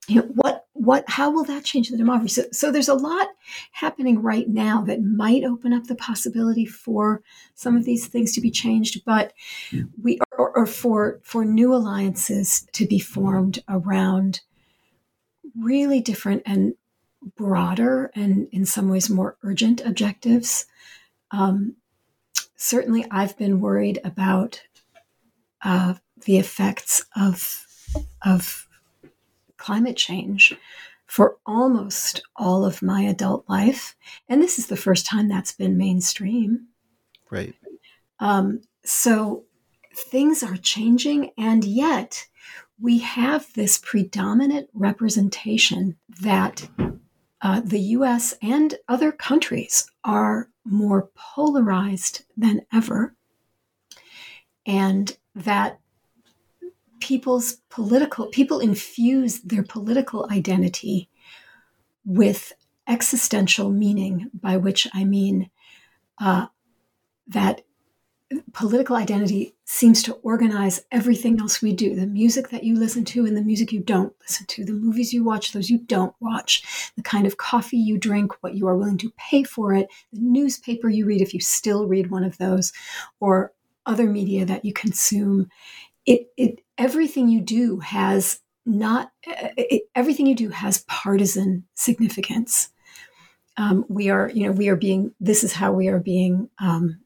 You 0.07 0.15
know, 0.15 0.27
what 0.33 0.65
what 0.73 1.05
how 1.07 1.29
will 1.29 1.43
that 1.43 1.63
change 1.63 1.89
the 1.89 1.97
demography? 1.97 2.31
So, 2.31 2.43
so 2.51 2.71
there's 2.71 2.89
a 2.89 2.95
lot 2.95 3.27
happening 3.71 4.21
right 4.21 4.49
now 4.49 4.81
that 4.81 5.03
might 5.03 5.43
open 5.43 5.73
up 5.73 5.83
the 5.85 5.95
possibility 5.95 6.65
for 6.65 7.21
some 7.53 7.77
of 7.77 7.85
these 7.85 8.07
things 8.07 8.33
to 8.33 8.41
be 8.41 8.49
changed, 8.49 9.05
but 9.05 9.31
we 10.01 10.19
or, 10.37 10.57
or 10.57 10.65
for 10.65 11.21
for 11.23 11.45
new 11.45 11.73
alliances 11.73 12.67
to 12.73 12.87
be 12.87 12.99
formed 12.99 13.63
around 13.69 14.41
really 15.55 16.01
different 16.01 16.41
and 16.47 16.73
broader 17.37 18.11
and 18.15 18.47
in 18.51 18.65
some 18.65 18.89
ways 18.89 19.09
more 19.09 19.37
urgent 19.43 19.79
objectives 19.85 20.65
um, 21.33 21.75
certainly, 22.55 23.05
I've 23.11 23.37
been 23.37 23.59
worried 23.59 23.99
about 24.05 24.61
uh, 25.63 25.95
the 26.25 26.37
effects 26.37 27.05
of 27.15 27.65
of 28.25 28.67
climate 29.57 29.97
change 29.97 30.55
for 31.05 31.37
almost 31.45 32.21
all 32.35 32.63
of 32.63 32.81
my 32.81 33.01
adult 33.01 33.49
life, 33.49 33.95
and 34.29 34.41
this 34.41 34.59
is 34.59 34.67
the 34.67 34.77
first 34.77 35.05
time 35.05 35.27
that's 35.27 35.51
been 35.51 35.75
mainstream. 35.75 36.67
Right. 37.29 37.55
Um, 38.19 38.61
so 38.85 39.45
things 39.95 40.43
are 40.43 40.57
changing, 40.57 41.31
and 41.37 41.65
yet 41.65 42.27
we 42.79 42.99
have 42.99 43.51
this 43.53 43.79
predominant 43.79 44.69
representation 44.73 45.97
that 46.21 46.67
uh, 47.43 47.59
the 47.59 47.79
US 47.79 48.33
and 48.41 48.75
other 48.87 49.11
countries 49.11 49.85
are 50.03 50.49
more 50.63 51.09
polarized 51.13 52.23
than 52.37 52.61
ever, 52.73 53.15
and 54.65 55.17
that 55.35 55.79
people's 57.01 57.57
political 57.69 58.27
people 58.27 58.59
infuse 58.61 59.41
their 59.41 59.63
political 59.63 60.25
identity 60.31 61.09
with 62.05 62.53
existential 62.87 63.69
meaning, 63.69 64.29
by 64.33 64.55
which 64.55 64.87
I 64.93 65.03
mean 65.03 65.49
uh, 66.19 66.47
that 67.27 67.65
political 68.53 68.95
identity 68.95 69.55
seems 69.65 70.03
to 70.03 70.13
organize 70.15 70.83
everything 70.91 71.39
else 71.39 71.61
we 71.61 71.73
do 71.73 71.95
the 71.95 72.07
music 72.07 72.49
that 72.49 72.63
you 72.63 72.75
listen 72.75 73.03
to 73.05 73.25
and 73.25 73.35
the 73.35 73.41
music 73.41 73.71
you 73.71 73.79
don't 73.79 74.13
listen 74.21 74.45
to, 74.47 74.63
the 74.63 74.73
movies 74.73 75.13
you 75.13 75.23
watch, 75.23 75.51
those 75.51 75.69
you 75.69 75.79
don't 75.79 76.15
watch, 76.19 76.91
the 76.95 77.03
kind 77.03 77.25
of 77.25 77.37
coffee 77.37 77.77
you 77.77 77.97
drink, 77.97 78.31
what 78.41 78.55
you 78.55 78.67
are 78.67 78.77
willing 78.77 78.97
to 78.97 79.11
pay 79.17 79.43
for 79.43 79.73
it, 79.73 79.87
the 80.11 80.21
newspaper 80.21 80.89
you 80.89 81.05
read, 81.05 81.21
if 81.21 81.33
you 81.33 81.39
still 81.39 81.87
read 81.87 82.11
one 82.11 82.23
of 82.23 82.37
those, 82.37 82.73
or 83.19 83.53
other 83.85 84.09
media 84.09 84.45
that 84.45 84.63
you 84.65 84.73
consume. 84.73 85.49
It, 86.05 86.27
it 86.37 86.61
everything 86.77 87.29
you 87.29 87.41
do 87.41 87.79
has 87.79 88.39
not 88.65 89.11
it, 89.25 89.83
everything 89.95 90.25
you 90.25 90.35
do 90.35 90.49
has 90.49 90.83
partisan 90.87 91.65
significance. 91.73 92.69
Um, 93.55 93.85
we 93.87 94.09
are, 94.09 94.31
you 94.33 94.45
know, 94.45 94.51
we 94.51 94.69
are 94.69 94.75
being. 94.75 95.13
This 95.19 95.43
is 95.43 95.53
how 95.53 95.73
we 95.73 95.87
are 95.87 95.99
being 95.99 96.49
um, 96.59 96.99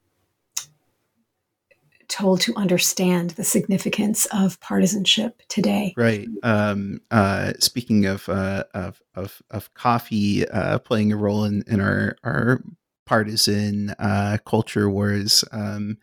told 2.18 2.40
to 2.40 2.54
understand 2.56 3.30
the 3.30 3.44
significance 3.44 4.26
of 4.26 4.58
partisanship 4.60 5.40
today. 5.48 5.94
Right. 5.96 6.28
Um, 6.42 7.00
uh, 7.10 7.52
speaking 7.60 8.06
of, 8.06 8.28
uh, 8.28 8.64
of, 8.74 9.00
of 9.14 9.40
of 9.50 9.72
coffee 9.74 10.48
uh, 10.48 10.78
playing 10.78 11.12
a 11.12 11.16
role 11.16 11.44
in, 11.44 11.62
in 11.66 11.80
our 11.80 12.16
our 12.24 12.62
partisan 13.06 13.90
uh, 13.98 14.38
culture 14.44 14.90
wars. 14.90 15.44
Um, 15.52 15.98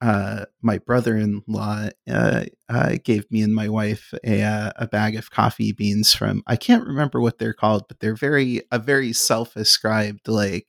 uh, 0.00 0.44
my 0.62 0.78
brother-in-law 0.78 1.88
uh, 2.08 2.44
gave 3.02 3.28
me 3.32 3.42
and 3.42 3.52
my 3.52 3.68
wife 3.68 4.14
a 4.24 4.72
a 4.76 4.86
bag 4.86 5.16
of 5.16 5.32
coffee 5.32 5.72
beans 5.72 6.14
from 6.14 6.42
I 6.46 6.54
can't 6.54 6.86
remember 6.86 7.20
what 7.20 7.38
they're 7.38 7.52
called, 7.52 7.88
but 7.88 7.98
they're 7.98 8.14
very 8.14 8.62
a 8.70 8.78
very 8.78 9.12
self-ascribed 9.12 10.28
like 10.28 10.68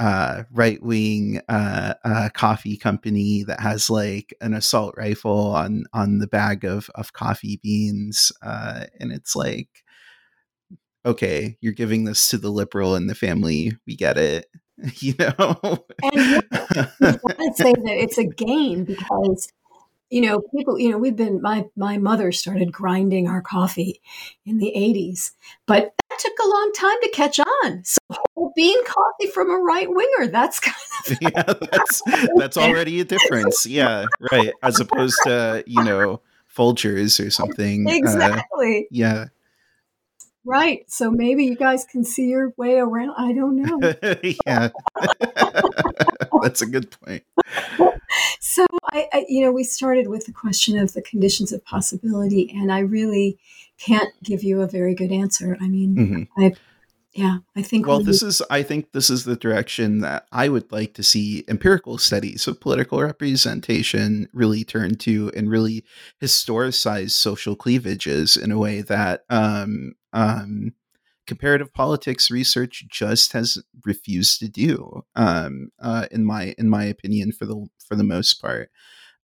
uh, 0.00 0.44
right 0.50 0.82
wing 0.82 1.42
uh, 1.50 1.92
uh, 2.04 2.30
coffee 2.32 2.78
company 2.78 3.44
that 3.44 3.60
has 3.60 3.90
like 3.90 4.34
an 4.40 4.54
assault 4.54 4.94
rifle 4.96 5.52
on 5.52 5.84
on 5.92 6.18
the 6.18 6.26
bag 6.26 6.64
of 6.64 6.88
of 6.94 7.12
coffee 7.12 7.60
beans, 7.62 8.32
uh, 8.42 8.86
and 8.98 9.12
it's 9.12 9.36
like, 9.36 9.68
okay, 11.04 11.58
you're 11.60 11.74
giving 11.74 12.04
this 12.04 12.28
to 12.30 12.38
the 12.38 12.48
liberal 12.48 12.96
in 12.96 13.08
the 13.08 13.14
family. 13.14 13.72
We 13.86 13.94
get 13.94 14.16
it. 14.16 14.46
you 15.00 15.14
know. 15.18 15.84
and 16.02 16.42
I'd 16.52 17.56
say 17.56 17.72
that 17.72 17.98
it's 18.00 18.16
a 18.16 18.24
gain 18.24 18.84
because 18.84 19.52
you 20.10 20.20
know 20.20 20.40
people 20.54 20.78
you 20.78 20.90
know 20.90 20.98
we've 20.98 21.16
been 21.16 21.40
my 21.40 21.64
my 21.76 21.96
mother 21.96 22.32
started 22.32 22.72
grinding 22.72 23.28
our 23.28 23.40
coffee 23.40 24.00
in 24.44 24.58
the 24.58 24.72
80s 24.76 25.30
but 25.66 25.94
that 26.08 26.18
took 26.18 26.38
a 26.44 26.48
long 26.48 26.72
time 26.74 26.96
to 27.02 27.10
catch 27.10 27.38
on 27.38 27.84
so 27.84 27.98
whole 28.10 28.52
bean 28.56 28.84
coffee 28.84 29.30
from 29.32 29.50
a 29.50 29.56
right 29.56 29.88
winger 29.88 30.30
that's 30.30 30.60
kind 30.60 30.76
of 31.06 31.18
yeah 31.22 31.54
that's 31.70 32.02
that's 32.36 32.56
already 32.56 33.00
a 33.00 33.04
difference 33.04 33.64
yeah 33.64 34.04
right 34.32 34.52
as 34.62 34.80
opposed 34.80 35.16
to 35.24 35.62
you 35.66 35.82
know 35.82 36.20
folgers 36.54 37.24
or 37.24 37.30
something 37.30 37.88
exactly 37.88 38.80
uh, 38.80 38.88
yeah 38.90 39.26
Right. 40.42 40.90
So 40.90 41.10
maybe 41.10 41.44
you 41.44 41.54
guys 41.54 41.84
can 41.84 42.02
see 42.02 42.24
your 42.24 42.54
way 42.56 42.78
around. 42.78 43.14
I 43.18 43.32
don't 43.34 43.56
know. 43.56 43.78
yeah. 44.46 44.70
That's 46.42 46.62
a 46.62 46.66
good 46.66 46.90
point. 46.90 47.24
So 48.40 48.66
I, 48.92 49.08
I, 49.12 49.26
you 49.28 49.42
know, 49.42 49.52
we 49.52 49.64
started 49.64 50.08
with 50.08 50.26
the 50.26 50.32
question 50.32 50.78
of 50.78 50.92
the 50.92 51.02
conditions 51.02 51.52
of 51.52 51.64
possibility, 51.64 52.50
and 52.54 52.72
I 52.72 52.80
really 52.80 53.38
can't 53.78 54.12
give 54.22 54.42
you 54.42 54.60
a 54.60 54.66
very 54.66 54.94
good 54.94 55.12
answer. 55.12 55.56
I 55.60 55.68
mean, 55.68 55.94
mm-hmm. 55.94 56.42
I 56.42 56.54
yeah 57.12 57.38
i 57.56 57.62
think 57.62 57.86
well 57.86 58.02
this 58.02 58.22
is 58.22 58.40
i 58.50 58.62
think 58.62 58.92
this 58.92 59.10
is 59.10 59.24
the 59.24 59.34
direction 59.34 59.98
that 59.98 60.26
i 60.30 60.48
would 60.48 60.70
like 60.70 60.94
to 60.94 61.02
see 61.02 61.44
empirical 61.48 61.98
studies 61.98 62.46
of 62.46 62.60
political 62.60 63.02
representation 63.02 64.28
really 64.32 64.62
turn 64.62 64.94
to 64.94 65.30
and 65.34 65.50
really 65.50 65.84
historicize 66.22 67.10
social 67.10 67.56
cleavages 67.56 68.36
in 68.36 68.52
a 68.52 68.58
way 68.58 68.80
that 68.80 69.24
um, 69.28 69.92
um, 70.12 70.72
comparative 71.26 71.72
politics 71.72 72.30
research 72.30 72.84
just 72.88 73.32
has 73.32 73.62
refused 73.84 74.40
to 74.40 74.48
do 74.48 75.02
um, 75.16 75.70
uh, 75.80 76.06
in 76.10 76.24
my 76.24 76.54
in 76.58 76.68
my 76.68 76.84
opinion 76.84 77.32
for 77.32 77.46
the 77.46 77.66
for 77.86 77.96
the 77.96 78.04
most 78.04 78.40
part. 78.40 78.70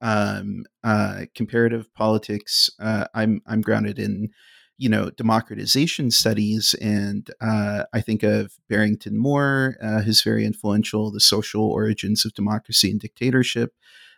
Um, 0.02 0.66
uh, 0.84 1.28
comparative 1.34 1.94
politics 1.94 2.70
uh, 2.78 3.06
i'm 3.14 3.42
i'm 3.48 3.62
grounded 3.62 3.98
in 3.98 4.32
you 4.78 4.90
know 4.90 5.10
democratization 5.12 6.12
studies 6.12 6.76
and 6.82 7.30
uh, 7.40 7.84
i 7.94 8.02
think 8.02 8.22
of 8.22 8.54
barrington 8.68 9.18
moore 9.18 9.78
uh, 9.82 10.02
who's 10.02 10.22
very 10.22 10.46
influential 10.46 11.10
the 11.10 11.22
social 11.22 11.64
origins 11.64 12.26
of 12.26 12.34
democracy 12.34 12.92
and 12.92 13.00
dictatorship 13.00 13.74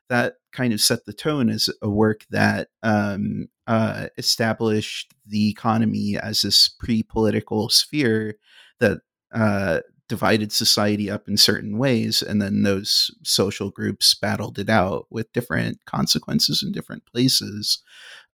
that 0.10 0.36
kind 0.52 0.74
of 0.74 0.82
set 0.82 1.06
the 1.06 1.14
tone 1.14 1.50
as 1.50 1.70
a 1.82 1.90
work 1.90 2.26
that 2.30 2.70
um, 2.84 3.48
uh, 3.68 4.08
established 4.18 5.14
the 5.26 5.50
economy 5.50 6.18
as 6.22 6.42
this 6.42 6.70
pre-political 6.70 7.70
sphere 7.70 8.36
that 8.80 9.00
uh, 9.34 9.80
divided 10.08 10.52
society 10.52 11.10
up 11.10 11.28
in 11.28 11.36
certain 11.36 11.78
ways 11.78 12.22
and 12.22 12.42
then 12.42 12.62
those 12.62 13.10
social 13.24 13.72
groups 13.72 14.14
battled 14.14 14.60
it 14.60 14.70
out 14.70 15.08
with 15.10 15.34
different 15.34 15.84
consequences 15.86 16.62
in 16.62 16.72
different 16.72 17.06
places 17.06 17.82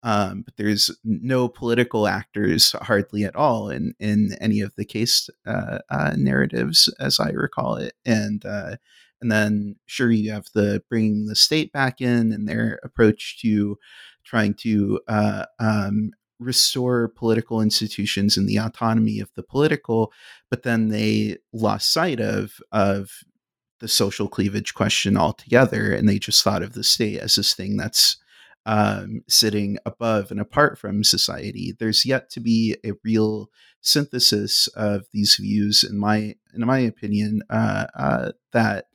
um, 0.03 0.43
but 0.43 0.55
there's 0.55 0.89
no 1.03 1.49
political 1.49 2.07
actors 2.07 2.73
hardly 2.81 3.25
at 3.25 3.35
all 3.35 3.69
in 3.69 3.93
in 3.99 4.35
any 4.39 4.61
of 4.61 4.73
the 4.75 4.85
case 4.85 5.29
uh, 5.45 5.79
uh, 5.89 6.13
narratives, 6.17 6.93
as 6.99 7.19
I 7.19 7.29
recall 7.31 7.75
it. 7.75 7.93
And 8.05 8.45
uh, 8.45 8.77
and 9.21 9.31
then 9.31 9.75
sure 9.85 10.11
you 10.11 10.31
have 10.31 10.47
the 10.53 10.83
bringing 10.89 11.25
the 11.25 11.35
state 11.35 11.71
back 11.71 12.01
in 12.01 12.31
and 12.31 12.47
their 12.47 12.79
approach 12.83 13.39
to 13.41 13.77
trying 14.23 14.53
to 14.53 14.99
uh, 15.07 15.45
um, 15.59 16.11
restore 16.39 17.09
political 17.09 17.61
institutions 17.61 18.37
and 18.37 18.47
the 18.47 18.57
autonomy 18.57 19.19
of 19.19 19.29
the 19.35 19.43
political, 19.43 20.11
but 20.49 20.63
then 20.63 20.89
they 20.89 21.37
lost 21.53 21.91
sight 21.91 22.19
of 22.19 22.59
of 22.71 23.09
the 23.79 23.87
social 23.87 24.27
cleavage 24.27 24.73
question 24.73 25.17
altogether, 25.17 25.93
and 25.93 26.07
they 26.07 26.19
just 26.19 26.43
thought 26.43 26.63
of 26.63 26.73
the 26.73 26.83
state 26.83 27.19
as 27.19 27.35
this 27.35 27.53
thing 27.53 27.77
that's 27.77 28.17
um, 28.65 29.21
sitting 29.27 29.77
above 29.85 30.31
and 30.31 30.39
apart 30.39 30.77
from 30.77 31.03
society. 31.03 31.73
There's 31.77 32.05
yet 32.05 32.29
to 32.31 32.39
be 32.39 32.77
a 32.85 32.91
real 33.03 33.49
synthesis 33.81 34.67
of 34.69 35.05
these 35.13 35.35
views, 35.35 35.83
in 35.83 35.97
my 35.97 36.35
in 36.53 36.65
my 36.65 36.79
opinion, 36.79 37.41
uh, 37.49 37.87
uh, 37.95 38.31
that 38.51 38.85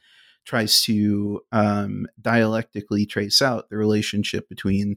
tries 0.45 0.82
to 0.82 1.40
um, 1.53 2.07
dialectically 2.20 3.07
trace 3.07 3.40
out 3.40 3.68
the 3.68 3.76
relationship 3.76 4.49
between 4.49 4.97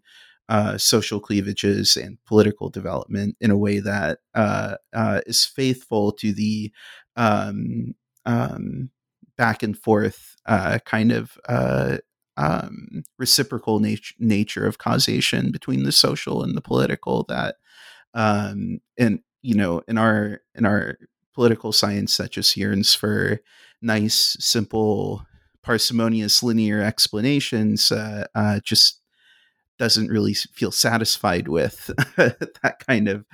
uh, 0.49 0.77
social 0.77 1.19
cleavages 1.19 1.97
and 1.97 2.17
political 2.25 2.69
development 2.69 3.35
in 3.41 3.51
a 3.51 3.57
way 3.57 3.79
that 3.79 4.19
uh, 4.33 4.75
uh, 4.93 5.21
is 5.25 5.45
faithful 5.45 6.11
to 6.13 6.31
the 6.31 6.71
um, 7.15 7.93
um, 8.25 8.89
back 9.37 9.61
and 9.61 9.77
forth 9.77 10.35
uh, 10.45 10.79
kind 10.85 11.11
of 11.11 11.37
uh, 11.49 11.97
um, 12.37 13.03
reciprocal 13.17 13.79
nat- 13.79 14.13
nature 14.19 14.65
of 14.65 14.77
causation 14.77 15.51
between 15.51 15.83
the 15.83 15.91
social 15.91 16.43
and 16.43 16.55
the 16.55 16.61
political 16.61 17.23
that 17.27 17.55
um, 18.13 18.79
and 18.97 19.19
you 19.41 19.55
know 19.55 19.81
in 19.87 19.97
our 19.97 20.41
in 20.55 20.65
our 20.65 20.97
political 21.33 21.71
science 21.71 22.17
that 22.17 22.31
just 22.31 22.57
yearns 22.57 22.93
for 22.93 23.39
nice 23.81 24.37
simple 24.39 25.25
parsimonious 25.67 26.41
linear 26.41 26.81
explanations 26.81 27.91
uh, 27.91 28.25
uh, 28.33 28.61
just 28.63 29.01
doesn't 29.77 30.07
really 30.07 30.33
feel 30.33 30.71
satisfied 30.71 31.49
with 31.49 31.87
that 32.15 32.77
kind 32.87 33.09
of 33.09 33.25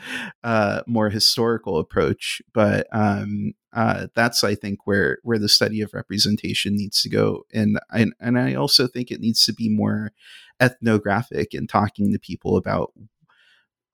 uh, 0.44 0.82
more 0.88 1.12
historical 1.12 1.78
approach. 1.78 2.42
But 2.52 2.88
um, 2.92 3.54
uh, 3.72 4.08
that's, 4.16 4.44
I 4.44 4.56
think, 4.56 4.88
where 4.88 5.20
where 5.22 5.38
the 5.38 5.48
study 5.48 5.80
of 5.82 5.94
representation 5.94 6.76
needs 6.76 7.04
to 7.04 7.10
go, 7.10 7.44
and 7.54 7.80
I, 7.92 8.08
and 8.20 8.40
I 8.40 8.56
also 8.56 8.88
think 8.88 9.12
it 9.12 9.22
needs 9.22 9.46
to 9.46 9.54
be 9.54 9.70
more 9.70 10.12
ethnographic 10.60 11.54
in 11.54 11.68
talking 11.68 12.12
to 12.12 12.20
people 12.20 12.58
about 12.58 12.94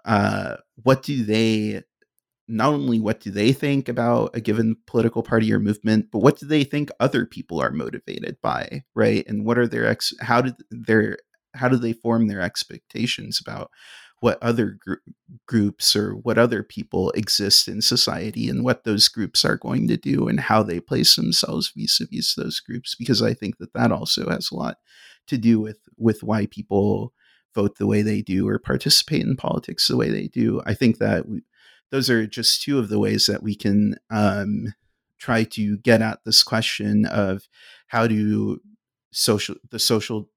uh, 0.06 0.56
what 0.84 1.04
do 1.04 1.26
they 1.26 1.84
not 2.50 2.74
only 2.74 3.00
what 3.00 3.20
do 3.20 3.30
they 3.30 3.54
think 3.54 3.88
about 3.88 4.32
a 4.36 4.42
given 4.42 4.76
political 4.88 5.22
party 5.22 5.54
or 5.54 5.60
movement, 5.60 6.08
but 6.12 6.20
what 6.20 6.40
do 6.40 6.46
they 6.46 6.64
think 6.64 6.90
other 7.00 7.26
people 7.26 7.62
are 7.62 7.72
motivated 7.72 8.38
by, 8.42 8.84
right? 8.96 9.26
And 9.28 9.46
what 9.46 9.58
are 9.58 9.68
their 9.68 9.86
ex? 9.86 10.14
How 10.20 10.42
did 10.42 10.56
their 10.72 11.18
how 11.56 11.68
do 11.68 11.78
they 11.78 11.94
form 11.94 12.28
their 12.28 12.42
expectations 12.42 13.40
about 13.40 13.72
what 14.22 14.42
other 14.42 14.78
gr- 14.80 14.96
groups 15.48 15.96
or 15.96 16.12
what 16.12 16.38
other 16.38 16.64
people 16.64 17.12
exist 17.12 17.68
in 17.68 17.82
society 17.82 18.50
and 18.50 18.64
what 18.64 18.84
those 18.84 19.08
groups 19.08 19.46
are 19.46 19.58
going 19.58 19.88
to 19.88 19.98
do 19.98 20.28
and 20.28 20.40
how 20.40 20.62
they 20.62 20.80
place 20.80 21.16
themselves 21.16 21.72
vis-a-vis 21.76 22.36
those 22.36 22.60
groups 22.60 22.96
because 22.96 23.22
i 23.22 23.34
think 23.34 23.58
that 23.58 23.74
that 23.74 23.92
also 23.92 24.30
has 24.30 24.52
a 24.52 24.56
lot 24.56 24.78
to 25.28 25.38
do 25.38 25.60
with 25.60 25.80
with 25.98 26.22
why 26.22 26.46
people 26.48 27.14
vote 27.56 27.78
the 27.78 27.88
way 27.88 28.02
they 28.02 28.22
do 28.22 28.48
or 28.48 28.60
participate 28.60 29.22
in 29.22 29.36
politics 29.36 29.88
the 29.88 29.98
way 29.98 30.10
they 30.10 30.28
do 30.28 30.62
i 30.66 30.74
think 30.74 30.98
that 30.98 31.28
we, 31.28 31.42
those 31.92 32.10
are 32.10 32.28
just 32.28 32.62
two 32.62 32.80
of 32.80 32.90
the 32.90 33.00
ways 33.00 33.26
that 33.26 33.44
we 33.44 33.56
can 33.56 33.96
um, 34.10 34.74
try 35.18 35.44
to 35.44 35.78
get 35.78 36.02
at 36.02 36.20
this 36.26 36.44
question 36.44 37.06
of 37.06 37.48
how 37.88 38.08
do 38.08 38.62
social 39.12 39.56
the 39.70 39.80
social 39.80 40.30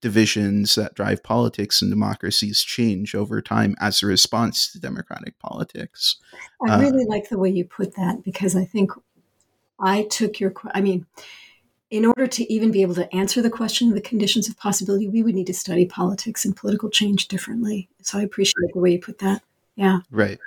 divisions 0.00 0.74
that 0.76 0.94
drive 0.94 1.22
politics 1.22 1.82
and 1.82 1.90
democracies 1.90 2.62
change 2.62 3.14
over 3.14 3.42
time 3.42 3.74
as 3.80 4.02
a 4.02 4.06
response 4.06 4.70
to 4.70 4.78
democratic 4.78 5.38
politics. 5.38 6.16
I 6.66 6.74
uh, 6.74 6.80
really 6.80 7.04
uh, 7.04 7.08
like 7.08 7.28
the 7.28 7.38
way 7.38 7.50
you 7.50 7.64
put 7.64 7.96
that 7.96 8.22
because 8.24 8.54
I 8.54 8.64
think 8.64 8.92
I 9.80 10.04
took 10.04 10.38
your, 10.38 10.52
I 10.72 10.80
mean, 10.80 11.06
in 11.90 12.04
order 12.04 12.26
to 12.26 12.52
even 12.52 12.70
be 12.70 12.82
able 12.82 12.94
to 12.94 13.12
answer 13.14 13.40
the 13.40 13.50
question 13.50 13.88
of 13.88 13.94
the 13.94 14.00
conditions 14.00 14.48
of 14.48 14.56
possibility, 14.58 15.08
we 15.08 15.22
would 15.22 15.34
need 15.34 15.46
to 15.46 15.54
study 15.54 15.86
politics 15.86 16.44
and 16.44 16.54
political 16.54 16.90
change 16.90 17.28
differently. 17.28 17.88
So 18.02 18.18
I 18.18 18.22
appreciate 18.22 18.72
the 18.74 18.80
way 18.80 18.92
you 18.92 19.00
put 19.00 19.18
that. 19.18 19.42
Yeah. 19.74 20.00
Right. 20.10 20.38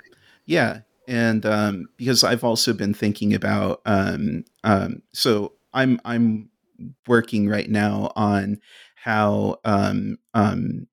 Yeah. 0.52 0.80
And 1.08 1.46
um, 1.46 1.88
because 1.96 2.22
I've 2.22 2.44
also 2.44 2.74
been 2.74 2.92
thinking 2.92 3.32
about, 3.32 3.80
um, 3.86 4.44
um, 4.64 5.02
so 5.14 5.54
I'm 5.72 5.98
I'm 6.04 6.50
working 7.08 7.48
right 7.48 7.70
now 7.70 8.12
on 8.16 8.60
how 8.96 9.56
um, 9.64 10.18
um, 10.34 10.86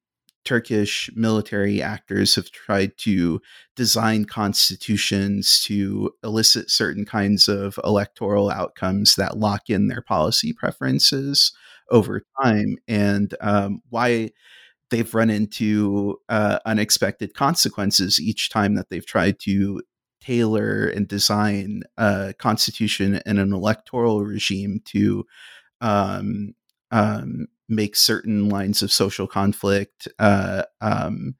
Turkish 0.45 1.12
military 1.16 1.82
actors 1.82 2.36
have 2.36 2.49
tried 2.51 2.97
to 2.99 3.41
design 3.76 4.24
constitutions 4.26 5.62
to 5.66 6.12
elicit 6.24 6.72
certain 6.72 7.05
kinds 7.05 7.49
of 7.49 7.78
electoral 7.84 8.49
outcomes 8.49 9.16
that 9.16 9.38
lock 9.38 9.70
in 9.70 9.88
their 9.88 10.01
policy 10.01 10.53
preferences 10.53 11.51
over 11.91 12.24
time, 12.41 12.78
and 12.88 13.36
um, 13.41 13.82
why 13.89 14.30
they've 14.89 15.13
run 15.13 15.29
into 15.29 16.17
uh, 16.29 16.59
unexpected 16.65 17.33
consequences 17.33 18.19
each 18.19 18.49
time 18.49 18.75
that 18.75 18.89
they've 18.89 19.05
tried 19.05 19.39
to 19.39 19.81
tailor 20.21 20.87
and 20.87 21.07
design 21.07 21.83
a 21.97 22.33
constitution 22.37 23.21
and 23.25 23.39
an 23.39 23.53
electoral 23.53 24.23
regime 24.23 24.81
to 24.85 25.25
um, 25.81 26.53
um, 26.91 27.47
make 27.67 27.95
certain 27.95 28.49
lines 28.49 28.81
of 28.81 28.91
social 28.91 29.27
conflict 29.27 30.07
uh, 30.17 30.63
um, 30.81 31.35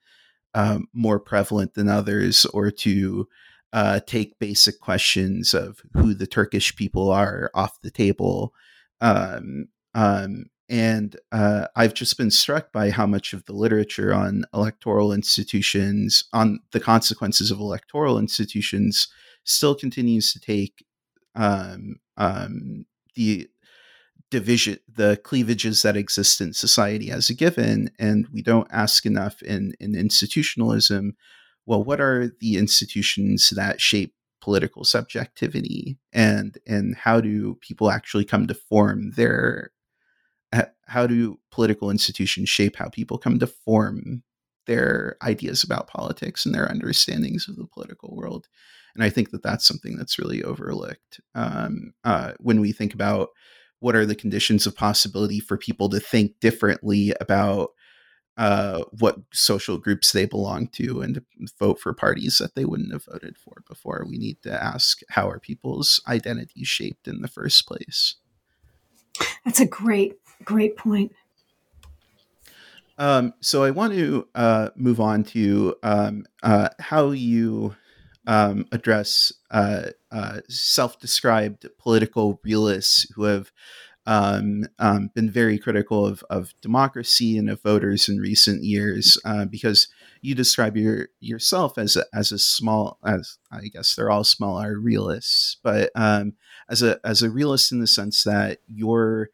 um, 0.54 0.88
more 0.94 1.20
prevalent 1.20 1.74
than 1.74 1.88
others, 1.88 2.46
or 2.48 2.72
to 2.72 3.28
uh, 3.74 4.00
take 4.08 4.40
basic 4.40 4.80
questions 4.80 5.54
of 5.54 5.82
who 5.94 6.14
the 6.14 6.28
Turkish 6.28 6.76
people 6.76 7.12
are 7.12 7.52
off 7.54 7.82
the 7.82 7.92
table. 7.92 8.54
Um, 9.02 9.68
um, 9.94 10.46
and 10.70 11.16
uh, 11.32 11.68
I've 11.76 11.94
just 11.94 12.18
been 12.18 12.32
struck 12.32 12.72
by 12.72 12.92
how 12.92 13.06
much 13.06 13.34
of 13.34 13.46
the 13.46 13.54
literature 13.54 14.14
on 14.14 14.44
electoral 14.54 15.12
institutions, 15.12 16.26
on 16.32 16.60
the 16.72 16.80
consequences 16.80 17.50
of 17.50 17.60
electoral 17.60 18.20
institutions, 18.20 19.08
still 19.44 19.76
continues 19.76 20.32
to 20.34 20.40
take 20.40 20.86
um, 21.36 21.96
um, 22.18 22.86
the 23.16 23.48
division 24.32 24.78
the 24.88 25.20
cleavages 25.24 25.82
that 25.82 25.98
exist 25.98 26.40
in 26.40 26.54
society 26.54 27.10
as 27.10 27.32
a 27.32 27.34
given 27.34 27.90
and 27.98 28.28
we 28.32 28.44
don't 28.44 28.68
ask 28.70 29.08
enough 29.08 29.42
in 29.42 29.74
in 29.80 29.96
institutionalism 29.96 31.16
well 31.66 31.84
what 31.84 32.00
are 32.00 32.32
the 32.40 32.56
institutions 32.56 33.50
that 33.50 33.82
shape 33.82 34.14
political 34.42 34.84
subjectivity? 34.84 35.98
And 36.14 36.58
and 36.66 36.96
how 36.96 37.22
do 37.22 37.56
people 37.62 37.92
actually 37.92 38.26
come 38.26 38.48
to 38.48 38.54
form 38.54 39.12
their 39.12 39.72
how 40.88 41.06
do 41.06 41.40
political 41.52 41.92
institutions 41.92 42.50
shape 42.50 42.76
how 42.76 42.90
people 42.90 43.18
come 43.18 43.40
to 43.40 43.48
form 43.48 44.24
their 44.66 45.18
ideas 45.22 45.64
about 45.64 45.88
politics 45.88 46.46
and 46.46 46.54
their 46.54 46.70
understandings 46.70 47.48
of 47.48 47.56
the 47.56 47.68
political 47.68 48.16
world 48.16 48.48
and 48.96 49.04
i 49.04 49.10
think 49.10 49.32
that 49.32 49.44
that's 49.44 49.68
something 49.68 49.98
that's 49.98 50.20
really 50.20 50.44
overlooked 50.44 51.20
um, 51.36 51.94
uh, 52.04 52.34
when 52.40 52.60
we 52.60 52.72
think 52.72 52.94
about 52.94 53.30
what 53.80 53.96
are 53.96 54.06
the 54.06 54.16
conditions 54.16 54.66
of 54.66 54.76
possibility 54.76 55.40
for 55.40 55.58
people 55.58 55.90
to 55.90 56.00
think 56.00 56.40
differently 56.40 57.14
about 57.22 57.70
uh, 58.40 58.84
what 58.98 59.18
social 59.34 59.78
groups 59.78 60.14
they 60.14 60.26
belong 60.26 60.68
to 60.68 61.02
and 61.02 61.22
vote 61.60 61.80
for 61.80 61.94
parties 61.94 62.38
that 62.38 62.56
they 62.56 62.64
wouldn't 62.64 62.94
have 62.94 63.04
voted 63.04 63.38
for 63.38 63.64
before. 63.68 64.06
We 64.08 64.18
need 64.18 64.42
to 64.44 64.64
ask 64.64 65.00
how 65.10 65.30
are 65.30 65.40
people's 65.40 66.02
identities 66.08 66.68
shaped 66.68 67.08
in 67.08 67.22
the 67.22 67.28
first 67.28 67.68
place. 67.68 68.16
That's 69.44 69.60
a 69.60 69.66
great, 69.66 70.19
great 70.44 70.78
point. 70.78 71.12
Um, 72.98 73.34
so 73.40 73.64
I 73.64 73.72
want 73.72 73.94
to 73.94 74.28
uh, 74.36 74.70
move 74.76 75.00
on 75.00 75.24
to 75.26 75.76
um, 75.84 76.26
uh, 76.44 76.70
how 76.80 77.12
you 77.12 77.76
um, 78.28 78.68
address 78.72 79.32
uh, 79.52 79.92
uh, 80.12 80.42
self-described 80.50 81.66
political 81.80 82.42
realists 82.44 83.10
who 83.16 83.24
have 83.24 83.52
um, 84.06 84.66
um, 84.80 85.12
been 85.14 85.30
very 85.30 85.58
critical 85.58 86.06
of, 86.06 86.24
of 86.30 86.54
democracy 86.62 87.38
and 87.38 87.50
of 87.50 87.62
voters 87.62 88.10
in 88.10 88.18
recent 88.18 88.64
years 88.64 89.18
uh, 89.24 89.46
because 89.46 89.88
you 90.22 90.36
describe 90.36 90.76
your 90.76 91.10
yourself 91.20 91.78
as 91.78 91.96
a, 91.96 92.06
as 92.14 92.32
a 92.32 92.40
small 92.40 92.98
as 93.06 93.38
I 93.52 93.68
guess 93.68 93.96
they're 93.96 94.10
all 94.10 94.24
small 94.24 94.60
are 94.60 94.78
realists, 94.78 95.58
but 95.64 95.92
um, 95.96 96.34
as 96.70 96.82
a 96.82 97.00
as 97.04 97.22
a 97.22 97.30
realist 97.30 97.72
in 97.72 97.80
the 97.80 97.88
sense 97.88 98.24
that 98.24 98.60
your 98.68 99.30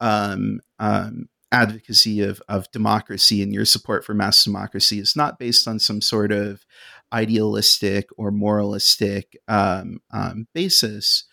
um, 0.00 0.60
um, 0.78 1.28
advocacy 1.52 2.20
of, 2.20 2.40
of 2.48 2.70
democracy 2.70 3.42
and 3.42 3.52
your 3.52 3.64
support 3.64 4.04
for 4.04 4.14
mass 4.14 4.44
democracy 4.44 4.98
is 4.98 5.16
not 5.16 5.38
based 5.38 5.66
on 5.66 5.78
some 5.78 6.00
sort 6.00 6.32
of 6.32 6.64
idealistic 7.12 8.08
or 8.16 8.30
moralistic 8.30 9.36
um, 9.48 10.00
um, 10.12 10.46
basis. 10.54 11.24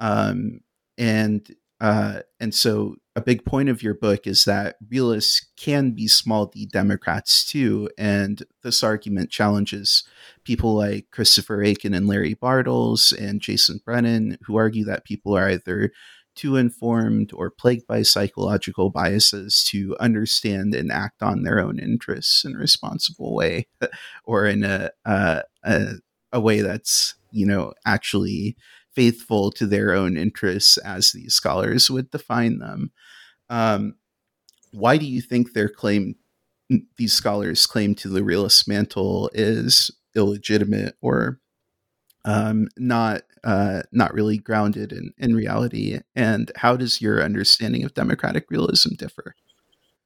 Um, 0.00 0.60
and 0.98 1.54
uh, 1.78 2.20
and 2.40 2.54
so 2.54 2.96
a 3.16 3.20
big 3.20 3.44
point 3.44 3.68
of 3.68 3.82
your 3.82 3.92
book 3.92 4.26
is 4.26 4.46
that 4.46 4.76
realists 4.88 5.46
can 5.56 5.90
be 5.90 6.08
small 6.08 6.46
d 6.46 6.66
Democrats 6.66 7.44
too. 7.44 7.90
And 7.98 8.42
this 8.62 8.82
argument 8.82 9.30
challenges 9.30 10.04
people 10.44 10.74
like 10.74 11.10
Christopher 11.10 11.62
Achen 11.62 11.92
and 11.92 12.06
Larry 12.06 12.34
Bartels 12.34 13.12
and 13.12 13.42
Jason 13.42 13.80
Brennan, 13.84 14.38
who 14.46 14.56
argue 14.56 14.86
that 14.86 15.04
people 15.04 15.36
are 15.36 15.50
either 15.50 15.92
too 16.36 16.56
informed 16.56 17.32
or 17.32 17.50
plagued 17.50 17.86
by 17.86 18.02
psychological 18.02 18.90
biases 18.90 19.64
to 19.70 19.96
understand 19.98 20.74
and 20.74 20.92
act 20.92 21.22
on 21.22 21.42
their 21.42 21.58
own 21.58 21.78
interests 21.78 22.44
in 22.44 22.54
a 22.54 22.58
responsible 22.58 23.34
way 23.34 23.66
or 24.24 24.46
in 24.46 24.62
a, 24.62 24.90
a, 25.04 25.42
a 26.32 26.40
way 26.40 26.60
that's 26.60 27.14
you 27.32 27.46
know 27.46 27.72
actually 27.84 28.56
faithful 28.94 29.50
to 29.50 29.66
their 29.66 29.92
own 29.92 30.16
interests 30.16 30.78
as 30.78 31.12
these 31.12 31.34
scholars 31.34 31.90
would 31.90 32.10
define 32.10 32.58
them. 32.58 32.90
Um, 33.50 33.96
why 34.72 34.96
do 34.96 35.06
you 35.06 35.20
think 35.20 35.52
their 35.52 35.68
claim 35.68 36.16
these 36.96 37.12
scholars 37.12 37.66
claim 37.66 37.94
to 37.94 38.08
the 38.08 38.24
realist 38.24 38.66
mantle 38.66 39.30
is 39.32 39.90
illegitimate 40.16 40.96
or 41.00 41.38
um, 42.26 42.68
not 42.76 43.22
uh, 43.44 43.82
not 43.92 44.12
really 44.12 44.36
grounded 44.36 44.92
in, 44.92 45.14
in 45.16 45.34
reality. 45.34 46.00
And 46.14 46.50
how 46.56 46.76
does 46.76 47.00
your 47.00 47.22
understanding 47.22 47.84
of 47.84 47.94
democratic 47.94 48.50
realism 48.50 48.94
differ? 48.96 49.34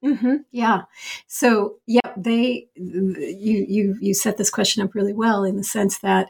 Mm-hmm. 0.05 0.37
Yeah. 0.53 0.83
So 1.27 1.77
yeah, 1.87 2.13
they 2.17 2.69
you 2.75 3.67
you 3.69 3.97
you 4.01 4.15
set 4.15 4.37
this 4.37 4.51
question 4.51 4.83
up 4.83 4.95
really 4.95 5.13
well 5.13 5.43
in 5.43 5.57
the 5.57 5.65
sense 5.65 5.99
that 5.99 6.29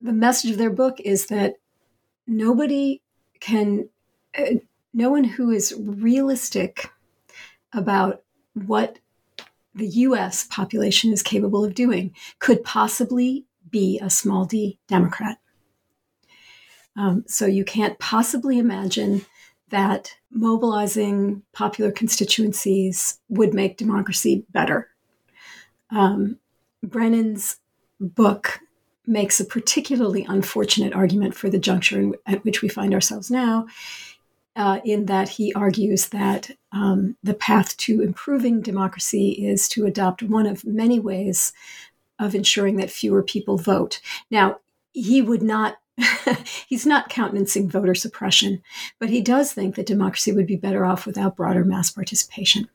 the 0.00 0.12
message 0.12 0.50
of 0.50 0.58
their 0.58 0.70
book 0.70 1.00
is 1.00 1.26
that 1.26 1.54
nobody 2.26 3.02
can, 3.40 3.88
uh, 4.36 4.56
no 4.94 5.10
one 5.10 5.24
who 5.24 5.50
is 5.50 5.74
realistic 5.78 6.90
about 7.72 8.22
what 8.54 8.98
the 9.74 9.86
U.S. 9.86 10.46
population 10.50 11.12
is 11.12 11.22
capable 11.22 11.64
of 11.64 11.74
doing 11.74 12.14
could 12.38 12.62
possibly 12.62 13.46
be 13.72 13.98
a 14.00 14.08
small 14.08 14.44
d 14.44 14.78
Democrat. 14.86 15.38
Um, 16.96 17.24
so 17.26 17.46
you 17.46 17.64
can't 17.64 17.98
possibly 17.98 18.58
imagine 18.58 19.24
that 19.70 20.14
mobilizing 20.30 21.42
popular 21.52 21.90
constituencies 21.90 23.18
would 23.28 23.54
make 23.54 23.78
democracy 23.78 24.44
better. 24.50 24.88
Um, 25.90 26.38
Brennan's 26.82 27.58
book 27.98 28.60
makes 29.06 29.40
a 29.40 29.44
particularly 29.44 30.24
unfortunate 30.28 30.92
argument 30.92 31.34
for 31.34 31.50
the 31.50 31.58
juncture 31.58 31.98
in, 31.98 32.14
at 32.26 32.44
which 32.44 32.62
we 32.62 32.68
find 32.68 32.94
ourselves 32.94 33.30
now, 33.30 33.66
uh, 34.54 34.80
in 34.84 35.06
that 35.06 35.28
he 35.28 35.52
argues 35.54 36.08
that 36.08 36.50
um, 36.72 37.16
the 37.22 37.34
path 37.34 37.76
to 37.78 38.02
improving 38.02 38.60
democracy 38.60 39.30
is 39.30 39.68
to 39.68 39.86
adopt 39.86 40.22
one 40.22 40.46
of 40.46 40.64
many 40.64 41.00
ways 41.00 41.52
of 42.24 42.34
ensuring 42.34 42.76
that 42.76 42.90
fewer 42.90 43.22
people 43.22 43.58
vote. 43.58 44.00
Now, 44.30 44.58
he 44.92 45.22
would 45.22 45.42
not. 45.42 45.76
he's 46.66 46.86
not 46.86 47.10
countenancing 47.10 47.68
voter 47.68 47.94
suppression, 47.94 48.62
but 48.98 49.10
he 49.10 49.20
does 49.20 49.52
think 49.52 49.74
that 49.74 49.84
democracy 49.84 50.32
would 50.32 50.46
be 50.46 50.56
better 50.56 50.86
off 50.86 51.04
without 51.04 51.36
broader 51.36 51.66
mass 51.66 51.90
participation 51.90 52.66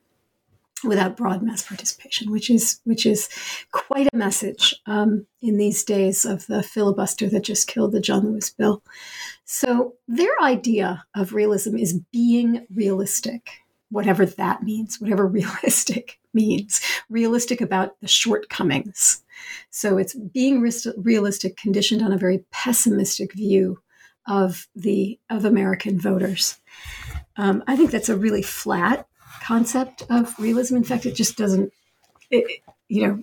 without 0.84 1.16
broad 1.16 1.42
mass 1.42 1.62
participation, 1.62 2.30
which 2.30 2.50
is 2.50 2.80
which 2.84 3.06
is 3.06 3.28
quite 3.72 4.08
a 4.12 4.16
message 4.16 4.74
um, 4.86 5.26
in 5.40 5.56
these 5.56 5.84
days 5.84 6.24
of 6.24 6.46
the 6.46 6.62
filibuster 6.62 7.28
that 7.28 7.44
just 7.44 7.68
killed 7.68 7.92
the 7.92 8.00
John 8.00 8.26
Lewis 8.26 8.50
bill. 8.50 8.82
So 9.44 9.94
their 10.06 10.40
idea 10.42 11.04
of 11.14 11.32
realism 11.32 11.76
is 11.76 12.00
being 12.12 12.66
realistic, 12.72 13.50
whatever 13.90 14.26
that 14.26 14.62
means, 14.62 15.00
whatever 15.00 15.26
realistic 15.26 16.18
means, 16.32 16.80
realistic 17.08 17.60
about 17.60 18.00
the 18.00 18.08
shortcomings. 18.08 19.22
So 19.70 19.98
it's 19.98 20.14
being 20.14 20.60
realistic, 20.96 21.56
conditioned 21.56 22.02
on 22.02 22.12
a 22.12 22.18
very 22.18 22.44
pessimistic 22.50 23.32
view 23.32 23.80
of 24.26 24.68
the 24.76 25.18
of 25.30 25.44
American 25.44 25.98
voters. 25.98 26.58
Um, 27.36 27.64
I 27.66 27.76
think 27.76 27.90
that's 27.90 28.08
a 28.08 28.16
really 28.16 28.42
flat 28.42 29.06
concept 29.42 30.02
of 30.10 30.38
realism. 30.38 30.76
In 30.76 30.84
fact, 30.84 31.06
it 31.06 31.14
just 31.14 31.36
doesn't, 31.36 31.72
it, 32.30 32.62
you 32.88 33.06
know, 33.06 33.22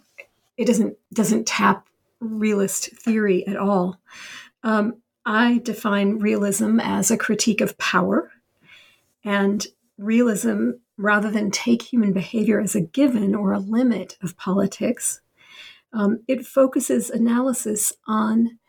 it 0.57 0.65
doesn't 0.65 0.97
doesn't 1.13 1.45
tap 1.45 1.87
realist 2.19 2.89
theory 2.91 3.45
at 3.45 3.57
all. 3.57 3.99
Um, 4.63 5.01
I 5.25 5.59
define 5.63 6.19
realism 6.19 6.79
as 6.79 7.11
a 7.11 7.17
critique 7.17 7.61
of 7.61 7.77
power, 7.77 8.31
and 9.23 9.65
realism, 9.97 10.71
rather 10.97 11.29
than 11.29 11.51
take 11.51 11.81
human 11.81 12.13
behavior 12.13 12.59
as 12.59 12.75
a 12.75 12.81
given 12.81 13.35
or 13.35 13.53
a 13.53 13.59
limit 13.59 14.17
of 14.21 14.37
politics, 14.37 15.21
um, 15.95 16.19
it 16.27 16.45
focuses 16.45 17.09
analysis 17.09 17.93
on 18.05 18.59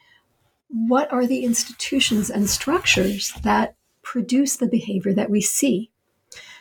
what 0.69 1.13
are 1.13 1.27
the 1.27 1.45
institutions 1.45 2.31
and 2.31 2.49
structures 2.49 3.33
that 3.43 3.77
produce 4.03 4.57
the 4.57 4.69
behavior 4.69 5.13
that 5.13 5.29
we 5.31 5.41
see. 5.41 5.91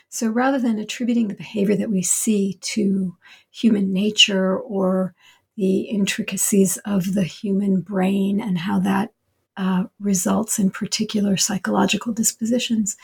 So 0.08 0.28
rather 0.28 0.58
than 0.58 0.78
attributing 0.78 1.28
the 1.28 1.34
behavior 1.34 1.76
that 1.76 1.90
we 1.90 2.02
see 2.02 2.58
to 2.62 3.16
human 3.50 3.92
nature 3.92 4.58
or 4.58 5.14
the 5.56 5.82
intricacies 5.82 6.76
of 6.78 7.14
the 7.14 7.24
human 7.24 7.80
brain 7.80 8.40
and 8.40 8.58
how 8.58 8.80
that 8.80 9.12
uh, 9.56 9.84
results 10.00 10.58
in 10.58 10.70
particular 10.70 11.36
psychological 11.36 12.12
dispositions, 12.12 12.96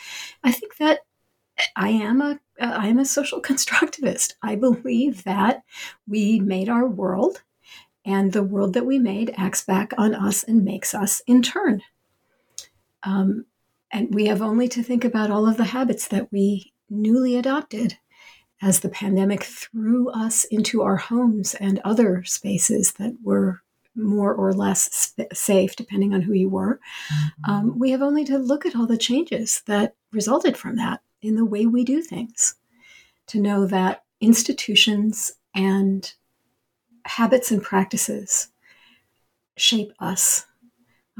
I 0.43 0.51
think 0.51 0.77
that 0.77 0.99
I 1.75 1.89
am 1.89 2.21
a 2.21 2.39
I 2.59 2.87
am 2.87 2.99
a 2.99 3.05
social 3.05 3.41
constructivist. 3.49 4.33
I 4.41 4.55
believe 4.55 5.23
that 5.23 5.63
we 6.07 6.39
made 6.39 6.69
our 6.69 6.87
world, 6.87 7.41
and 8.05 8.31
the 8.31 8.43
world 8.43 8.73
that 8.73 8.85
we 8.85 8.99
made 8.99 9.33
acts 9.37 9.63
back 9.63 9.93
on 9.97 10.13
us 10.13 10.43
and 10.43 10.65
makes 10.65 10.93
us 10.93 11.21
in 11.27 11.41
turn. 11.41 11.81
Um, 13.03 13.45
and 13.91 14.13
we 14.13 14.25
have 14.25 14.41
only 14.41 14.67
to 14.69 14.83
think 14.83 15.05
about 15.05 15.31
all 15.31 15.47
of 15.47 15.57
the 15.57 15.65
habits 15.65 16.07
that 16.09 16.31
we 16.31 16.73
newly 16.89 17.37
adopted 17.37 17.97
as 18.61 18.79
the 18.79 18.89
pandemic 18.89 19.43
threw 19.43 20.09
us 20.09 20.45
into 20.45 20.81
our 20.81 20.95
homes 20.95 21.53
and 21.55 21.79
other 21.79 22.23
spaces 22.23 22.93
that 22.93 23.13
were 23.23 23.61
more 23.95 24.33
or 24.33 24.53
less 24.53 24.91
sp- 24.95 25.29
safe, 25.33 25.75
depending 25.75 26.13
on 26.13 26.21
who 26.21 26.33
you 26.33 26.49
were. 26.49 26.79
Mm-hmm. 27.13 27.51
Um, 27.51 27.79
we 27.79 27.91
have 27.91 28.01
only 28.01 28.25
to 28.25 28.37
look 28.37 28.65
at 28.65 28.75
all 28.75 28.87
the 28.87 28.97
changes 28.97 29.61
that 29.67 29.95
resulted 30.11 30.57
from 30.57 30.77
that 30.77 31.01
in 31.21 31.35
the 31.35 31.45
way 31.45 31.65
we 31.65 31.83
do 31.83 32.01
things 32.01 32.55
to 33.27 33.39
know 33.39 33.65
that 33.67 34.03
institutions 34.19 35.33
and 35.55 36.13
habits 37.05 37.51
and 37.51 37.61
practices 37.61 38.49
shape 39.55 39.91
us. 39.99 40.45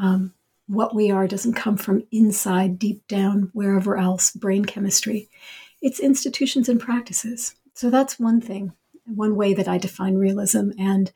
Um, 0.02 0.34
what 0.68 0.96
we 0.96 1.12
are 1.12 1.28
doesn't 1.28 1.54
come 1.54 1.78
from 1.78 2.04
inside, 2.12 2.80
deep 2.80 3.08
down, 3.08 3.50
wherever 3.54 3.98
else, 3.98 4.32
brain 4.32 4.66
chemistry. 4.66 5.30
It's 5.82 6.00
institutions 6.00 6.70
and 6.70 6.80
practices. 6.80 7.56
So 7.74 7.90
that's 7.90 8.20
one 8.20 8.40
thing, 8.40 8.72
one 9.06 9.36
way 9.36 9.54
that 9.54 9.68
I 9.68 9.78
define 9.78 10.16
realism. 10.16 10.72
And 10.80 11.12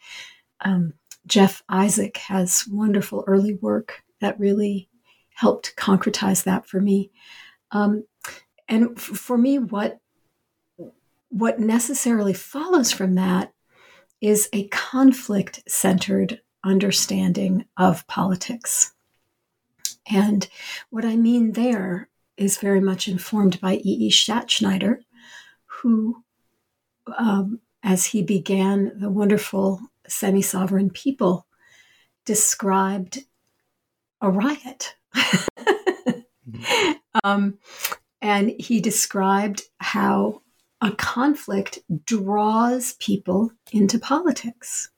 um, 0.62 0.94
Jeff 1.26 1.64
Isaac 1.70 2.18
has 2.18 2.66
wonderful 2.70 3.24
early 3.26 3.56
work 3.56 4.04
that 4.20 4.40
really 4.40 4.90
helped 5.34 5.76
concretize 5.76 6.44
that 6.44 6.68
for 6.68 6.82
me. 6.82 7.12
Um, 7.72 8.06
and 8.68 8.98
f- 8.98 9.02
for 9.02 9.38
me, 9.38 9.60
what 9.60 10.00
what 11.30 11.60
necessarily 11.60 12.34
follows 12.34 12.92
from 12.92 13.16
that 13.16 13.54
is 14.22 14.50
a 14.54 14.68
conflict 14.70 15.64
centered 15.68 16.42
understanding 16.64 17.66
of 17.78 18.06
politics. 18.08 18.94
And 20.10 20.48
what 20.90 21.06
I 21.06 21.16
mean 21.16 21.54
there 21.54 22.10
is 22.38 22.58
very 22.58 22.82
much 22.82 23.08
informed 23.08 23.60
by 23.60 23.76
E. 23.76 24.08
E. 24.08 24.12
Schattschneider, 24.12 25.00
who, 25.66 26.24
um, 27.18 27.60
as 27.84 28.06
he 28.06 28.22
began 28.22 28.92
the 29.00 29.10
wonderful 29.10 29.82
semi 30.08 30.42
sovereign 30.42 30.90
people, 30.90 31.48
described 32.26 33.20
a 34.22 34.30
riot. 34.30 34.96
mm-hmm. 35.16 36.92
um, 37.24 37.58
and 38.22 38.54
he 38.60 38.80
described 38.80 39.64
how 39.80 40.42
a 40.82 40.92
conflict 40.92 41.80
draws 42.06 42.94
people 42.94 43.52
into 43.72 44.00
politics. 44.00 44.90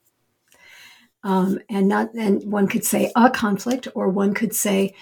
Um, 1.23 1.59
and 1.69 1.87
not 1.89 2.13
and 2.13 2.49
one 2.49 2.67
could 2.67 2.85
say 2.85 3.11
a 3.15 3.29
conflict 3.29 3.87
or 3.93 4.07
one 4.07 4.33
could 4.33 4.55
say 4.55 4.93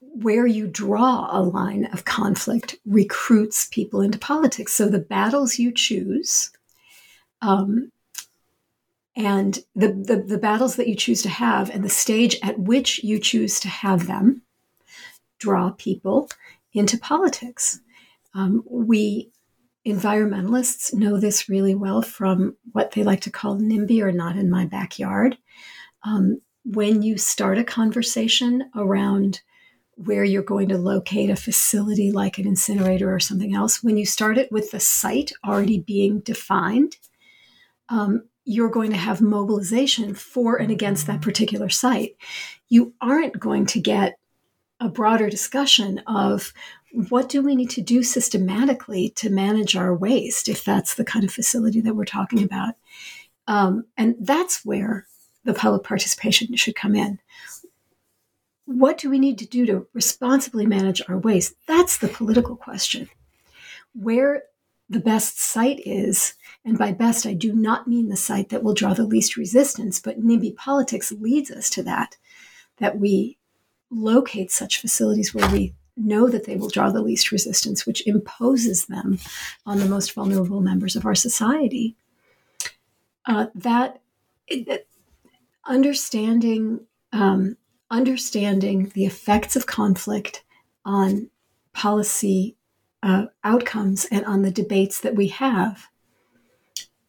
where 0.00 0.46
you 0.46 0.66
draw 0.66 1.28
a 1.30 1.40
line 1.40 1.84
of 1.92 2.04
conflict 2.04 2.76
recruits 2.84 3.68
people 3.68 4.00
into 4.00 4.18
politics. 4.18 4.74
So 4.74 4.88
the 4.88 4.98
battles 4.98 5.58
you 5.58 5.72
choose 5.72 6.50
um, 7.40 7.92
and 9.14 9.58
the, 9.76 9.92
the, 9.92 10.24
the 10.26 10.38
battles 10.38 10.76
that 10.76 10.88
you 10.88 10.96
choose 10.96 11.22
to 11.22 11.28
have 11.28 11.70
and 11.70 11.84
the 11.84 11.88
stage 11.88 12.36
at 12.42 12.58
which 12.58 13.02
you 13.04 13.18
choose 13.20 13.60
to 13.60 13.68
have 13.68 14.06
them 14.06 14.42
draw 15.38 15.70
people 15.70 16.28
into 16.72 16.98
politics. 16.98 17.80
Um, 18.34 18.64
we 18.68 19.30
environmentalists 19.88 20.94
know 20.94 21.18
this 21.18 21.48
really 21.48 21.74
well 21.74 22.02
from 22.02 22.56
what 22.72 22.92
they 22.92 23.02
like 23.02 23.20
to 23.22 23.30
call 23.30 23.56
NIMBY 23.56 24.02
or 24.02 24.12
not 24.12 24.36
in 24.36 24.50
my 24.50 24.64
backyard. 24.64 25.36
Um, 26.04 26.40
when 26.64 27.02
you 27.02 27.18
start 27.18 27.58
a 27.58 27.64
conversation 27.64 28.70
around 28.76 29.40
where 29.94 30.24
you're 30.24 30.42
going 30.42 30.68
to 30.68 30.78
locate 30.78 31.30
a 31.30 31.36
facility 31.36 32.12
like 32.12 32.38
an 32.38 32.46
incinerator 32.46 33.12
or 33.12 33.18
something 33.18 33.54
else, 33.54 33.82
when 33.82 33.96
you 33.96 34.06
start 34.06 34.38
it 34.38 34.52
with 34.52 34.70
the 34.70 34.80
site 34.80 35.32
already 35.44 35.80
being 35.80 36.20
defined, 36.20 36.96
um, 37.88 38.22
you're 38.44 38.70
going 38.70 38.90
to 38.90 38.96
have 38.96 39.20
mobilization 39.20 40.14
for 40.14 40.56
and 40.56 40.70
against 40.70 41.06
that 41.06 41.20
particular 41.20 41.68
site. 41.68 42.16
You 42.68 42.94
aren't 43.00 43.38
going 43.38 43.66
to 43.66 43.80
get 43.80 44.18
a 44.80 44.88
broader 44.88 45.28
discussion 45.28 45.98
of 46.06 46.52
what 46.92 47.28
do 47.28 47.42
we 47.42 47.54
need 47.54 47.70
to 47.70 47.82
do 47.82 48.02
systematically 48.02 49.10
to 49.10 49.30
manage 49.30 49.76
our 49.76 49.94
waste 49.94 50.48
if 50.48 50.64
that's 50.64 50.94
the 50.94 51.04
kind 51.04 51.24
of 51.24 51.32
facility 51.32 51.80
that 51.80 51.94
we're 51.94 52.04
talking 52.04 52.42
about? 52.42 52.74
Um, 53.46 53.86
and 53.96 54.16
that's 54.20 54.64
where 54.64 55.06
the 55.44 55.54
public 55.54 55.82
participation 55.82 56.54
should 56.56 56.74
come 56.74 56.94
in. 56.94 57.18
What 58.64 58.98
do 58.98 59.08
we 59.08 59.18
need 59.18 59.38
to 59.38 59.46
do 59.46 59.64
to 59.66 59.86
responsibly 59.94 60.66
manage 60.66 61.00
our 61.08 61.18
waste? 61.18 61.54
That's 61.66 61.98
the 61.98 62.08
political 62.08 62.56
question. 62.56 63.08
Where 63.94 64.42
the 64.90 65.00
best 65.00 65.40
site 65.40 65.80
is 65.84 66.34
and 66.64 66.78
by 66.78 66.92
best 66.92 67.26
i 67.26 67.34
do 67.34 67.52
not 67.52 67.86
mean 67.86 68.08
the 68.08 68.16
site 68.16 68.48
that 68.48 68.62
will 68.62 68.72
draw 68.72 68.94
the 68.94 69.04
least 69.04 69.36
resistance 69.36 70.00
but 70.00 70.18
nimby 70.18 70.56
politics 70.56 71.12
leads 71.12 71.50
us 71.50 71.68
to 71.68 71.82
that 71.82 72.16
that 72.78 72.98
we 72.98 73.36
locate 73.90 74.50
such 74.50 74.80
facilities 74.80 75.34
where 75.34 75.48
we 75.50 75.74
know 75.98 76.28
that 76.28 76.44
they 76.44 76.56
will 76.56 76.68
draw 76.68 76.90
the 76.90 77.02
least 77.02 77.32
resistance, 77.32 77.86
which 77.86 78.06
imposes 78.06 78.86
them 78.86 79.18
on 79.66 79.78
the 79.78 79.86
most 79.86 80.12
vulnerable 80.12 80.60
members 80.60 80.96
of 80.96 81.04
our 81.04 81.14
society. 81.14 81.96
Uh, 83.26 83.46
that 83.54 84.00
it, 84.46 84.88
understanding 85.66 86.80
um, 87.12 87.56
understanding 87.90 88.90
the 88.94 89.06
effects 89.06 89.56
of 89.56 89.66
conflict 89.66 90.44
on 90.84 91.30
policy 91.72 92.56
uh, 93.02 93.26
outcomes 93.44 94.06
and 94.10 94.24
on 94.24 94.42
the 94.42 94.50
debates 94.50 95.00
that 95.00 95.14
we 95.14 95.28
have 95.28 95.88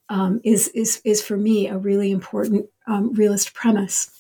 um, 0.10 0.42
is 0.44 0.68
is 0.70 1.02
is 1.06 1.22
for 1.22 1.38
me 1.38 1.68
a 1.68 1.78
really 1.78 2.12
important 2.12 2.68
um, 2.88 3.14
realist 3.14 3.54
premise. 3.54 4.19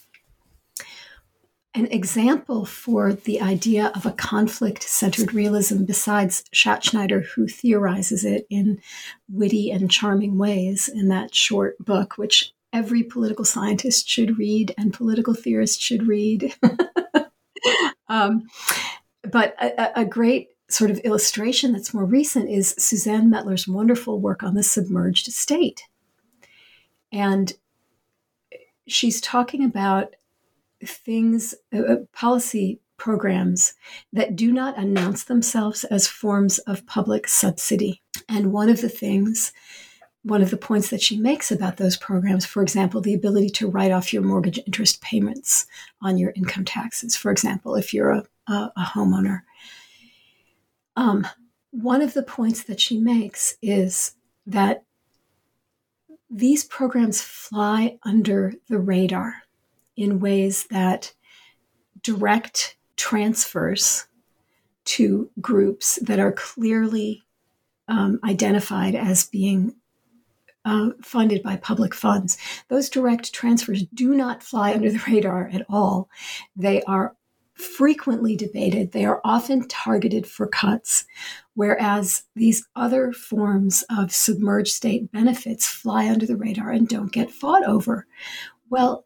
An 1.75 1.85
example 1.87 2.65
for 2.65 3.13
the 3.13 3.41
idea 3.41 3.91
of 3.95 4.05
a 4.05 4.11
conflict 4.11 4.81
centered 4.81 5.33
realism, 5.33 5.83
besides 5.83 6.43
Schattschneider, 6.53 7.23
who 7.23 7.47
theorizes 7.47 8.25
it 8.25 8.47
in 8.49 8.81
witty 9.31 9.69
and 9.69 9.91
charming 9.91 10.37
ways 10.39 10.87
in 10.87 11.09
that 11.09 11.35
short 11.35 11.77
book, 11.77 12.17
which 12.17 12.53
every 12.73 13.03
political 13.03 13.45
scientist 13.45 14.07
should 14.07 14.37
read 14.39 14.73
and 14.77 14.93
political 14.93 15.35
theorist 15.35 15.79
should 15.79 16.07
read. 16.07 16.55
um, 18.07 18.47
but 19.23 19.55
a, 19.61 20.01
a, 20.01 20.05
great 20.05 20.49
sort 20.69 20.91
of 20.91 20.99
illustration 20.99 21.73
that's 21.73 21.93
more 21.93 22.05
recent 22.05 22.49
is 22.49 22.75
Suzanne 22.77 23.29
Mettler's 23.29 23.67
wonderful 23.67 24.19
work 24.19 24.43
on 24.43 24.53
the 24.53 24.63
submerged 24.63 25.31
state. 25.31 25.83
And 27.11 27.53
she's 28.87 29.19
talking 29.21 29.63
about 29.63 30.15
things, 30.85 31.55
uh, 31.73 31.79
uh, 31.79 31.95
policy 32.13 32.79
programs 32.97 33.73
that 34.13 34.35
do 34.35 34.51
not 34.51 34.77
announce 34.77 35.23
themselves 35.23 35.83
as 35.85 36.07
forms 36.07 36.59
of 36.59 36.85
public 36.85 37.27
subsidy. 37.27 38.01
And 38.27 38.51
one 38.51 38.69
of 38.69 38.81
the 38.81 38.89
things, 38.89 39.53
one 40.23 40.41
of 40.41 40.51
the 40.51 40.57
points 40.57 40.89
that 40.89 41.01
she 41.01 41.17
makes 41.17 41.51
about 41.51 41.77
those 41.77 41.97
programs, 41.97 42.45
for 42.45 42.61
example, 42.61 43.01
the 43.01 43.13
ability 43.13 43.49
to 43.51 43.69
write 43.69 43.91
off 43.91 44.13
your 44.13 44.21
mortgage 44.21 44.59
interest 44.65 45.01
payments 45.01 45.65
on 46.01 46.17
your 46.17 46.33
income 46.35 46.65
taxes, 46.65 47.15
for 47.15 47.31
example, 47.31 47.75
if 47.75 47.93
you're 47.93 48.11
a, 48.11 48.23
a, 48.47 48.71
a 48.75 48.83
homeowner. 48.93 49.41
Um, 50.95 51.25
one 51.71 52.01
of 52.01 52.13
the 52.13 52.23
points 52.23 52.63
that 52.63 52.81
she 52.81 52.97
makes 52.97 53.55
is 53.61 54.15
that 54.45 54.83
these 56.29 56.63
programs 56.63 57.21
fly 57.21 57.97
under 58.03 58.53
the 58.67 58.77
radar 58.77 59.43
in 59.99 60.19
ways 60.19 60.65
that 60.71 61.13
direct 62.01 62.77
transfers 62.95 64.07
to 64.85 65.29
groups 65.41 65.99
that 66.01 66.19
are 66.19 66.31
clearly 66.31 67.23
um, 67.89 68.19
identified 68.23 68.95
as 68.95 69.27
being 69.27 69.75
uh, 70.63 70.89
funded 71.03 71.43
by 71.43 71.57
public 71.57 71.93
funds. 71.93 72.37
Those 72.69 72.89
direct 72.89 73.33
transfers 73.33 73.83
do 73.93 74.15
not 74.15 74.41
fly 74.43 74.73
under 74.73 74.91
the 74.91 75.01
radar 75.07 75.49
at 75.51 75.65
all. 75.67 76.09
They 76.55 76.81
are 76.83 77.15
frequently 77.53 78.37
debated. 78.37 78.91
They 78.91 79.03
are 79.03 79.19
often 79.25 79.67
targeted 79.67 80.25
for 80.25 80.47
cuts, 80.47 81.05
whereas 81.55 82.23
these 82.35 82.65
other 82.75 83.11
forms 83.11 83.83
of 83.89 84.13
submerged 84.13 84.71
state 84.71 85.11
benefits 85.11 85.67
fly 85.67 86.09
under 86.09 86.25
the 86.25 86.37
radar 86.37 86.71
and 86.71 86.87
don't 86.87 87.11
get 87.11 87.31
fought 87.31 87.65
over. 87.65 88.07
Well, 88.69 89.05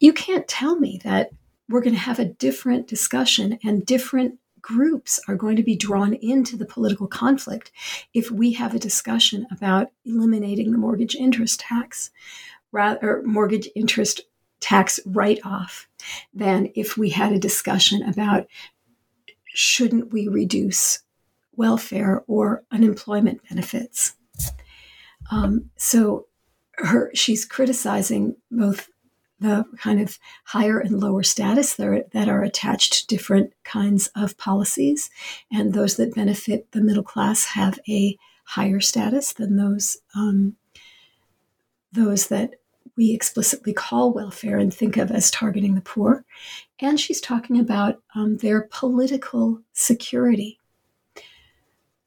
you 0.00 0.12
can't 0.12 0.48
tell 0.48 0.76
me 0.76 1.00
that 1.04 1.30
we're 1.68 1.80
going 1.80 1.94
to 1.94 2.00
have 2.00 2.18
a 2.18 2.24
different 2.24 2.86
discussion 2.86 3.58
and 3.64 3.86
different 3.86 4.38
groups 4.60 5.20
are 5.28 5.36
going 5.36 5.56
to 5.56 5.62
be 5.62 5.76
drawn 5.76 6.14
into 6.14 6.56
the 6.56 6.64
political 6.64 7.06
conflict 7.06 7.70
if 8.14 8.30
we 8.30 8.52
have 8.52 8.74
a 8.74 8.78
discussion 8.78 9.46
about 9.50 9.88
eliminating 10.06 10.72
the 10.72 10.78
mortgage 10.78 11.14
interest 11.14 11.60
tax 11.60 12.10
rather 12.72 13.22
mortgage 13.24 13.68
interest 13.76 14.22
tax 14.60 14.98
write 15.04 15.38
off 15.44 15.86
than 16.32 16.70
if 16.74 16.96
we 16.96 17.10
had 17.10 17.32
a 17.32 17.38
discussion 17.38 18.02
about 18.02 18.46
shouldn't 19.54 20.12
we 20.12 20.28
reduce 20.28 21.00
welfare 21.56 22.24
or 22.26 22.64
unemployment 22.70 23.40
benefits. 23.48 24.14
Um, 25.30 25.70
so 25.76 26.26
her 26.78 27.10
she's 27.14 27.44
criticizing 27.44 28.36
both 28.50 28.88
the 29.40 29.64
kind 29.78 30.00
of 30.00 30.18
higher 30.44 30.78
and 30.78 31.00
lower 31.00 31.22
status 31.22 31.74
that 31.74 31.86
are, 31.86 32.04
that 32.12 32.28
are 32.28 32.42
attached 32.42 32.92
to 32.92 33.06
different 33.06 33.52
kinds 33.64 34.08
of 34.14 34.36
policies. 34.38 35.10
And 35.52 35.72
those 35.72 35.96
that 35.96 36.14
benefit 36.14 36.70
the 36.72 36.80
middle 36.80 37.02
class 37.02 37.44
have 37.46 37.78
a 37.88 38.16
higher 38.44 38.80
status 38.80 39.32
than 39.32 39.56
those 39.56 39.98
um, 40.14 40.56
those 41.92 42.26
that 42.28 42.50
we 42.96 43.12
explicitly 43.12 43.72
call 43.72 44.12
welfare 44.12 44.58
and 44.58 44.72
think 44.72 44.96
of 44.96 45.10
as 45.10 45.30
targeting 45.30 45.74
the 45.74 45.80
poor. 45.80 46.24
And 46.80 46.98
she's 46.98 47.20
talking 47.20 47.58
about 47.58 48.02
um, 48.14 48.36
their 48.38 48.68
political 48.70 49.60
security. 49.72 50.60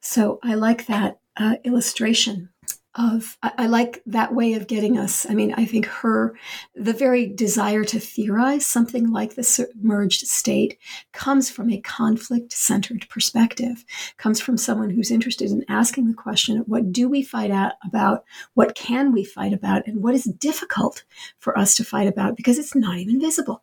So 0.00 0.38
I 0.42 0.54
like 0.54 0.86
that 0.86 1.18
uh, 1.36 1.56
illustration 1.64 2.50
of 2.94 3.36
I, 3.42 3.52
I, 3.58 3.66
like 3.66 4.02
that 4.06 4.34
way 4.34 4.54
of 4.54 4.66
getting 4.66 4.98
us. 4.98 5.26
I 5.28 5.34
mean 5.34 5.52
i 5.56 5.64
think 5.64 5.86
her 5.86 6.34
the 6.74 6.92
very 6.92 7.26
desire 7.26 7.84
to 7.84 8.00
theorize 8.00 8.66
something 8.66 9.10
like 9.10 9.34
the 9.34 9.42
submerged 9.42 10.26
state 10.26 10.78
comes 11.12 11.50
from 11.50 11.70
a 11.70 11.80
conflict 11.80 12.52
centered 12.52 13.06
perspective 13.08 13.84
comes 14.16 14.40
from 14.40 14.56
someone 14.56 14.90
who's 14.90 15.10
interested 15.10 15.50
in 15.50 15.64
asking 15.68 16.08
the 16.08 16.14
question 16.14 16.58
what 16.66 16.92
do 16.92 17.08
we 17.08 17.22
fight 17.22 17.50
out 17.50 17.74
about 17.84 18.24
what 18.54 18.74
can 18.74 19.12
we 19.12 19.22
fight 19.22 19.52
about 19.52 19.86
and 19.86 20.02
what 20.02 20.14
is 20.14 20.24
difficult 20.24 21.04
for 21.38 21.58
us 21.58 21.76
to 21.76 21.84
fight 21.84 22.08
about 22.08 22.36
because 22.36 22.58
it's 22.58 22.74
not 22.74 22.98
even 22.98 23.20
visible. 23.20 23.62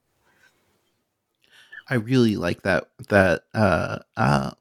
I 1.88 1.96
really 1.96 2.36
like 2.36 2.64
that 2.64 2.90
that 3.10 3.44
uh 3.54 4.00
uh 4.18 4.52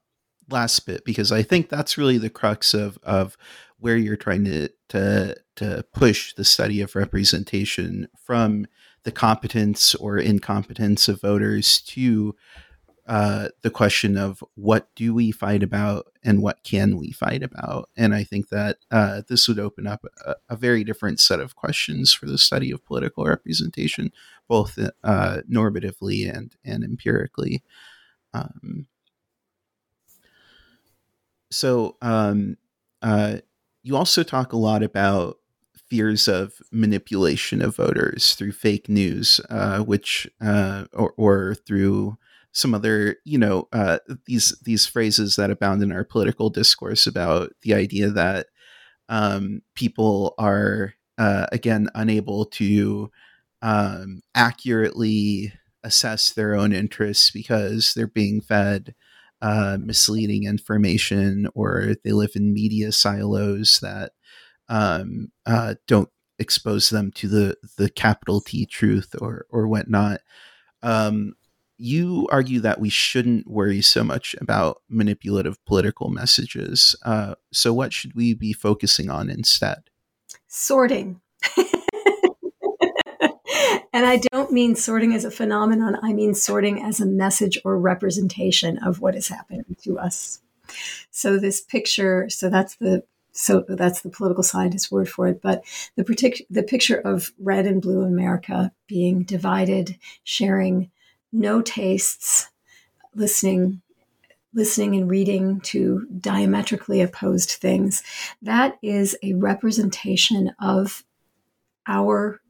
last 0.50 0.80
bit 0.86 1.04
because 1.04 1.32
i 1.32 1.42
think 1.42 1.68
that's 1.68 1.98
really 1.98 2.18
the 2.18 2.30
crux 2.30 2.74
of 2.74 2.98
of 3.02 3.36
where 3.78 3.96
you're 3.96 4.16
trying 4.16 4.44
to 4.44 4.68
to 4.88 5.36
to 5.56 5.84
push 5.92 6.34
the 6.34 6.44
study 6.44 6.80
of 6.80 6.94
representation 6.94 8.08
from 8.16 8.66
the 9.04 9.12
competence 9.12 9.94
or 9.94 10.18
incompetence 10.18 11.08
of 11.08 11.20
voters 11.20 11.80
to 11.80 12.34
uh, 13.06 13.48
the 13.60 13.70
question 13.70 14.16
of 14.16 14.42
what 14.54 14.88
do 14.96 15.12
we 15.12 15.30
fight 15.30 15.62
about 15.62 16.06
and 16.22 16.40
what 16.40 16.64
can 16.64 16.96
we 16.96 17.12
fight 17.12 17.42
about. 17.42 17.90
And 17.98 18.14
i 18.14 18.24
think 18.24 18.48
that 18.48 18.78
uh, 18.90 19.22
this 19.28 19.46
would 19.46 19.58
open 19.58 19.86
up 19.86 20.06
a, 20.24 20.36
a, 20.48 20.56
very 20.56 20.84
different 20.84 21.20
set 21.20 21.38
of 21.38 21.54
questions 21.54 22.14
for 22.14 22.24
the 22.24 22.38
study 22.38 22.70
of 22.70 22.84
political 22.86 23.26
representation 23.26 24.10
both 24.48 24.78
uh, 25.02 25.38
normatively 25.50 26.34
and 26.34 26.56
and 26.64 26.82
empirically. 26.82 27.62
Um, 28.32 28.86
so 31.54 31.96
um, 32.02 32.56
uh, 33.02 33.38
you 33.82 33.96
also 33.96 34.22
talk 34.22 34.52
a 34.52 34.56
lot 34.58 34.82
about 34.82 35.38
fears 35.88 36.26
of 36.28 36.54
manipulation 36.72 37.62
of 37.62 37.76
voters 37.76 38.34
through 38.34 38.52
fake 38.52 38.88
news, 38.88 39.40
uh, 39.50 39.80
which 39.80 40.28
uh, 40.40 40.86
or, 40.92 41.14
or 41.16 41.54
through 41.66 42.16
some 42.52 42.74
other, 42.74 43.16
you 43.24 43.38
know, 43.38 43.68
uh, 43.72 43.98
these 44.26 44.56
these 44.64 44.86
phrases 44.86 45.36
that 45.36 45.50
abound 45.50 45.82
in 45.82 45.92
our 45.92 46.04
political 46.04 46.50
discourse 46.50 47.06
about 47.06 47.52
the 47.62 47.74
idea 47.74 48.08
that 48.10 48.46
um, 49.08 49.62
people 49.74 50.34
are 50.38 50.94
uh, 51.18 51.46
again 51.52 51.88
unable 51.94 52.46
to 52.46 53.10
um, 53.62 54.22
accurately 54.34 55.52
assess 55.82 56.30
their 56.30 56.54
own 56.54 56.72
interests 56.72 57.30
because 57.30 57.92
they're 57.94 58.06
being 58.06 58.40
fed 58.40 58.94
uh, 59.44 59.76
misleading 59.78 60.44
information 60.44 61.46
or 61.54 61.96
they 62.02 62.12
live 62.12 62.30
in 62.34 62.54
media 62.54 62.90
silos 62.90 63.78
that 63.80 64.12
um, 64.70 65.28
uh, 65.44 65.74
don't 65.86 66.08
expose 66.38 66.88
them 66.88 67.12
to 67.12 67.28
the 67.28 67.56
the 67.76 67.90
capital 67.90 68.40
T 68.40 68.64
truth 68.64 69.14
or 69.20 69.44
or 69.50 69.68
whatnot. 69.68 70.22
Um, 70.82 71.34
you 71.76 72.26
argue 72.32 72.60
that 72.60 72.80
we 72.80 72.88
shouldn't 72.88 73.46
worry 73.46 73.82
so 73.82 74.02
much 74.02 74.34
about 74.40 74.80
manipulative 74.88 75.62
political 75.66 76.08
messages. 76.08 76.96
Uh, 77.04 77.34
so, 77.52 77.74
what 77.74 77.92
should 77.92 78.14
we 78.14 78.32
be 78.32 78.54
focusing 78.54 79.10
on 79.10 79.28
instead? 79.28 79.82
Sorting. 80.48 81.20
And 83.94 84.06
I 84.06 84.16
don't 84.16 84.50
mean 84.50 84.74
sorting 84.74 85.14
as 85.14 85.24
a 85.24 85.30
phenomenon, 85.30 85.96
I 86.02 86.12
mean 86.12 86.34
sorting 86.34 86.82
as 86.82 86.98
a 86.98 87.06
message 87.06 87.56
or 87.64 87.78
representation 87.78 88.76
of 88.78 89.00
what 89.00 89.14
is 89.14 89.28
happening 89.28 89.76
to 89.84 90.00
us. 90.00 90.40
So 91.12 91.38
this 91.38 91.60
picture, 91.60 92.28
so 92.28 92.50
that's 92.50 92.74
the 92.74 93.04
so 93.30 93.64
that's 93.68 94.00
the 94.00 94.10
political 94.10 94.42
scientist 94.42 94.90
word 94.90 95.08
for 95.08 95.28
it, 95.28 95.40
but 95.40 95.64
the 95.94 96.02
partic- 96.02 96.44
the 96.50 96.64
picture 96.64 96.96
of 96.96 97.32
red 97.38 97.66
and 97.66 97.80
blue 97.80 98.02
America 98.02 98.72
being 98.88 99.22
divided, 99.22 99.96
sharing 100.24 100.90
no 101.32 101.62
tastes, 101.62 102.48
listening 103.14 103.80
listening 104.52 104.96
and 104.96 105.08
reading 105.08 105.60
to 105.60 106.06
diametrically 106.20 107.00
opposed 107.00 107.50
things, 107.50 108.02
that 108.42 108.76
is 108.82 109.16
a 109.22 109.34
representation 109.34 110.52
of 110.60 111.04
our 111.86 112.40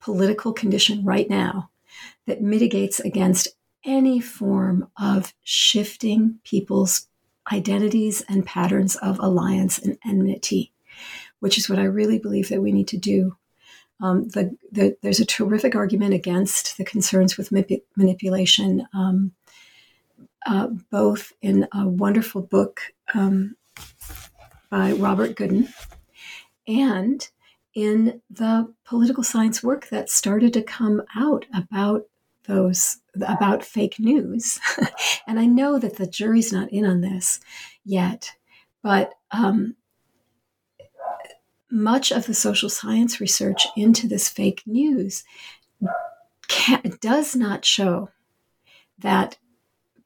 political 0.00 0.52
condition 0.52 1.04
right 1.04 1.28
now 1.28 1.70
that 2.26 2.42
mitigates 2.42 3.00
against 3.00 3.48
any 3.84 4.20
form 4.20 4.88
of 5.00 5.32
shifting 5.44 6.38
people's 6.44 7.06
identities 7.52 8.22
and 8.28 8.44
patterns 8.44 8.96
of 8.96 9.18
alliance 9.20 9.78
and 9.78 9.96
enmity. 10.04 10.72
which 11.40 11.58
is 11.58 11.68
what 11.68 11.78
I 11.78 11.84
really 11.84 12.18
believe 12.18 12.48
that 12.48 12.62
we 12.62 12.72
need 12.72 12.88
to 12.88 12.96
do. 12.96 13.36
Um, 14.00 14.28
the, 14.28 14.56
the, 14.72 14.96
there's 15.02 15.20
a 15.20 15.26
terrific 15.26 15.74
argument 15.74 16.14
against 16.14 16.76
the 16.76 16.84
concerns 16.84 17.36
with 17.36 17.50
manip- 17.50 17.82
manipulation, 17.96 18.86
um, 18.92 19.32
uh, 20.46 20.68
both 20.90 21.32
in 21.40 21.66
a 21.72 21.86
wonderful 21.86 22.42
book 22.42 22.80
um, 23.14 23.56
by 24.70 24.92
Robert 24.92 25.34
Goodin 25.34 25.68
and 26.66 27.28
in 27.76 28.22
the 28.30 28.72
political 28.86 29.22
science 29.22 29.62
work 29.62 29.88
that 29.90 30.08
started 30.08 30.54
to 30.54 30.62
come 30.62 31.02
out 31.14 31.44
about 31.54 32.04
those 32.46 32.96
about 33.20 33.62
fake 33.62 34.00
news. 34.00 34.58
and 35.26 35.38
I 35.38 35.44
know 35.44 35.78
that 35.78 35.96
the 35.96 36.06
jury's 36.06 36.52
not 36.52 36.72
in 36.72 36.86
on 36.86 37.02
this 37.02 37.38
yet, 37.84 38.32
but 38.82 39.12
um, 39.30 39.76
much 41.70 42.10
of 42.10 42.24
the 42.24 42.34
social 42.34 42.70
science 42.70 43.20
research 43.20 43.66
into 43.76 44.08
this 44.08 44.26
fake 44.26 44.62
news 44.64 45.22
can, 46.48 46.80
does 47.02 47.36
not 47.36 47.64
show 47.66 48.08
that 48.98 49.36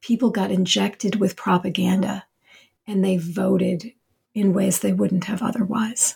people 0.01 0.29
got 0.29 0.51
injected 0.51 1.15
with 1.21 1.37
propaganda 1.37 2.25
and 2.85 3.01
they 3.01 3.15
voted 3.15 3.93
in 4.33 4.53
ways 4.53 4.79
they 4.79 4.91
wouldn't 4.91 5.25
have 5.25 5.41
otherwise. 5.41 6.15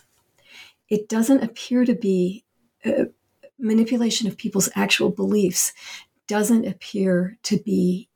It 0.90 1.10
doesn't 1.10 1.44
appear 1.44 1.86
to 1.86 1.96
be 1.96 2.46
uh, 2.86 3.06
manipulation 3.60 4.28
of 4.28 4.38
people's 4.38 4.70
actual 4.76 5.10
beliefs 5.10 5.74
doesn't 6.28 6.66
appear 6.66 7.38
to 7.44 7.58
be 7.58 8.10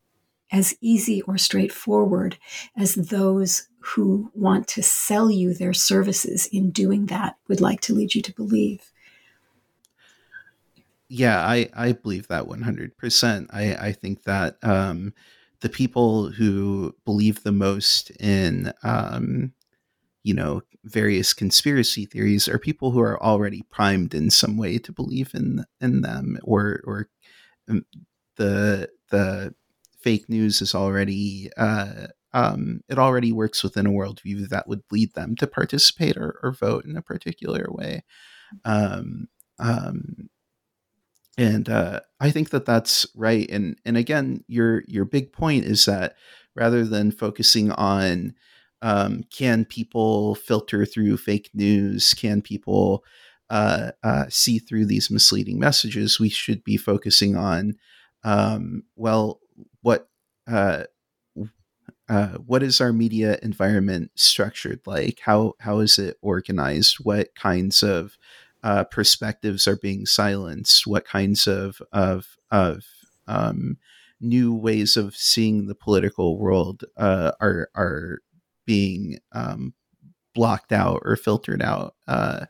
as 0.52 0.76
easy 0.82 1.22
or 1.24 1.38
straightforward 1.38 2.38
as 2.76 2.96
those 2.96 3.68
who 3.80 4.32
want 4.34 4.68
to 4.68 4.84
sell 4.84 5.30
you 5.30 5.54
their 5.54 5.74
services 5.74 6.48
in 6.48 6.72
doing 6.72 7.06
that 7.06 7.38
would 7.48 7.62
like 7.62 7.82
to 7.82 7.94
lead 7.94 8.16
you 8.16 8.22
to 8.22 8.34
believe. 8.34 8.91
Yeah, 11.08 11.40
I, 11.40 11.70
I 11.74 11.94
believe 11.94 12.28
that 12.28 12.46
100%. 12.46 13.48
I, 13.52 13.76
I 13.76 13.91
think 13.91 14.24
that 14.24 14.58
um, 14.62 15.14
the 15.62 15.70
people 15.70 16.30
who 16.30 16.96
believe 17.06 17.44
the 17.44 17.52
most 17.52 18.12
in, 18.20 18.72
um, 18.84 19.54
you 20.30 20.35
know, 20.35 20.61
various 20.84 21.34
conspiracy 21.34 22.06
theories 22.06 22.47
are 22.47 22.60
people 22.60 22.91
who 22.91 22.99
are 22.99 23.22
already 23.22 23.64
primed 23.72 24.14
in 24.14 24.30
some 24.30 24.57
way 24.57 24.77
to 24.77 24.91
believe 24.91 25.31
in 25.34 25.65
in 25.81 26.01
them 26.01 26.38
or 26.43 26.81
or 26.84 27.10
um, 27.68 27.84
the 28.35 28.88
the 29.10 29.56
fake 29.99 30.30
news 30.30 30.61
is 30.61 30.76
already 30.76 31.49
uh, 31.57 32.06
um, 32.34 32.81
it 32.88 32.99
already 32.99 33.31
works 33.31 33.64
within 33.64 33.88
a 33.88 33.89
worldview 33.89 34.47
that 34.49 34.68
would 34.68 34.84
lead 34.91 35.15
them 35.15 35.35
to 35.38 35.47
participate 35.47 36.15
or, 36.15 36.39
or 36.43 36.51
vote 36.51 36.85
in 36.85 36.95
a 36.95 37.01
particular 37.01 37.65
way. 37.69 38.03
Um, 38.65 39.30
um, 39.57 40.30
and 41.39 41.68
uh, 41.69 42.01
I 42.19 42.30
think 42.30 42.51
that 42.51 42.68
that's 42.68 43.07
right. 43.15 43.49
And 43.49 43.80
and 43.84 43.97
again, 43.97 44.43
your 44.47 44.84
your 44.88 45.06
big 45.06 45.34
point 45.34 45.65
is 45.65 45.85
that 45.85 46.14
rather 46.56 46.85
than 46.85 47.11
focusing 47.11 47.72
on 47.72 48.35
um, 48.81 49.23
can 49.31 49.65
people 49.65 50.35
filter 50.35 50.85
through 50.85 51.18
fake 51.18 51.49
news, 51.53 52.14
can 52.14 52.41
people 52.41 53.03
uh, 53.49 53.91
uh, 54.03 54.26
see 54.30 54.60
through 54.60 54.85
these 54.85 55.10
misleading 55.10 55.60
messages, 55.60 56.19
we 56.19 56.30
should 56.30 56.64
be 56.64 56.77
focusing 56.77 57.35
on 57.35 57.76
um, 58.23 58.84
well, 58.95 59.39
what 59.81 60.10
uh, 60.47 60.84
uh, 62.07 62.38
what 62.45 62.64
is 62.64 62.81
our 62.81 62.91
media 62.91 63.38
environment 63.41 64.11
structured 64.15 64.81
like? 64.85 65.19
How 65.23 65.53
how 65.60 65.80
is 65.80 65.99
it 65.99 66.18
organized? 66.22 66.97
What 67.01 67.35
kinds 67.35 67.84
of 67.84 68.18
uh, 68.64 68.84
perspectives 68.85 69.68
are 69.68 69.77
being 69.77 70.06
silenced? 70.06 70.88
What 70.88 71.06
kinds 71.06 71.47
of 71.47 71.81
of 71.91 72.38
of 72.51 72.84
um, 73.27 73.77
new 74.19 74.53
ways 74.53 74.97
of 74.97 75.15
seeing 75.15 75.68
the 75.68 75.76
political 75.76 76.38
world 76.38 76.84
uh, 76.97 77.31
are 77.39 77.69
are 77.76 78.19
being 78.70 79.18
um, 79.32 79.74
blocked 80.36 80.72
out 80.72 81.02
or 81.04 81.16
filtered 81.16 81.60
out 81.60 81.96
uh, 82.08 82.46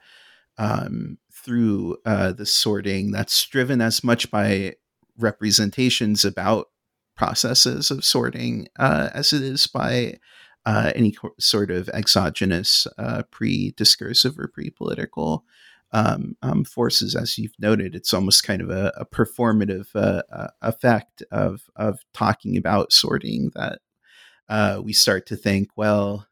um, 0.58 1.18
through 1.32 1.96
uh, 2.06 2.34
the 2.34 2.46
sorting 2.46 3.10
that's 3.12 3.46
driven 3.46 3.80
as 3.80 4.04
much 4.04 4.30
by 4.30 4.74
representations 5.18 6.26
about 6.26 6.68
processes 7.16 7.90
of 7.90 8.04
sorting 8.04 8.68
uh, 8.78 9.10
as 9.14 9.32
it 9.32 9.41
is 9.41 9.66
by 9.66 10.20
uh, 10.66 10.91
any 10.94 11.14
co- 11.14 11.32
sort 11.40 11.72
of 11.72 11.88
exogenous 11.94 12.86
uh, 12.98 13.24
pre-discursive 13.32 14.38
or 14.38 14.50
pre-political 14.50 15.46
um, 15.94 16.36
um, 16.41 16.66
forces, 16.66 17.16
as 17.16 17.38
you've 17.38 17.58
noted. 17.60 17.96
It's 17.96 18.14
almost 18.14 18.44
kind 18.44 18.62
of 18.62 18.70
a, 18.70 18.91
a 18.98 19.06
performative 19.06 19.88
uh, 19.96 20.50
effect 20.62 21.24
of 21.32 21.62
of 21.78 22.02
talking 22.14 22.58
about 22.58 22.91
sorting 22.91 23.52
that 23.56 23.80
uh, 24.50 24.82
we 24.84 24.94
start 24.94 25.28
to 25.28 25.36
think, 25.36 25.70
well, 25.76 26.28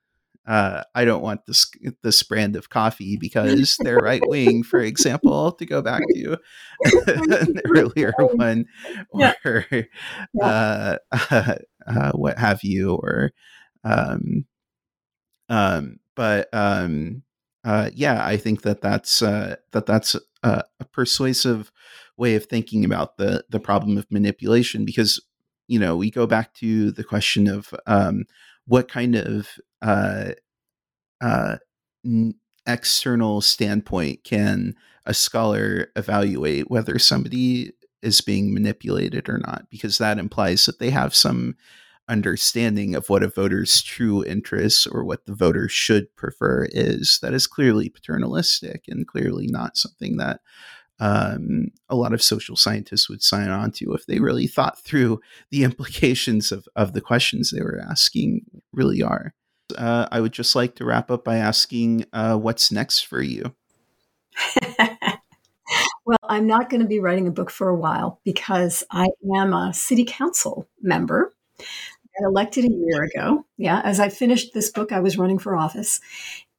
uh, 0.47 0.81
I 0.95 1.03
don't 1.03 1.21
want 1.21 1.45
this 1.45 1.69
this 2.03 2.23
brand 2.23 2.55
of 2.55 2.69
coffee 2.69 3.17
because 3.17 3.77
they're 3.81 3.97
right 3.97 4.21
wing, 4.25 4.63
for 4.63 4.79
example, 4.79 5.51
to 5.51 5.65
go 5.65 5.81
back 5.81 6.01
to 6.13 6.37
an 7.07 7.61
earlier 7.65 8.13
one, 8.17 8.65
or 9.11 9.65
yeah. 9.71 9.83
uh, 10.41 10.97
uh, 11.85 12.11
what 12.13 12.39
have 12.39 12.63
you, 12.63 12.95
or 12.95 13.31
um, 13.83 14.45
um, 15.49 15.99
but 16.15 16.47
um, 16.53 17.23
uh, 17.65 17.89
yeah, 17.93 18.25
I 18.25 18.37
think 18.37 18.61
that 18.61 18.79
that's 18.81 19.21
uh, 19.21 19.57
that 19.73 19.85
that's 19.85 20.15
a, 20.43 20.63
a 20.79 20.85
persuasive 20.85 21.73
way 22.15 22.35
of 22.35 22.45
thinking 22.45 22.85
about 22.85 23.17
the 23.17 23.43
the 23.49 23.59
problem 23.59 23.97
of 23.97 24.09
manipulation 24.09 24.85
because 24.85 25.21
you 25.67 25.79
know 25.79 25.95
we 25.95 26.11
go 26.11 26.27
back 26.27 26.53
to 26.55 26.91
the 26.91 27.03
question 27.03 27.47
of 27.47 27.73
um, 27.85 28.25
what 28.65 28.87
kind 28.87 29.15
of 29.15 29.49
uh, 29.81 30.31
uh, 31.21 31.57
n- 32.05 32.35
external 32.65 33.41
standpoint 33.41 34.23
can 34.23 34.75
a 35.05 35.13
scholar 35.13 35.87
evaluate 35.95 36.69
whether 36.69 36.99
somebody 36.99 37.71
is 38.01 38.21
being 38.21 38.53
manipulated 38.53 39.29
or 39.29 39.39
not? 39.39 39.67
Because 39.69 39.97
that 39.97 40.19
implies 40.19 40.65
that 40.65 40.79
they 40.79 40.89
have 40.89 41.15
some 41.15 41.55
understanding 42.09 42.95
of 42.95 43.09
what 43.09 43.23
a 43.23 43.27
voter's 43.27 43.81
true 43.81 44.23
interests 44.23 44.87
or 44.87 45.03
what 45.03 45.25
the 45.25 45.35
voter 45.35 45.67
should 45.67 46.13
prefer 46.15 46.67
is. 46.71 47.19
That 47.21 47.33
is 47.33 47.47
clearly 47.47 47.89
paternalistic 47.89 48.85
and 48.87 49.07
clearly 49.07 49.47
not 49.47 49.77
something 49.77 50.17
that 50.17 50.39
um, 50.99 51.67
a 51.89 51.95
lot 51.95 52.13
of 52.13 52.23
social 52.23 52.55
scientists 52.55 53.09
would 53.09 53.21
sign 53.21 53.49
on 53.49 53.71
to 53.71 53.93
if 53.93 54.05
they 54.05 54.19
really 54.19 54.47
thought 54.47 54.79
through 54.79 55.21
the 55.51 55.63
implications 55.63 56.51
of, 56.51 56.67
of 56.75 56.93
the 56.93 57.01
questions 57.01 57.51
they 57.51 57.61
were 57.61 57.81
asking 57.89 58.41
really 58.73 59.03
are. 59.03 59.33
Uh, 59.77 60.07
I 60.11 60.21
would 60.21 60.31
just 60.31 60.55
like 60.55 60.75
to 60.75 60.85
wrap 60.85 61.11
up 61.11 61.23
by 61.25 61.37
asking 61.37 62.05
uh, 62.13 62.37
what's 62.37 62.71
next 62.71 63.01
for 63.01 63.21
you? 63.21 63.53
well, 66.05 66.17
I'm 66.23 66.47
not 66.47 66.69
going 66.69 66.81
to 66.81 66.87
be 66.87 66.99
writing 66.99 67.27
a 67.27 67.31
book 67.31 67.49
for 67.49 67.67
a 67.67 67.75
while 67.75 68.21
because 68.23 68.83
I 68.91 69.07
am 69.35 69.53
a 69.53 69.73
city 69.73 70.05
council 70.05 70.67
member. 70.81 71.33
I 71.59 72.25
elected 72.25 72.65
a 72.65 72.73
year 72.73 73.03
ago. 73.03 73.45
Yeah, 73.57 73.81
as 73.83 73.99
I 73.99 74.09
finished 74.09 74.53
this 74.53 74.71
book, 74.71 74.91
I 74.91 75.01
was 75.01 75.17
running 75.17 75.37
for 75.37 75.55
office. 75.55 75.99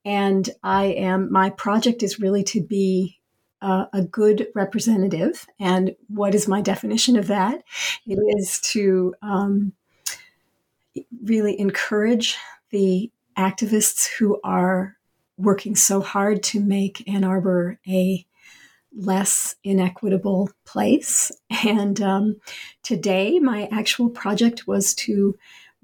And 0.05 0.49
I 0.63 0.87
am, 0.87 1.33
my 1.33 1.51
project 1.51 2.03
is 2.03 2.21
really 2.21 2.45
to 2.45 2.63
be 2.63 3.18
uh, 3.61 3.87
a 3.93 4.03
good 4.03 4.49
representative. 4.55 5.47
And 5.59 5.95
what 6.09 6.35
is 6.35 6.49
my 6.49 6.61
definition 6.61 7.17
of 7.17 7.27
that? 7.29 7.63
It 8.07 8.19
is 8.39 8.61
to 8.73 9.15
um, 9.23 9.73
really 11.23 11.59
encourage 11.59 12.37
the 12.71 13.11
activists 13.37 14.09
who 14.19 14.41
are 14.43 14.97
working 15.37 15.77
so 15.77 16.01
hard 16.01 16.43
to 16.43 16.61
make 16.61 17.09
Ann 17.09 17.25
Arbor 17.25 17.79
a 17.87 18.27
less 18.95 19.55
inequitable 19.65 20.51
place. 20.65 21.31
And 21.65 22.01
um, 22.01 22.37
today, 22.83 23.39
my 23.39 23.69
actual 23.71 24.11
project 24.11 24.67
was 24.67 24.95
to 24.95 25.37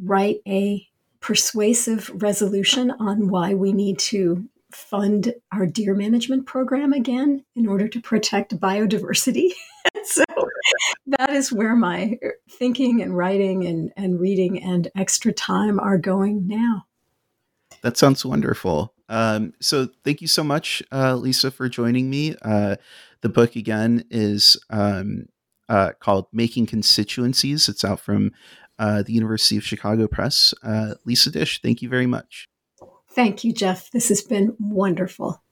write 0.03 0.41
a 0.47 0.87
persuasive 1.21 2.11
resolution 2.15 2.91
on 2.93 3.29
why 3.29 3.55
we 3.55 3.73
need 3.73 3.99
to 3.99 4.49
fund 4.75 5.35
our 5.53 5.67
deer 5.67 5.95
management 5.95 6.47
program 6.47 6.93
again 6.93 7.45
in 7.55 7.67
order 7.67 7.89
to 7.89 8.01
protect 8.01 8.59
biodiversity. 8.59 9.51
so 10.05 10.25
that 11.07 11.31
is 11.31 11.53
where 11.53 11.77
my 11.77 12.19
thinking 12.51 13.03
and 13.03 13.17
writing 13.17 13.67
and, 13.67 13.93
and 13.97 14.21
reading 14.21 14.63
and 14.63 14.91
extra 14.97 15.33
time 15.33 15.79
are 15.81 15.99
going 15.99 16.47
now. 16.47 16.87
That 17.83 17.97
sounds 17.97 18.25
wonderful. 18.25 18.95
Um, 19.09 19.53
so 19.61 19.89
thank 20.05 20.23
you 20.23 20.29
so 20.29 20.43
much, 20.43 20.83
uh, 20.91 21.15
Lisa, 21.15 21.51
for 21.51 21.69
joining 21.69 22.09
me. 22.09 22.35
Uh, 22.43 22.77
the 23.21 23.29
book 23.29 23.57
again 23.57 24.05
is 24.11 24.57
um, 24.71 25.27
uh, 25.69 25.93
called 26.01 26.27
Making 26.33 26.67
Constituencies. 26.67 27.69
It's 27.69 27.85
out 27.85 28.01
from 28.01 28.33
uh, 28.79 29.03
the 29.03 29.13
University 29.13 29.57
of 29.57 29.65
Chicago 29.65 30.09
Press. 30.09 30.55
Uh, 30.63 30.95
Lisa 31.05 31.31
Disch, 31.31 31.61
thank 31.61 31.83
you 31.83 31.89
very 31.89 32.07
much. 32.07 32.49
Thank 33.15 33.45
you, 33.45 33.53
Jeff. 33.53 33.91
This 33.93 34.09
has 34.09 34.23
been 34.23 34.57
wonderful. 34.59 35.44